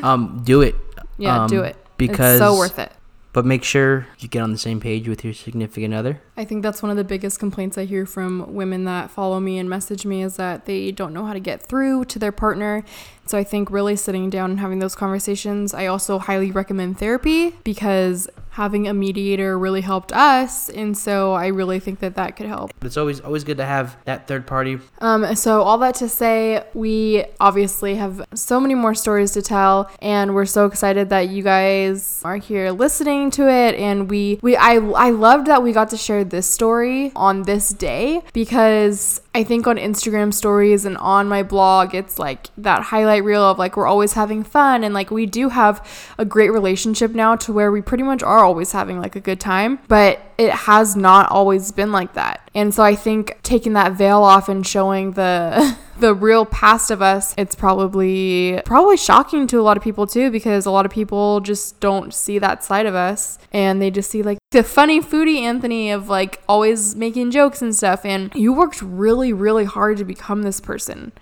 Um, 0.02 0.42
do 0.44 0.60
it. 0.62 0.74
yeah, 1.18 1.46
do 1.48 1.60
Um, 1.60 1.64
it. 1.66 1.76
because 1.96 2.40
it's 2.40 2.46
so 2.48 2.56
worth 2.56 2.78
it. 2.78 2.92
But 3.32 3.44
make 3.44 3.62
sure 3.62 4.06
you 4.18 4.26
get 4.28 4.42
on 4.42 4.52
the 4.52 4.58
same 4.58 4.80
page 4.80 5.06
with 5.06 5.22
your 5.22 5.34
significant 5.34 5.92
other. 5.94 6.20
I 6.36 6.44
think 6.44 6.62
that's 6.62 6.82
one 6.82 6.90
of 6.90 6.96
the 6.96 7.04
biggest 7.04 7.38
complaints 7.38 7.76
I 7.76 7.84
hear 7.84 8.06
from 8.06 8.54
women 8.54 8.84
that 8.84 9.10
follow 9.10 9.38
me 9.38 9.58
and 9.58 9.68
message 9.68 10.06
me 10.06 10.22
is 10.22 10.36
that 10.36 10.64
they 10.64 10.90
don't 10.90 11.12
know 11.12 11.24
how 11.26 11.34
to 11.34 11.40
get 11.40 11.62
through 11.62 12.06
to 12.06 12.18
their 12.18 12.32
partner. 12.32 12.84
So 13.26 13.36
I 13.38 13.44
think 13.44 13.70
really 13.70 13.96
sitting 13.96 14.30
down 14.30 14.50
and 14.52 14.60
having 14.60 14.78
those 14.78 14.94
conversations. 14.94 15.74
I 15.74 15.86
also 15.86 16.18
highly 16.18 16.50
recommend 16.50 16.98
therapy 16.98 17.50
because 17.64 18.28
having 18.58 18.88
a 18.88 18.92
mediator 18.92 19.56
really 19.56 19.80
helped 19.80 20.12
us, 20.12 20.68
and 20.68 20.98
so 20.98 21.32
I 21.32 21.46
really 21.46 21.78
think 21.78 22.00
that 22.00 22.16
that 22.16 22.36
could 22.36 22.46
help. 22.46 22.72
It's 22.82 22.96
always 22.96 23.20
always 23.20 23.44
good 23.44 23.56
to 23.58 23.64
have 23.64 23.96
that 24.04 24.26
third 24.26 24.48
party. 24.48 24.80
Um, 25.00 25.36
so 25.36 25.62
all 25.62 25.78
that 25.78 25.94
to 26.02 26.08
say, 26.08 26.64
we 26.74 27.24
obviously 27.38 27.94
have 27.94 28.26
so 28.34 28.58
many 28.58 28.74
more 28.74 28.96
stories 28.96 29.30
to 29.32 29.42
tell, 29.42 29.88
and 30.02 30.34
we're 30.34 30.44
so 30.58 30.66
excited 30.66 31.08
that 31.10 31.28
you 31.28 31.44
guys 31.44 32.20
are 32.24 32.36
here 32.36 32.72
listening 32.72 33.30
to 33.38 33.48
it. 33.48 33.76
And 33.76 34.10
we, 34.10 34.40
we, 34.42 34.56
I, 34.56 34.74
I 34.74 35.10
loved 35.10 35.46
that 35.46 35.62
we 35.62 35.70
got 35.72 35.90
to 35.90 35.96
share 35.96 36.24
this 36.24 36.50
story 36.50 37.12
on 37.14 37.44
this 37.44 37.70
day 37.70 38.22
because 38.32 39.20
I 39.36 39.44
think 39.44 39.68
on 39.68 39.76
Instagram 39.76 40.34
stories 40.34 40.84
and 40.84 40.96
on 40.96 41.28
my 41.28 41.44
blog, 41.44 41.94
it's 41.94 42.18
like 42.18 42.48
that 42.56 42.82
highlight 42.82 43.22
reel 43.22 43.42
of 43.42 43.56
like 43.56 43.76
we're 43.76 43.86
always 43.86 44.14
having 44.14 44.42
fun, 44.42 44.82
and 44.82 44.92
like 44.92 45.12
we 45.12 45.26
do 45.26 45.50
have 45.50 45.86
a 46.18 46.24
great 46.24 46.50
relationship 46.50 47.12
now 47.14 47.36
to 47.36 47.52
where 47.52 47.70
we 47.70 47.80
pretty 47.80 48.02
much 48.02 48.24
are 48.24 48.47
always 48.48 48.72
having 48.72 48.98
like 48.98 49.14
a 49.14 49.20
good 49.20 49.38
time, 49.38 49.78
but 49.88 50.20
it 50.38 50.50
has 50.50 50.96
not 50.96 51.30
always 51.30 51.70
been 51.70 51.92
like 51.92 52.14
that. 52.14 52.48
And 52.54 52.74
so 52.74 52.82
I 52.82 52.94
think 52.94 53.38
taking 53.42 53.74
that 53.74 53.92
veil 53.92 54.22
off 54.22 54.48
and 54.48 54.66
showing 54.66 55.12
the 55.12 55.76
the 55.98 56.14
real 56.14 56.46
past 56.46 56.90
of 56.90 57.02
us, 57.02 57.34
it's 57.36 57.54
probably 57.54 58.62
probably 58.64 58.96
shocking 58.96 59.46
to 59.48 59.60
a 59.60 59.64
lot 59.68 59.76
of 59.76 59.82
people 59.82 60.06
too 60.06 60.30
because 60.30 60.64
a 60.64 60.70
lot 60.70 60.86
of 60.86 60.92
people 60.92 61.40
just 61.40 61.78
don't 61.78 62.14
see 62.14 62.38
that 62.38 62.64
side 62.64 62.86
of 62.86 62.94
us 62.94 63.38
and 63.52 63.82
they 63.82 63.90
just 63.90 64.10
see 64.10 64.22
like 64.22 64.38
the 64.52 64.62
funny 64.62 64.98
foodie 65.02 65.42
Anthony 65.42 65.90
of 65.90 66.08
like 66.08 66.42
always 66.48 66.96
making 66.96 67.30
jokes 67.30 67.60
and 67.60 67.76
stuff 67.76 68.06
and 68.06 68.34
you 68.34 68.54
worked 68.54 68.80
really 68.80 69.34
really 69.34 69.66
hard 69.66 69.98
to 69.98 70.04
become 70.04 70.40
this 70.42 70.58
person. 70.58 71.12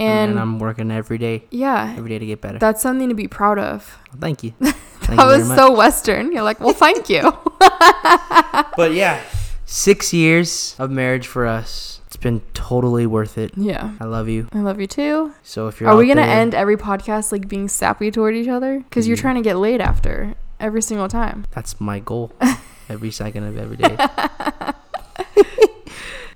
And, 0.00 0.30
And, 0.32 0.40
I'm 0.40 0.58
working 0.58 0.90
every 0.90 1.18
day, 1.18 1.44
yeah, 1.50 1.94
every 1.96 2.08
day 2.08 2.18
to 2.18 2.26
get 2.26 2.40
better. 2.40 2.58
that's 2.58 2.80
something 2.82 3.08
to 3.10 3.14
be 3.14 3.28
proud 3.28 3.58
of. 3.58 3.98
Well, 4.12 4.20
thank 4.20 4.42
you. 4.42 4.52
Thank 5.00 5.18
That 5.18 5.26
you 5.26 5.38
was 5.38 5.48
much. 5.48 5.58
so 5.58 5.72
western. 5.76 6.30
You're 6.32 6.42
like, 6.44 6.60
"Well, 6.60 6.74
thank 6.74 7.08
you." 7.08 7.22
But 8.76 8.92
yeah, 8.94 9.20
six 9.66 10.12
years 10.12 10.76
of 10.78 10.90
marriage 10.90 11.26
for 11.26 11.46
us. 11.46 12.00
It's 12.06 12.16
been 12.16 12.40
totally 12.54 13.06
worth 13.06 13.36
it. 13.38 13.52
yeah. 13.56 13.92
I 14.00 14.04
love 14.04 14.28
you. 14.28 14.46
I 14.52 14.60
love 14.60 14.80
you 14.80 14.86
too. 14.86 15.32
So 15.42 15.68
if 15.68 15.80
you're 15.80 15.88
Are 15.90 15.96
we 15.96 16.06
gonna 16.06 16.20
there- 16.26 16.30
end 16.42 16.54
every 16.54 16.76
podcast 16.76 17.32
like 17.32 17.48
being 17.48 17.66
sappy 17.68 18.10
toward 18.10 18.34
each 18.36 18.48
other? 18.48 18.78
Because 18.80 19.08
you're 19.08 19.16
trying 19.16 19.36
to 19.36 19.42
get 19.42 19.56
laid 19.58 19.80
after 19.80 20.34
every 20.60 20.82
single 20.82 21.08
time. 21.08 21.44
That's 21.52 21.80
my 21.80 21.98
goal. 21.98 22.32
every 22.88 23.10
second 23.10 23.44
of 23.44 23.56
every 23.58 23.76
day. 23.76 23.96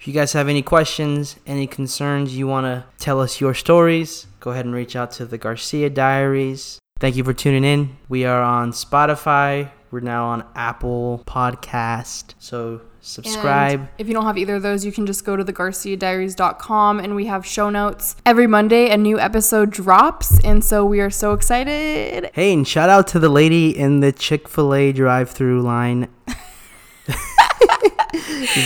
If 0.05 0.09
you 0.09 0.12
guys 0.12 0.34
have 0.34 0.50
any 0.50 0.61
questions, 0.61 1.36
any 1.46 1.66
concerns, 1.66 2.36
you 2.36 2.46
want 2.46 2.66
to 2.66 2.84
tell 3.02 3.22
us 3.22 3.40
your 3.40 3.55
stories, 3.55 4.26
go 4.38 4.50
ahead 4.50 4.66
and 4.66 4.74
reach 4.74 4.96
out 4.96 5.11
to 5.12 5.24
the 5.24 5.38
Garcia 5.38 5.88
Diaries. 5.88 6.78
Thank 7.00 7.16
you 7.16 7.24
for 7.24 7.32
tuning 7.32 7.64
in. 7.64 7.96
We 8.11 8.26
are 8.26 8.42
on 8.42 8.72
Spotify. 8.72 9.70
We're 9.90 10.00
now 10.00 10.26
on 10.26 10.44
Apple 10.55 11.22
Podcast. 11.26 12.34
So 12.38 12.82
subscribe. 13.00 13.80
And 13.80 13.88
if 13.96 14.07
you 14.07 14.12
don't 14.12 14.26
have 14.26 14.36
either 14.36 14.57
of 14.57 14.62
those, 14.62 14.84
you 14.84 14.92
can 14.92 15.07
just 15.07 15.24
go 15.24 15.36
to 15.36 15.42
thegarciadiaries.com 15.42 17.00
and 17.00 17.16
we 17.16 17.24
have 17.24 17.46
show 17.46 17.70
notes. 17.70 18.16
Every 18.26 18.46
Monday, 18.46 18.90
a 18.90 18.98
new 18.98 19.18
episode 19.18 19.70
drops. 19.70 20.38
And 20.44 20.62
so 20.62 20.84
we 20.84 21.00
are 21.00 21.09
so 21.09 21.32
excited. 21.32 22.30
Hey, 22.34 22.52
and 22.52 22.68
shout 22.68 22.90
out 22.90 23.07
to 23.07 23.18
the 23.18 23.30
lady 23.30 23.70
in 23.70 24.00
the 24.00 24.12
Chick 24.12 24.50
fil 24.50 24.74
A 24.74 24.92
drive 24.92 25.30
through 25.30 25.62
line 25.62 26.09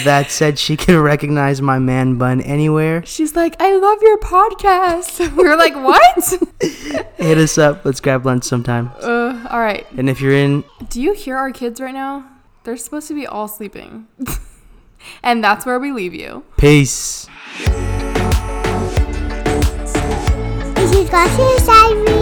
that 0.04 0.30
said 0.30 0.58
she 0.58 0.76
can 0.76 0.98
recognize 1.00 1.60
my 1.62 1.78
man 1.78 2.16
bun 2.16 2.40
anywhere. 2.40 3.04
She's 3.04 3.34
like, 3.36 3.56
I 3.60 3.74
love 3.76 4.02
your 4.02 4.18
podcast. 4.18 5.20
we 5.36 5.42
were 5.48 5.56
like, 5.56 5.74
what? 5.74 6.42
Hit 7.16 7.38
us 7.38 7.58
up. 7.58 7.84
Let's 7.84 8.00
grab 8.00 8.24
lunch 8.26 8.44
sometime. 8.44 8.90
uh, 9.00 9.46
all 9.50 9.60
right. 9.60 9.86
And 9.96 10.08
if 10.08 10.20
you're 10.20 10.32
in, 10.34 10.64
Do 10.88 11.00
you 11.02 11.12
hear 11.14 11.36
our 11.36 11.50
kids 11.52 11.80
right 11.80 11.94
now? 11.94 12.24
They're 12.64 12.76
supposed 12.76 13.08
to 13.08 13.14
be 13.14 13.26
all 13.26 13.48
sleeping. 13.48 14.06
and 15.22 15.42
that's 15.42 15.64
where 15.66 15.78
we 15.78 15.90
leave 15.92 16.14
you. 16.14 16.44
peace. 16.56 17.26
This 20.74 20.92
is 20.94 21.08
Garcia's 21.10 21.66
Diary. 21.66 22.17